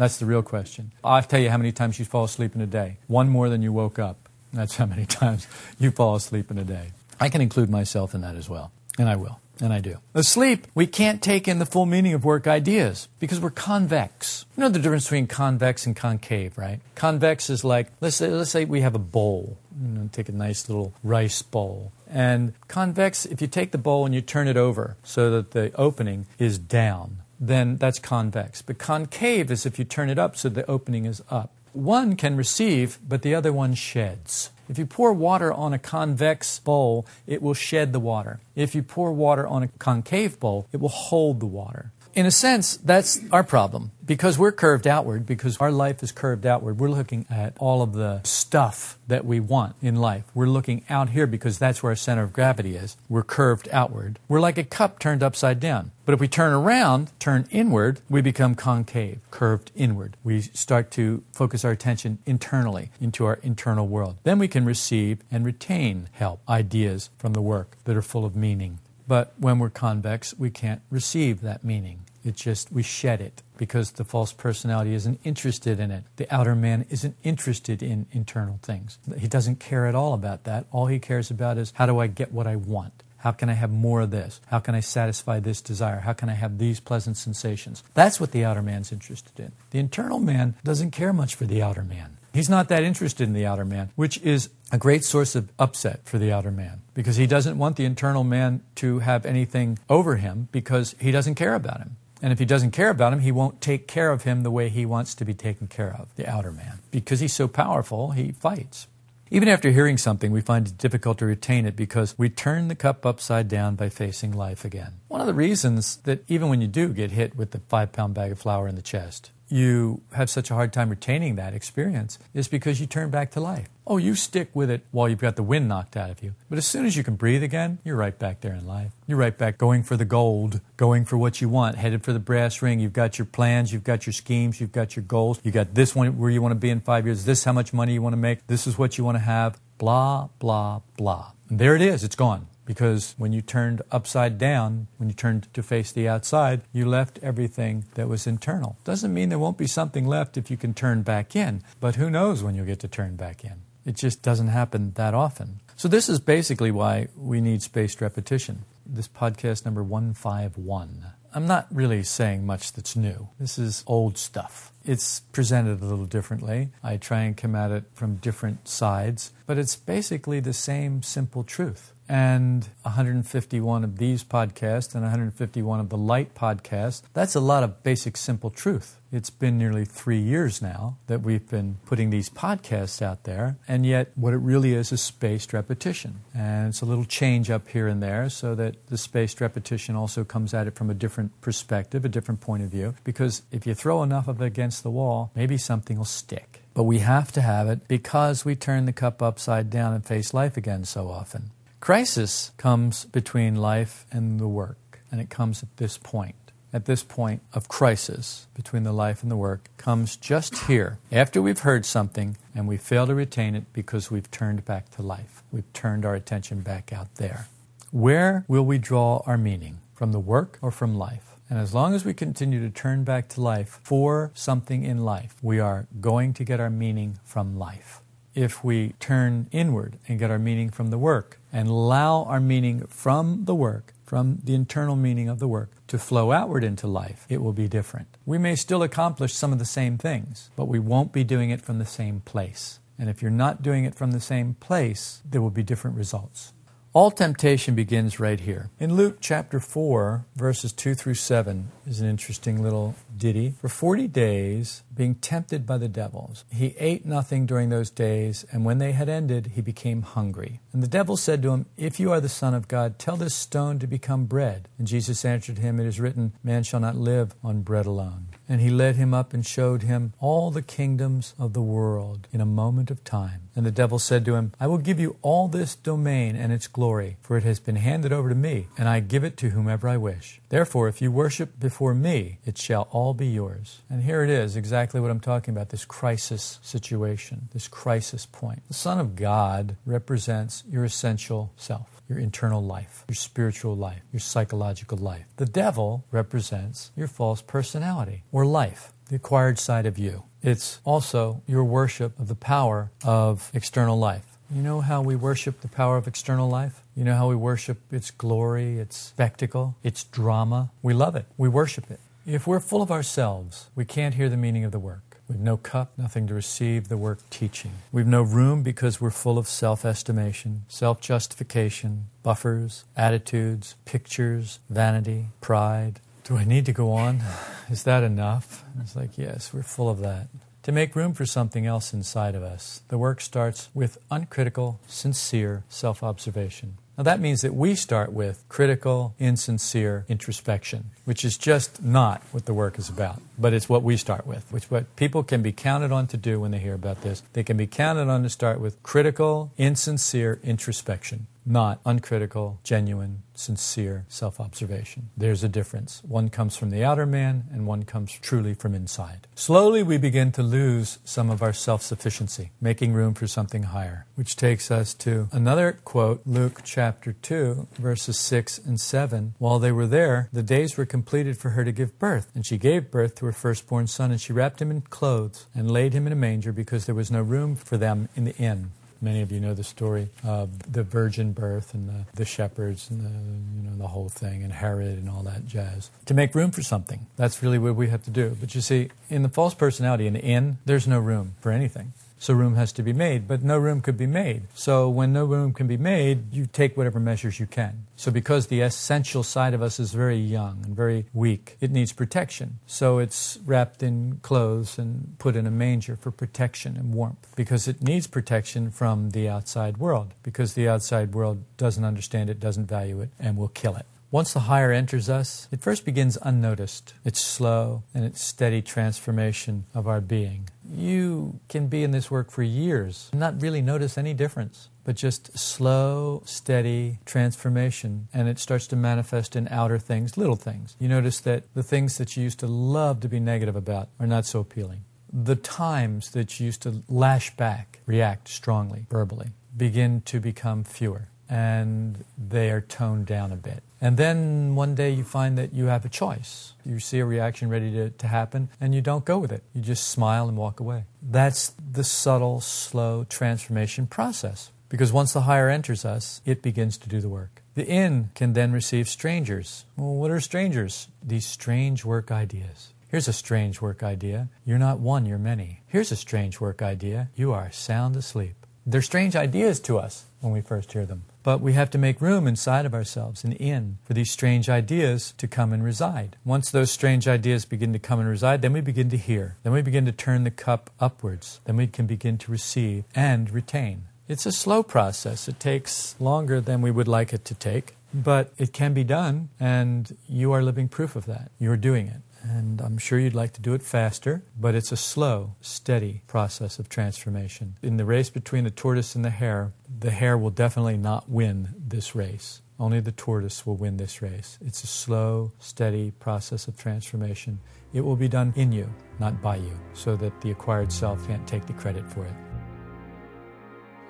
That's 0.00 0.16
the 0.16 0.24
real 0.24 0.40
question. 0.40 0.92
I'll 1.04 1.22
tell 1.22 1.40
you 1.40 1.50
how 1.50 1.58
many 1.58 1.72
times 1.72 1.98
you 1.98 2.06
fall 2.06 2.24
asleep 2.24 2.54
in 2.54 2.62
a 2.62 2.66
day. 2.66 2.96
One 3.06 3.28
more 3.28 3.50
than 3.50 3.60
you 3.60 3.70
woke 3.70 3.98
up. 3.98 4.30
That's 4.50 4.76
how 4.76 4.86
many 4.86 5.04
times 5.20 5.46
you 5.78 5.90
fall 5.90 6.14
asleep 6.14 6.50
in 6.50 6.56
a 6.56 6.64
day. 6.64 6.92
I 7.20 7.28
can 7.28 7.42
include 7.42 7.68
myself 7.68 8.14
in 8.14 8.22
that 8.22 8.34
as 8.34 8.48
well, 8.48 8.72
and 8.98 9.10
I 9.10 9.16
will. 9.16 9.40
And 9.60 9.74
I 9.74 9.80
do. 9.80 9.98
Asleep, 10.14 10.66
we 10.74 10.86
can't 10.86 11.20
take 11.20 11.46
in 11.46 11.58
the 11.58 11.66
full 11.66 11.84
meaning 11.84 12.14
of 12.14 12.24
work 12.24 12.46
ideas 12.46 13.08
because 13.18 13.40
we're 13.40 13.50
convex. 13.50 14.46
You 14.56 14.62
know 14.62 14.70
the 14.70 14.78
difference 14.78 15.04
between 15.04 15.26
convex 15.26 15.84
and 15.84 15.94
concave, 15.94 16.56
right? 16.56 16.80
Convex 16.94 17.50
is 17.50 17.62
like, 17.62 17.88
let's 18.00 18.16
say, 18.16 18.28
let's 18.28 18.50
say 18.50 18.64
we 18.64 18.80
have 18.80 18.94
a 18.94 18.98
bowl. 18.98 19.58
You 19.78 19.88
know, 19.88 20.08
take 20.10 20.30
a 20.30 20.32
nice 20.32 20.66
little 20.70 20.94
rice 21.04 21.42
bowl. 21.42 21.92
And 22.08 22.54
convex, 22.68 23.26
if 23.26 23.42
you 23.42 23.48
take 23.48 23.70
the 23.70 23.76
bowl 23.76 24.06
and 24.06 24.14
you 24.14 24.22
turn 24.22 24.48
it 24.48 24.56
over 24.56 24.96
so 25.02 25.30
that 25.32 25.50
the 25.50 25.74
opening 25.74 26.24
is 26.38 26.58
down, 26.58 27.18
then 27.40 27.76
that's 27.78 27.98
convex. 27.98 28.60
But 28.60 28.78
concave 28.78 29.50
is 29.50 29.64
if 29.64 29.78
you 29.78 29.84
turn 29.84 30.10
it 30.10 30.18
up 30.18 30.36
so 30.36 30.48
the 30.50 30.68
opening 30.70 31.06
is 31.06 31.22
up. 31.30 31.50
One 31.72 32.16
can 32.16 32.36
receive, 32.36 32.98
but 33.08 33.22
the 33.22 33.34
other 33.34 33.52
one 33.52 33.74
sheds. 33.74 34.50
If 34.68 34.78
you 34.78 34.86
pour 34.86 35.12
water 35.12 35.52
on 35.52 35.72
a 35.72 35.78
convex 35.78 36.58
bowl, 36.58 37.06
it 37.26 37.42
will 37.42 37.54
shed 37.54 37.92
the 37.92 38.00
water. 38.00 38.40
If 38.54 38.74
you 38.74 38.82
pour 38.82 39.12
water 39.12 39.46
on 39.46 39.62
a 39.62 39.68
concave 39.78 40.38
bowl, 40.38 40.66
it 40.72 40.80
will 40.80 40.88
hold 40.88 41.40
the 41.40 41.46
water. 41.46 41.92
In 42.12 42.26
a 42.26 42.30
sense, 42.30 42.76
that's 42.78 43.20
our 43.30 43.44
problem. 43.44 43.92
Because 44.04 44.36
we're 44.36 44.50
curved 44.50 44.88
outward, 44.88 45.24
because 45.24 45.56
our 45.58 45.70
life 45.70 46.02
is 46.02 46.10
curved 46.10 46.44
outward, 46.44 46.80
we're 46.80 46.90
looking 46.90 47.24
at 47.30 47.56
all 47.60 47.82
of 47.82 47.92
the 47.92 48.20
stuff 48.24 48.98
that 49.06 49.24
we 49.24 49.38
want 49.38 49.76
in 49.80 49.94
life. 49.94 50.24
We're 50.34 50.46
looking 50.46 50.82
out 50.90 51.10
here 51.10 51.28
because 51.28 51.60
that's 51.60 51.80
where 51.80 51.90
our 51.90 51.96
center 51.96 52.24
of 52.24 52.32
gravity 52.32 52.74
is. 52.74 52.96
We're 53.08 53.22
curved 53.22 53.68
outward. 53.70 54.18
We're 54.26 54.40
like 54.40 54.58
a 54.58 54.64
cup 54.64 54.98
turned 54.98 55.22
upside 55.22 55.60
down. 55.60 55.92
But 56.04 56.14
if 56.14 56.20
we 56.20 56.26
turn 56.26 56.52
around, 56.52 57.12
turn 57.20 57.46
inward, 57.52 58.00
we 58.08 58.20
become 58.20 58.56
concave, 58.56 59.20
curved 59.30 59.70
inward. 59.76 60.16
We 60.24 60.40
start 60.40 60.90
to 60.92 61.22
focus 61.32 61.64
our 61.64 61.70
attention 61.70 62.18
internally 62.26 62.90
into 63.00 63.26
our 63.26 63.38
internal 63.44 63.86
world. 63.86 64.16
Then 64.24 64.40
we 64.40 64.48
can 64.48 64.64
receive 64.64 65.20
and 65.30 65.46
retain 65.46 66.08
help, 66.10 66.40
ideas 66.48 67.10
from 67.16 67.34
the 67.34 67.42
work 67.42 67.76
that 67.84 67.96
are 67.96 68.02
full 68.02 68.24
of 68.24 68.34
meaning. 68.34 68.80
But 69.10 69.34
when 69.38 69.58
we're 69.58 69.70
convex, 69.70 70.38
we 70.38 70.50
can't 70.50 70.82
receive 70.88 71.40
that 71.40 71.64
meaning. 71.64 72.04
It's 72.24 72.40
just 72.40 72.70
we 72.70 72.84
shed 72.84 73.20
it 73.20 73.42
because 73.56 73.90
the 73.90 74.04
false 74.04 74.32
personality 74.32 74.94
isn't 74.94 75.18
interested 75.24 75.80
in 75.80 75.90
it. 75.90 76.04
The 76.14 76.32
outer 76.32 76.54
man 76.54 76.86
isn't 76.90 77.16
interested 77.24 77.82
in 77.82 78.06
internal 78.12 78.60
things. 78.62 78.98
He 79.18 79.26
doesn't 79.26 79.58
care 79.58 79.88
at 79.88 79.96
all 79.96 80.14
about 80.14 80.44
that. 80.44 80.66
All 80.70 80.86
he 80.86 81.00
cares 81.00 81.28
about 81.28 81.58
is 81.58 81.72
how 81.74 81.86
do 81.86 81.98
I 81.98 82.06
get 82.06 82.30
what 82.30 82.46
I 82.46 82.54
want? 82.54 83.02
How 83.16 83.32
can 83.32 83.48
I 83.50 83.54
have 83.54 83.72
more 83.72 84.02
of 84.02 84.12
this? 84.12 84.40
How 84.46 84.60
can 84.60 84.76
I 84.76 84.80
satisfy 84.80 85.40
this 85.40 85.60
desire? 85.60 85.98
How 85.98 86.12
can 86.12 86.28
I 86.28 86.34
have 86.34 86.58
these 86.58 86.78
pleasant 86.78 87.16
sensations? 87.16 87.82
That's 87.94 88.20
what 88.20 88.30
the 88.30 88.44
outer 88.44 88.62
man's 88.62 88.92
interested 88.92 89.40
in. 89.40 89.50
The 89.72 89.80
internal 89.80 90.20
man 90.20 90.54
doesn't 90.62 90.92
care 90.92 91.12
much 91.12 91.34
for 91.34 91.46
the 91.46 91.62
outer 91.62 91.82
man. 91.82 92.16
He's 92.32 92.48
not 92.48 92.68
that 92.68 92.84
interested 92.84 93.24
in 93.24 93.34
the 93.34 93.46
outer 93.46 93.64
man, 93.64 93.90
which 93.96 94.18
is 94.18 94.50
a 94.70 94.78
great 94.78 95.04
source 95.04 95.34
of 95.34 95.50
upset 95.58 96.04
for 96.04 96.18
the 96.18 96.32
outer 96.32 96.52
man 96.52 96.82
because 96.94 97.16
he 97.16 97.26
doesn't 97.26 97.58
want 97.58 97.76
the 97.76 97.84
internal 97.84 98.22
man 98.22 98.62
to 98.76 99.00
have 99.00 99.26
anything 99.26 99.78
over 99.88 100.16
him 100.16 100.48
because 100.52 100.94
he 101.00 101.10
doesn't 101.10 101.34
care 101.34 101.54
about 101.54 101.78
him. 101.78 101.96
And 102.22 102.32
if 102.32 102.38
he 102.38 102.44
doesn't 102.44 102.72
care 102.72 102.90
about 102.90 103.12
him, 103.12 103.20
he 103.20 103.32
won't 103.32 103.60
take 103.60 103.86
care 103.86 104.12
of 104.12 104.24
him 104.24 104.42
the 104.42 104.50
way 104.50 104.68
he 104.68 104.84
wants 104.84 105.14
to 105.16 105.24
be 105.24 105.34
taken 105.34 105.66
care 105.66 105.96
of, 105.98 106.14
the 106.16 106.28
outer 106.28 106.52
man. 106.52 106.80
Because 106.90 107.20
he's 107.20 107.32
so 107.32 107.48
powerful, 107.48 108.10
he 108.10 108.32
fights. 108.32 108.86
Even 109.32 109.48
after 109.48 109.70
hearing 109.70 109.96
something, 109.96 110.32
we 110.32 110.40
find 110.40 110.66
it 110.66 110.76
difficult 110.76 111.18
to 111.18 111.24
retain 111.24 111.64
it 111.64 111.76
because 111.76 112.18
we 112.18 112.28
turn 112.28 112.68
the 112.68 112.74
cup 112.74 113.06
upside 113.06 113.48
down 113.48 113.76
by 113.76 113.88
facing 113.88 114.32
life 114.32 114.64
again. 114.64 114.94
One 115.06 115.20
of 115.20 115.28
the 115.28 115.34
reasons 115.34 115.96
that 115.98 116.24
even 116.28 116.48
when 116.48 116.60
you 116.60 116.66
do 116.66 116.88
get 116.88 117.12
hit 117.12 117.36
with 117.36 117.52
the 117.52 117.60
five 117.60 117.92
pound 117.92 118.14
bag 118.14 118.32
of 118.32 118.40
flour 118.40 118.66
in 118.66 118.74
the 118.74 118.82
chest, 118.82 119.30
you 119.50 120.00
have 120.12 120.30
such 120.30 120.50
a 120.50 120.54
hard 120.54 120.72
time 120.72 120.88
retaining 120.90 121.34
that 121.36 121.54
experience 121.54 122.18
is 122.32 122.48
because 122.48 122.80
you 122.80 122.86
turn 122.86 123.10
back 123.10 123.30
to 123.32 123.40
life. 123.40 123.68
Oh, 123.86 123.96
you 123.96 124.14
stick 124.14 124.50
with 124.54 124.70
it 124.70 124.82
while 124.92 125.08
you've 125.08 125.18
got 125.18 125.34
the 125.34 125.42
wind 125.42 125.68
knocked 125.68 125.96
out 125.96 126.10
of 126.10 126.22
you. 126.22 126.34
But 126.48 126.58
as 126.58 126.66
soon 126.66 126.86
as 126.86 126.96
you 126.96 127.02
can 127.02 127.16
breathe 127.16 127.42
again, 127.42 127.78
you're 127.84 127.96
right 127.96 128.16
back 128.16 128.40
there 128.40 128.54
in 128.54 128.66
life. 128.66 128.92
You're 129.08 129.18
right 129.18 129.36
back 129.36 129.58
going 129.58 129.82
for 129.82 129.96
the 129.96 130.04
gold, 130.04 130.60
going 130.76 131.04
for 131.04 131.18
what 131.18 131.40
you 131.40 131.48
want, 131.48 131.76
headed 131.76 132.04
for 132.04 132.12
the 132.12 132.20
brass 132.20 132.62
ring. 132.62 132.78
You've 132.78 132.92
got 132.92 133.18
your 133.18 133.26
plans, 133.26 133.72
you've 133.72 133.82
got 133.82 134.06
your 134.06 134.12
schemes, 134.12 134.60
you've 134.60 134.72
got 134.72 134.94
your 134.94 135.04
goals. 135.04 135.40
You 135.42 135.50
got 135.50 135.74
this 135.74 135.96
one 135.96 136.16
where 136.18 136.30
you 136.30 136.40
want 136.40 136.52
to 136.52 136.58
be 136.58 136.70
in 136.70 136.80
five 136.80 137.04
years, 137.04 137.24
this 137.24 137.42
how 137.42 137.52
much 137.52 137.72
money 137.72 137.94
you 137.94 138.02
want 138.02 138.12
to 138.12 138.18
make, 138.18 138.46
this 138.46 138.66
is 138.68 138.78
what 138.78 138.96
you 138.96 139.04
want 139.04 139.16
to 139.16 139.24
have, 139.24 139.58
blah, 139.78 140.28
blah, 140.38 140.80
blah. 140.96 141.32
And 141.48 141.58
there 141.58 141.74
it 141.74 141.82
is, 141.82 142.04
it's 142.04 142.16
gone. 142.16 142.46
Because 142.70 143.16
when 143.18 143.32
you 143.32 143.42
turned 143.42 143.82
upside 143.90 144.38
down, 144.38 144.86
when 144.96 145.08
you 145.08 145.14
turned 145.16 145.52
to 145.54 145.60
face 145.60 145.90
the 145.90 146.06
outside, 146.06 146.60
you 146.72 146.86
left 146.86 147.18
everything 147.20 147.84
that 147.94 148.08
was 148.08 148.28
internal. 148.28 148.76
Doesn't 148.84 149.12
mean 149.12 149.28
there 149.28 149.40
won't 149.40 149.58
be 149.58 149.66
something 149.66 150.06
left 150.06 150.36
if 150.36 150.52
you 150.52 150.56
can 150.56 150.72
turn 150.72 151.02
back 151.02 151.34
in, 151.34 151.64
but 151.80 151.96
who 151.96 152.08
knows 152.08 152.44
when 152.44 152.54
you'll 152.54 152.66
get 152.66 152.78
to 152.78 152.86
turn 152.86 153.16
back 153.16 153.42
in. 153.42 153.62
It 153.84 153.96
just 153.96 154.22
doesn't 154.22 154.54
happen 154.54 154.92
that 154.92 155.14
often. 155.14 155.58
So, 155.74 155.88
this 155.88 156.08
is 156.08 156.20
basically 156.20 156.70
why 156.70 157.08
we 157.16 157.40
need 157.40 157.60
spaced 157.60 158.00
repetition. 158.00 158.64
This 158.86 159.08
podcast 159.08 159.64
number 159.64 159.82
151. 159.82 161.06
I'm 161.34 161.48
not 161.48 161.66
really 161.72 162.04
saying 162.04 162.46
much 162.46 162.72
that's 162.72 162.94
new. 162.94 163.30
This 163.40 163.58
is 163.58 163.82
old 163.88 164.16
stuff. 164.16 164.72
It's 164.84 165.20
presented 165.32 165.80
a 165.80 165.86
little 165.86 166.06
differently. 166.06 166.68
I 166.84 166.98
try 166.98 167.22
and 167.22 167.36
come 167.36 167.56
at 167.56 167.72
it 167.72 167.84
from 167.94 168.16
different 168.16 168.68
sides, 168.68 169.32
but 169.46 169.58
it's 169.58 169.74
basically 169.74 170.38
the 170.38 170.52
same 170.52 171.02
simple 171.02 171.42
truth 171.42 171.94
and 172.10 172.68
151 172.82 173.84
of 173.84 173.98
these 173.98 174.24
podcasts 174.24 174.94
and 174.94 175.02
151 175.04 175.78
of 175.78 175.90
the 175.90 175.96
Light 175.96 176.34
podcast. 176.34 177.02
That's 177.14 177.36
a 177.36 177.40
lot 177.40 177.62
of 177.62 177.84
basic, 177.84 178.16
simple 178.16 178.50
truth. 178.50 178.96
It's 179.12 179.30
been 179.30 179.56
nearly 179.56 179.84
three 179.84 180.18
years 180.18 180.60
now 180.60 180.96
that 181.06 181.22
we've 181.22 181.48
been 181.48 181.76
putting 181.86 182.10
these 182.10 182.28
podcasts 182.28 183.00
out 183.00 183.24
there, 183.24 183.58
and 183.68 183.86
yet 183.86 184.10
what 184.16 184.34
it 184.34 184.38
really 184.38 184.74
is 184.74 184.90
is 184.90 185.00
spaced 185.00 185.52
repetition. 185.52 186.20
And 186.34 186.68
it's 186.68 186.80
a 186.80 186.84
little 186.84 187.04
change 187.04 187.48
up 187.48 187.68
here 187.68 187.86
and 187.86 188.02
there 188.02 188.28
so 188.28 188.56
that 188.56 188.88
the 188.88 188.98
spaced 188.98 189.40
repetition 189.40 189.94
also 189.94 190.24
comes 190.24 190.52
at 190.52 190.66
it 190.66 190.74
from 190.74 190.90
a 190.90 190.94
different 190.94 191.40
perspective, 191.40 192.04
a 192.04 192.08
different 192.08 192.40
point 192.40 192.64
of 192.64 192.70
view. 192.70 192.96
Because 193.04 193.42
if 193.52 193.68
you 193.68 193.74
throw 193.74 194.02
enough 194.02 194.26
of 194.26 194.42
it 194.42 194.46
against 194.46 194.82
the 194.82 194.90
wall, 194.90 195.30
maybe 195.36 195.56
something 195.56 195.96
will 195.96 196.04
stick. 196.04 196.62
But 196.74 196.84
we 196.84 196.98
have 196.98 197.30
to 197.32 197.40
have 197.40 197.68
it 197.68 197.86
because 197.86 198.44
we 198.44 198.56
turn 198.56 198.86
the 198.86 198.92
cup 198.92 199.22
upside 199.22 199.70
down 199.70 199.92
and 199.92 200.04
face 200.04 200.34
life 200.34 200.56
again 200.56 200.84
so 200.84 201.08
often. 201.08 201.50
Crisis 201.80 202.52
comes 202.58 203.06
between 203.06 203.56
life 203.56 204.04
and 204.12 204.38
the 204.38 204.46
work, 204.46 205.00
and 205.10 205.18
it 205.18 205.30
comes 205.30 205.62
at 205.62 205.78
this 205.78 205.96
point. 205.96 206.34
At 206.74 206.84
this 206.84 207.02
point 207.02 207.40
of 207.54 207.68
crisis 207.68 208.46
between 208.52 208.82
the 208.82 208.92
life 208.92 209.22
and 209.22 209.30
the 209.30 209.36
work 209.36 209.70
comes 209.78 210.16
just 210.16 210.66
here, 210.66 210.98
after 211.10 211.40
we've 211.40 211.60
heard 211.60 211.86
something 211.86 212.36
and 212.54 212.68
we 212.68 212.76
fail 212.76 213.06
to 213.06 213.14
retain 213.14 213.56
it 213.56 213.72
because 213.72 214.10
we've 214.10 214.30
turned 214.30 214.66
back 214.66 214.90
to 214.90 215.02
life. 215.02 215.42
We've 215.50 215.72
turned 215.72 216.04
our 216.04 216.14
attention 216.14 216.60
back 216.60 216.92
out 216.92 217.14
there. 217.14 217.46
Where 217.90 218.44
will 218.46 218.66
we 218.66 218.76
draw 218.76 219.22
our 219.24 219.38
meaning? 219.38 219.78
From 219.94 220.12
the 220.12 220.20
work 220.20 220.58
or 220.60 220.70
from 220.70 220.94
life? 220.94 221.34
And 221.48 221.58
as 221.58 221.74
long 221.74 221.94
as 221.94 222.04
we 222.04 222.12
continue 222.12 222.60
to 222.60 222.70
turn 222.70 223.04
back 223.04 223.28
to 223.30 223.40
life 223.40 223.80
for 223.82 224.30
something 224.34 224.84
in 224.84 224.98
life, 225.04 225.34
we 225.42 225.58
are 225.58 225.86
going 225.98 226.34
to 226.34 226.44
get 226.44 226.60
our 226.60 226.70
meaning 226.70 227.18
from 227.24 227.58
life. 227.58 227.99
If 228.34 228.62
we 228.62 228.94
turn 229.00 229.48
inward 229.50 229.98
and 230.06 230.18
get 230.18 230.30
our 230.30 230.38
meaning 230.38 230.70
from 230.70 230.90
the 230.90 230.98
work, 230.98 231.40
and 231.52 231.68
allow 231.68 232.24
our 232.24 232.40
meaning 232.40 232.86
from 232.86 233.44
the 233.44 233.54
work, 233.54 233.92
from 234.04 234.38
the 234.44 234.54
internal 234.54 234.96
meaning 234.96 235.28
of 235.28 235.38
the 235.40 235.48
work, 235.48 235.70
to 235.88 235.98
flow 235.98 236.30
outward 236.30 236.62
into 236.62 236.86
life, 236.86 237.26
it 237.28 237.42
will 237.42 237.52
be 237.52 237.68
different. 237.68 238.16
We 238.24 238.38
may 238.38 238.54
still 238.54 238.82
accomplish 238.82 239.34
some 239.34 239.52
of 239.52 239.58
the 239.58 239.64
same 239.64 239.98
things, 239.98 240.50
but 240.54 240.68
we 240.68 240.78
won't 240.78 241.12
be 241.12 241.24
doing 241.24 241.50
it 241.50 241.60
from 241.60 241.78
the 241.78 241.86
same 241.86 242.20
place. 242.20 242.78
And 242.98 243.08
if 243.08 243.22
you're 243.22 243.30
not 243.30 243.62
doing 243.62 243.84
it 243.84 243.94
from 243.94 244.12
the 244.12 244.20
same 244.20 244.54
place, 244.54 245.22
there 245.28 245.40
will 245.40 245.50
be 245.50 245.62
different 245.62 245.96
results. 245.96 246.52
All 246.92 247.12
temptation 247.12 247.76
begins 247.76 248.18
right 248.18 248.40
here. 248.40 248.68
In 248.80 248.96
Luke 248.96 249.18
chapter 249.20 249.60
4, 249.60 250.24
verses 250.34 250.72
2 250.72 250.96
through 250.96 251.14
7 251.14 251.70
is 251.86 252.00
an 252.00 252.08
interesting 252.08 252.64
little 252.64 252.96
ditty. 253.16 253.54
For 253.60 253.68
40 253.68 254.08
days, 254.08 254.82
being 254.92 255.14
tempted 255.14 255.64
by 255.64 255.78
the 255.78 255.86
devils, 255.86 256.44
he 256.50 256.74
ate 256.80 257.06
nothing 257.06 257.46
during 257.46 257.68
those 257.68 257.90
days, 257.90 258.44
and 258.50 258.64
when 258.64 258.78
they 258.78 258.90
had 258.90 259.08
ended, 259.08 259.52
he 259.54 259.60
became 259.60 260.02
hungry. 260.02 260.58
And 260.72 260.82
the 260.82 260.88
devil 260.88 261.16
said 261.16 261.42
to 261.42 261.52
him, 261.52 261.66
If 261.76 262.00
you 262.00 262.10
are 262.10 262.20
the 262.20 262.28
Son 262.28 262.54
of 262.54 262.66
God, 262.66 262.98
tell 262.98 263.16
this 263.16 263.36
stone 263.36 263.78
to 263.78 263.86
become 263.86 264.24
bread. 264.24 264.68
And 264.76 264.88
Jesus 264.88 265.24
answered 265.24 265.58
him, 265.58 265.78
It 265.78 265.86
is 265.86 266.00
written, 266.00 266.32
Man 266.42 266.64
shall 266.64 266.80
not 266.80 266.96
live 266.96 267.36
on 267.44 267.62
bread 267.62 267.86
alone. 267.86 268.29
And 268.50 268.60
he 268.60 268.68
led 268.68 268.96
him 268.96 269.14
up 269.14 269.32
and 269.32 269.46
showed 269.46 269.84
him 269.84 270.12
all 270.18 270.50
the 270.50 270.60
kingdoms 270.60 271.34
of 271.38 271.52
the 271.52 271.62
world 271.62 272.26
in 272.32 272.40
a 272.40 272.44
moment 272.44 272.90
of 272.90 273.04
time. 273.04 273.42
And 273.54 273.64
the 273.64 273.70
devil 273.70 274.00
said 274.00 274.24
to 274.24 274.34
him, 274.34 274.52
I 274.58 274.66
will 274.66 274.78
give 274.78 274.98
you 274.98 275.16
all 275.22 275.46
this 275.46 275.76
domain 275.76 276.34
and 276.34 276.52
its 276.52 276.66
glory, 276.66 277.16
for 277.20 277.36
it 277.36 277.44
has 277.44 277.60
been 277.60 277.76
handed 277.76 278.12
over 278.12 278.28
to 278.28 278.34
me, 278.34 278.66
and 278.76 278.88
I 278.88 278.98
give 278.98 279.22
it 279.22 279.36
to 279.36 279.50
whomever 279.50 279.88
I 279.88 279.96
wish. 279.96 280.40
Therefore, 280.48 280.88
if 280.88 281.00
you 281.00 281.12
worship 281.12 281.60
before 281.60 281.94
me, 281.94 282.38
it 282.44 282.58
shall 282.58 282.88
all 282.90 283.14
be 283.14 283.28
yours. 283.28 283.82
And 283.88 284.02
here 284.02 284.24
it 284.24 284.30
is, 284.30 284.56
exactly 284.56 285.00
what 285.00 285.12
I'm 285.12 285.20
talking 285.20 285.54
about 285.54 285.68
this 285.68 285.84
crisis 285.84 286.58
situation, 286.60 287.48
this 287.52 287.68
crisis 287.68 288.26
point. 288.26 288.66
The 288.66 288.74
Son 288.74 288.98
of 288.98 289.14
God 289.14 289.76
represents 289.86 290.64
your 290.68 290.82
essential 290.82 291.52
self, 291.56 291.99
your 292.10 292.18
internal 292.18 292.62
life, 292.62 293.04
your 293.08 293.14
spiritual 293.14 293.76
life, 293.76 294.02
your 294.12 294.20
psychological 294.20 294.98
life. 294.98 295.24
The 295.36 295.46
devil 295.46 296.04
represents 296.10 296.90
your 296.96 297.06
false 297.06 297.40
personality 297.40 298.24
or 298.32 298.44
life, 298.44 298.92
the 299.08 299.16
acquired 299.16 299.58
side 299.58 299.86
of 299.86 299.96
you. 299.96 300.24
It's 300.42 300.80
also 300.84 301.42
your 301.46 301.64
worship 301.64 302.18
of 302.18 302.28
the 302.28 302.34
power 302.34 302.90
of 303.04 303.50
external 303.54 303.98
life. 303.98 304.36
You 304.52 304.62
know 304.62 304.80
how 304.80 305.00
we 305.00 305.14
worship 305.14 305.60
the 305.60 305.68
power 305.68 305.96
of 305.96 306.08
external 306.08 306.48
life? 306.48 306.82
You 306.96 307.04
know 307.04 307.14
how 307.14 307.28
we 307.28 307.36
worship 307.36 307.92
its 307.92 308.10
glory, 308.10 308.78
its 308.78 308.96
spectacle, 308.96 309.76
its 309.84 310.02
drama? 310.02 310.72
We 310.82 310.92
love 310.92 311.14
it. 311.14 311.26
We 311.36 311.48
worship 311.48 311.88
it. 311.88 312.00
If 312.26 312.48
we're 312.48 312.58
full 312.58 312.82
of 312.82 312.90
ourselves, 312.90 313.70
we 313.76 313.84
can't 313.84 314.16
hear 314.16 314.28
the 314.28 314.36
meaning 314.36 314.64
of 314.64 314.72
the 314.72 314.80
work. 314.80 315.09
We've 315.30 315.38
no 315.38 315.56
cup, 315.56 315.92
nothing 315.96 316.26
to 316.26 316.34
receive 316.34 316.88
the 316.88 316.96
work 316.96 317.20
teaching. 317.30 317.70
We've 317.92 318.04
no 318.04 318.20
room 318.20 318.64
because 318.64 319.00
we're 319.00 319.12
full 319.12 319.38
of 319.38 319.46
self 319.46 319.84
estimation, 319.84 320.64
self 320.66 321.00
justification, 321.00 322.06
buffers, 322.24 322.84
attitudes, 322.96 323.76
pictures, 323.84 324.58
vanity, 324.68 325.26
pride. 325.40 326.00
Do 326.24 326.36
I 326.36 326.42
need 326.42 326.66
to 326.66 326.72
go 326.72 326.90
on? 326.90 327.20
Is 327.70 327.84
that 327.84 328.02
enough? 328.02 328.64
It's 328.80 328.96
like, 328.96 329.16
yes, 329.16 329.54
we're 329.54 329.62
full 329.62 329.88
of 329.88 330.00
that. 330.00 330.26
To 330.64 330.72
make 330.72 330.96
room 330.96 331.14
for 331.14 331.24
something 331.24 331.64
else 331.64 331.94
inside 331.94 332.34
of 332.34 332.42
us, 332.42 332.82
the 332.88 332.98
work 332.98 333.20
starts 333.20 333.68
with 333.72 333.98
uncritical, 334.10 334.80
sincere 334.88 335.62
self 335.68 336.02
observation. 336.02 336.78
Now, 336.98 337.04
that 337.04 337.20
means 337.20 337.40
that 337.40 337.54
we 337.54 337.74
start 337.74 338.12
with 338.12 338.44
critical, 338.48 339.14
insincere 339.18 340.04
introspection, 340.08 340.90
which 341.06 341.24
is 341.24 341.38
just 341.38 341.82
not 341.82 342.22
what 342.30 342.44
the 342.44 342.52
work 342.52 342.78
is 342.78 342.90
about, 342.90 343.22
but 343.38 343.54
it's 343.54 343.68
what 343.68 343.82
we 343.82 343.96
start 343.96 344.26
with, 344.26 344.50
which 344.52 344.70
what 344.70 344.94
people 344.96 345.22
can 345.22 345.40
be 345.40 345.52
counted 345.52 345.92
on 345.92 346.06
to 346.08 346.18
do 346.18 346.40
when 346.40 346.50
they 346.50 346.58
hear 346.58 346.74
about 346.74 347.00
this. 347.00 347.22
They 347.32 347.42
can 347.42 347.56
be 347.56 347.66
counted 347.66 348.08
on 348.08 348.22
to 348.22 348.28
start 348.28 348.60
with 348.60 348.82
critical, 348.82 349.50
insincere 349.56 350.40
introspection 350.42 351.26
not 351.44 351.80
uncritical, 351.84 352.60
genuine, 352.62 353.22
sincere 353.34 354.04
self 354.08 354.38
observation. 354.40 355.10
There's 355.16 355.42
a 355.42 355.48
difference. 355.48 356.02
One 356.06 356.28
comes 356.28 356.56
from 356.56 356.70
the 356.70 356.84
outer 356.84 357.06
man, 357.06 357.44
and 357.52 357.66
one 357.66 357.84
comes 357.84 358.12
truly 358.12 358.54
from 358.54 358.74
inside. 358.74 359.26
Slowly, 359.34 359.82
we 359.82 359.96
begin 359.98 360.30
to 360.32 360.42
lose 360.42 360.98
some 361.04 361.30
of 361.30 361.42
our 361.42 361.52
self 361.52 361.82
sufficiency, 361.82 362.50
making 362.60 362.92
room 362.92 363.14
for 363.14 363.26
something 363.26 363.64
higher, 363.64 364.06
which 364.14 364.36
takes 364.36 364.70
us 364.70 364.94
to 364.94 365.28
another 365.32 365.72
quote, 365.84 366.22
Luke 366.26 366.60
chapter 366.64 367.12
2, 367.12 367.68
verses 367.78 368.18
6 368.18 368.58
and 368.58 368.78
7. 368.78 369.34
While 369.38 369.58
they 369.58 369.72
were 369.72 369.86
there, 369.86 370.28
the 370.32 370.42
days 370.42 370.76
were 370.76 370.86
completed 370.86 371.38
for 371.38 371.50
her 371.50 371.64
to 371.64 371.72
give 371.72 371.98
birth, 371.98 372.30
and 372.34 372.44
she 372.44 372.58
gave 372.58 372.90
birth 372.90 373.14
to 373.16 373.26
her 373.26 373.32
firstborn 373.32 373.86
son, 373.86 374.10
and 374.10 374.20
she 374.20 374.32
wrapped 374.32 374.60
him 374.60 374.70
in 374.70 374.82
clothes 374.82 375.46
and 375.54 375.70
laid 375.70 375.92
him 375.92 376.06
in 376.06 376.12
a 376.12 376.16
manger 376.16 376.52
because 376.52 376.86
there 376.86 376.94
was 376.94 377.10
no 377.10 377.22
room 377.22 377.56
for 377.56 377.76
them 377.76 378.08
in 378.14 378.24
the 378.24 378.36
inn. 378.36 378.72
Many 379.00 379.22
of 379.22 379.32
you 379.32 379.40
know 379.40 379.54
the 379.54 379.64
story 379.64 380.08
of 380.22 380.72
the 380.72 380.82
virgin 380.82 381.32
birth 381.32 381.72
and 381.72 381.88
the, 381.88 382.04
the 382.14 382.24
shepherds 382.24 382.90
and 382.90 383.00
the, 383.00 383.62
you 383.62 383.70
know, 383.70 383.76
the 383.76 383.88
whole 383.88 384.08
thing 384.08 384.42
and 384.42 384.52
Herod 384.52 384.98
and 384.98 385.08
all 385.08 385.22
that 385.22 385.46
jazz. 385.46 385.90
To 386.06 386.14
make 386.14 386.34
room 386.34 386.50
for 386.50 386.62
something. 386.62 387.06
That's 387.16 387.42
really 387.42 387.58
what 387.58 387.76
we 387.76 387.88
have 387.88 388.04
to 388.04 388.10
do. 388.10 388.36
But 388.38 388.54
you 388.54 388.60
see, 388.60 388.90
in 389.08 389.22
the 389.22 389.28
false 389.28 389.54
personality, 389.54 390.06
in 390.06 390.12
the 390.12 390.20
inn, 390.20 390.58
there's 390.66 390.86
no 390.86 390.98
room 390.98 391.34
for 391.40 391.50
anything. 391.50 391.92
So 392.20 392.34
room 392.34 392.54
has 392.54 392.70
to 392.74 392.82
be 392.82 392.92
made, 392.92 393.26
but 393.26 393.42
no 393.42 393.56
room 393.56 393.80
could 393.80 393.96
be 393.96 394.06
made. 394.06 394.42
So 394.54 394.90
when 394.90 395.10
no 395.10 395.24
room 395.24 395.54
can 395.54 395.66
be 395.66 395.78
made, 395.78 396.34
you 396.34 396.44
take 396.44 396.76
whatever 396.76 397.00
measures 397.00 397.40
you 397.40 397.46
can. 397.46 397.86
So 397.96 398.10
because 398.10 398.48
the 398.48 398.60
essential 398.60 399.22
side 399.22 399.54
of 399.54 399.62
us 399.62 399.80
is 399.80 399.94
very 399.94 400.18
young 400.18 400.60
and 400.66 400.76
very 400.76 401.06
weak, 401.14 401.56
it 401.62 401.70
needs 401.70 401.94
protection. 401.94 402.58
So 402.66 402.98
it's 402.98 403.38
wrapped 403.46 403.82
in 403.82 404.18
clothes 404.20 404.78
and 404.78 405.16
put 405.18 405.34
in 405.34 405.46
a 405.46 405.50
manger 405.50 405.96
for 405.96 406.10
protection 406.10 406.76
and 406.76 406.92
warmth 406.92 407.34
because 407.36 407.66
it 407.66 407.82
needs 407.82 408.06
protection 408.06 408.70
from 408.70 409.10
the 409.10 409.26
outside 409.26 409.78
world 409.78 410.12
because 410.22 410.52
the 410.52 410.68
outside 410.68 411.14
world 411.14 411.42
doesn't 411.56 411.84
understand 411.84 412.28
it, 412.28 412.38
doesn't 412.38 412.66
value 412.66 413.00
it, 413.00 413.08
and 413.18 413.38
will 413.38 413.48
kill 413.48 413.76
it. 413.76 413.86
Once 414.12 414.32
the 414.32 414.40
higher 414.40 414.72
enters 414.72 415.08
us, 415.08 415.46
it 415.52 415.60
first 415.60 415.84
begins 415.84 416.18
unnoticed. 416.22 416.94
It's 417.04 417.20
slow 417.20 417.84
and 417.94 418.04
it's 418.04 418.20
steady 418.20 418.60
transformation 418.60 419.66
of 419.72 419.86
our 419.86 420.00
being. 420.00 420.48
You 420.68 421.38
can 421.48 421.68
be 421.68 421.84
in 421.84 421.92
this 421.92 422.10
work 422.10 422.32
for 422.32 422.42
years 422.42 423.08
and 423.12 423.20
not 423.20 423.40
really 423.40 423.62
notice 423.62 423.96
any 423.96 424.12
difference, 424.12 424.68
but 424.82 424.96
just 424.96 425.38
slow, 425.38 426.24
steady 426.24 426.98
transformation. 427.04 428.08
And 428.12 428.28
it 428.28 428.40
starts 428.40 428.66
to 428.68 428.76
manifest 428.76 429.36
in 429.36 429.46
outer 429.46 429.78
things, 429.78 430.16
little 430.16 430.34
things. 430.34 430.74
You 430.80 430.88
notice 430.88 431.20
that 431.20 431.44
the 431.54 431.62
things 431.62 431.96
that 431.98 432.16
you 432.16 432.24
used 432.24 432.40
to 432.40 432.48
love 432.48 432.98
to 433.00 433.08
be 433.08 433.20
negative 433.20 433.54
about 433.54 433.90
are 434.00 434.08
not 434.08 434.26
so 434.26 434.40
appealing. 434.40 434.80
The 435.12 435.36
times 435.36 436.10
that 436.10 436.40
you 436.40 436.46
used 436.46 436.62
to 436.62 436.82
lash 436.88 437.36
back, 437.36 437.78
react 437.86 438.26
strongly, 438.26 438.86
verbally, 438.90 439.28
begin 439.56 440.00
to 440.02 440.18
become 440.18 440.64
fewer 440.64 441.10
and 441.30 442.04
they 442.18 442.50
are 442.50 442.60
toned 442.60 443.06
down 443.06 443.30
a 443.30 443.36
bit. 443.36 443.62
And 443.80 443.96
then 443.96 444.56
one 444.56 444.74
day 444.74 444.90
you 444.90 445.04
find 445.04 445.38
that 445.38 445.54
you 445.54 445.66
have 445.66 445.84
a 445.84 445.88
choice. 445.88 446.52
You 446.66 446.80
see 446.80 446.98
a 446.98 447.06
reaction 447.06 447.48
ready 447.48 447.70
to, 447.72 447.90
to 447.90 448.06
happen, 448.08 448.50
and 448.60 448.74
you 448.74 448.82
don't 448.82 449.04
go 449.04 449.18
with 449.18 449.32
it. 449.32 449.44
You 449.54 449.62
just 449.62 449.88
smile 449.88 450.28
and 450.28 450.36
walk 450.36 450.60
away. 450.60 450.84
That's 451.00 451.54
the 451.72 451.84
subtle, 451.84 452.40
slow 452.40 453.04
transformation 453.04 453.86
process. 453.86 454.50
Because 454.68 454.92
once 454.92 455.12
the 455.12 455.22
higher 455.22 455.48
enters 455.48 455.84
us, 455.84 456.20
it 456.26 456.42
begins 456.42 456.76
to 456.78 456.88
do 456.88 457.00
the 457.00 457.08
work. 457.08 457.42
The 457.54 457.66
inn 457.66 458.10
can 458.14 458.34
then 458.34 458.52
receive 458.52 458.88
strangers. 458.88 459.64
Well, 459.76 459.94
what 459.94 460.10
are 460.10 460.20
strangers? 460.20 460.88
These 461.02 461.26
strange 461.26 461.84
work 461.84 462.10
ideas. 462.10 462.72
Here's 462.88 463.08
a 463.08 463.12
strange 463.12 463.60
work 463.60 463.82
idea. 463.82 464.28
You're 464.44 464.58
not 464.58 464.80
one, 464.80 465.06
you're 465.06 465.18
many. 465.18 465.60
Here's 465.68 465.92
a 465.92 465.96
strange 465.96 466.40
work 466.40 466.60
idea. 466.60 467.08
You 467.14 467.32
are 467.32 467.52
sound 467.52 467.96
asleep. 467.96 468.34
They're 468.66 468.82
strange 468.82 469.16
ideas 469.16 469.60
to 469.60 469.78
us 469.78 470.06
when 470.20 470.32
we 470.32 470.40
first 470.40 470.72
hear 470.72 470.86
them. 470.86 471.04
But 471.30 471.40
we 471.40 471.52
have 471.52 471.70
to 471.70 471.78
make 471.78 472.00
room 472.00 472.26
inside 472.26 472.66
of 472.66 472.74
ourselves, 472.74 473.22
an 473.22 473.34
inn, 473.34 473.78
for 473.84 473.94
these 473.94 474.10
strange 474.10 474.48
ideas 474.48 475.14
to 475.16 475.28
come 475.28 475.52
and 475.52 475.62
reside. 475.62 476.16
Once 476.24 476.50
those 476.50 476.72
strange 476.72 477.06
ideas 477.06 477.44
begin 477.44 477.72
to 477.72 477.78
come 477.78 478.00
and 478.00 478.08
reside, 478.08 478.42
then 478.42 478.52
we 478.52 478.60
begin 478.60 478.90
to 478.90 478.96
hear. 478.96 479.36
Then 479.44 479.52
we 479.52 479.62
begin 479.62 479.86
to 479.86 479.92
turn 479.92 480.24
the 480.24 480.32
cup 480.32 480.70
upwards. 480.80 481.38
Then 481.44 481.54
we 481.54 481.68
can 481.68 481.86
begin 481.86 482.18
to 482.18 482.32
receive 482.32 482.82
and 482.96 483.30
retain. 483.30 483.84
It's 484.08 484.26
a 484.26 484.32
slow 484.32 484.64
process. 484.64 485.28
It 485.28 485.38
takes 485.38 485.94
longer 486.00 486.40
than 486.40 486.62
we 486.62 486.72
would 486.72 486.88
like 486.88 487.12
it 487.12 487.24
to 487.26 487.34
take, 487.34 487.76
but 487.94 488.32
it 488.36 488.52
can 488.52 488.74
be 488.74 488.82
done, 488.82 489.28
and 489.38 489.96
you 490.08 490.32
are 490.32 490.42
living 490.42 490.66
proof 490.66 490.96
of 490.96 491.06
that. 491.06 491.30
You're 491.38 491.56
doing 491.56 491.86
it. 491.86 492.00
And 492.22 492.60
I'm 492.60 492.78
sure 492.78 492.98
you'd 492.98 493.14
like 493.14 493.32
to 493.34 493.40
do 493.40 493.54
it 493.54 493.62
faster, 493.62 494.22
but 494.38 494.54
it's 494.54 494.72
a 494.72 494.76
slow, 494.76 495.36
steady 495.40 496.02
process 496.06 496.58
of 496.58 496.68
transformation. 496.68 497.56
In 497.62 497.76
the 497.76 497.84
race 497.84 498.10
between 498.10 498.44
the 498.44 498.50
tortoise 498.50 498.94
and 498.94 499.04
the 499.04 499.10
hare, 499.10 499.52
the 499.78 499.90
hare 499.90 500.18
will 500.18 500.30
definitely 500.30 500.76
not 500.76 501.08
win 501.08 501.54
this 501.56 501.94
race. 501.94 502.42
Only 502.58 502.80
the 502.80 502.92
tortoise 502.92 503.46
will 503.46 503.56
win 503.56 503.78
this 503.78 504.02
race. 504.02 504.38
It's 504.44 504.62
a 504.62 504.66
slow, 504.66 505.32
steady 505.38 505.92
process 505.92 506.46
of 506.46 506.58
transformation. 506.58 507.40
It 507.72 507.80
will 507.80 507.96
be 507.96 508.08
done 508.08 508.34
in 508.36 508.52
you, 508.52 508.68
not 508.98 509.22
by 509.22 509.36
you, 509.36 509.58
so 509.72 509.96
that 509.96 510.20
the 510.20 510.30
acquired 510.30 510.70
self 510.70 511.06
can't 511.06 511.26
take 511.26 511.46
the 511.46 511.54
credit 511.54 511.88
for 511.88 512.04
it. 512.04 512.12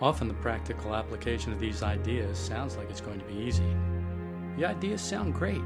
Often 0.01 0.29
the 0.29 0.35
practical 0.35 0.95
application 0.95 1.53
of 1.53 1.59
these 1.59 1.83
ideas 1.83 2.39
sounds 2.39 2.77
like 2.77 2.89
it's 2.91 3.01
going 3.01 3.19
to 3.19 3.25
be 3.27 3.35
easy. 3.35 3.75
The 4.57 4.67
ideas 4.67 5.01
sound 5.01 5.35
great 5.35 5.61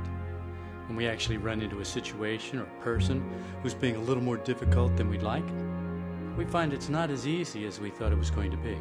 when 0.87 0.97
we 0.97 1.07
actually 1.07 1.37
run 1.37 1.63
into 1.63 1.81
a 1.81 1.85
situation 1.85 2.59
or 2.59 2.65
person 2.81 3.23
who's 3.63 3.75
being 3.75 3.97
a 3.97 4.01
little 4.01 4.23
more 4.23 4.37
difficult 4.37 4.97
than 4.97 5.09
we'd 5.09 5.23
like, 5.23 5.45
we 6.37 6.45
find 6.45 6.73
it's 6.73 6.89
not 6.89 7.11
as 7.11 7.27
easy 7.27 7.67
as 7.67 7.81
we 7.81 7.91
thought 7.91 8.13
it 8.13 8.19
was 8.19 8.31
going 8.31 8.51
to 8.51 8.57
be. 8.57 8.77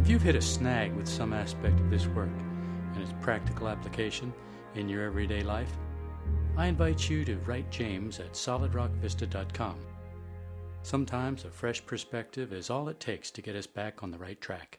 If 0.00 0.08
you've 0.08 0.22
hit 0.22 0.34
a 0.34 0.42
snag 0.42 0.94
with 0.94 1.08
some 1.08 1.32
aspect 1.32 1.78
of 1.80 1.90
this 1.90 2.06
work 2.08 2.28
and 2.94 3.02
its 3.02 3.14
practical 3.20 3.68
application 3.68 4.32
in 4.74 4.88
your 4.88 5.04
everyday 5.04 5.42
life, 5.42 5.72
I 6.56 6.66
invite 6.66 7.08
you 7.10 7.24
to 7.24 7.36
write 7.38 7.70
James 7.70 8.18
at 8.20 8.32
solidrockvista.com. 8.32 9.76
Sometimes 10.82 11.44
a 11.44 11.50
fresh 11.50 11.84
perspective 11.84 12.52
is 12.52 12.70
all 12.70 12.88
it 12.88 13.00
takes 13.00 13.30
to 13.32 13.42
get 13.42 13.56
us 13.56 13.66
back 13.66 14.02
on 14.02 14.10
the 14.10 14.18
right 14.18 14.40
track. 14.40 14.78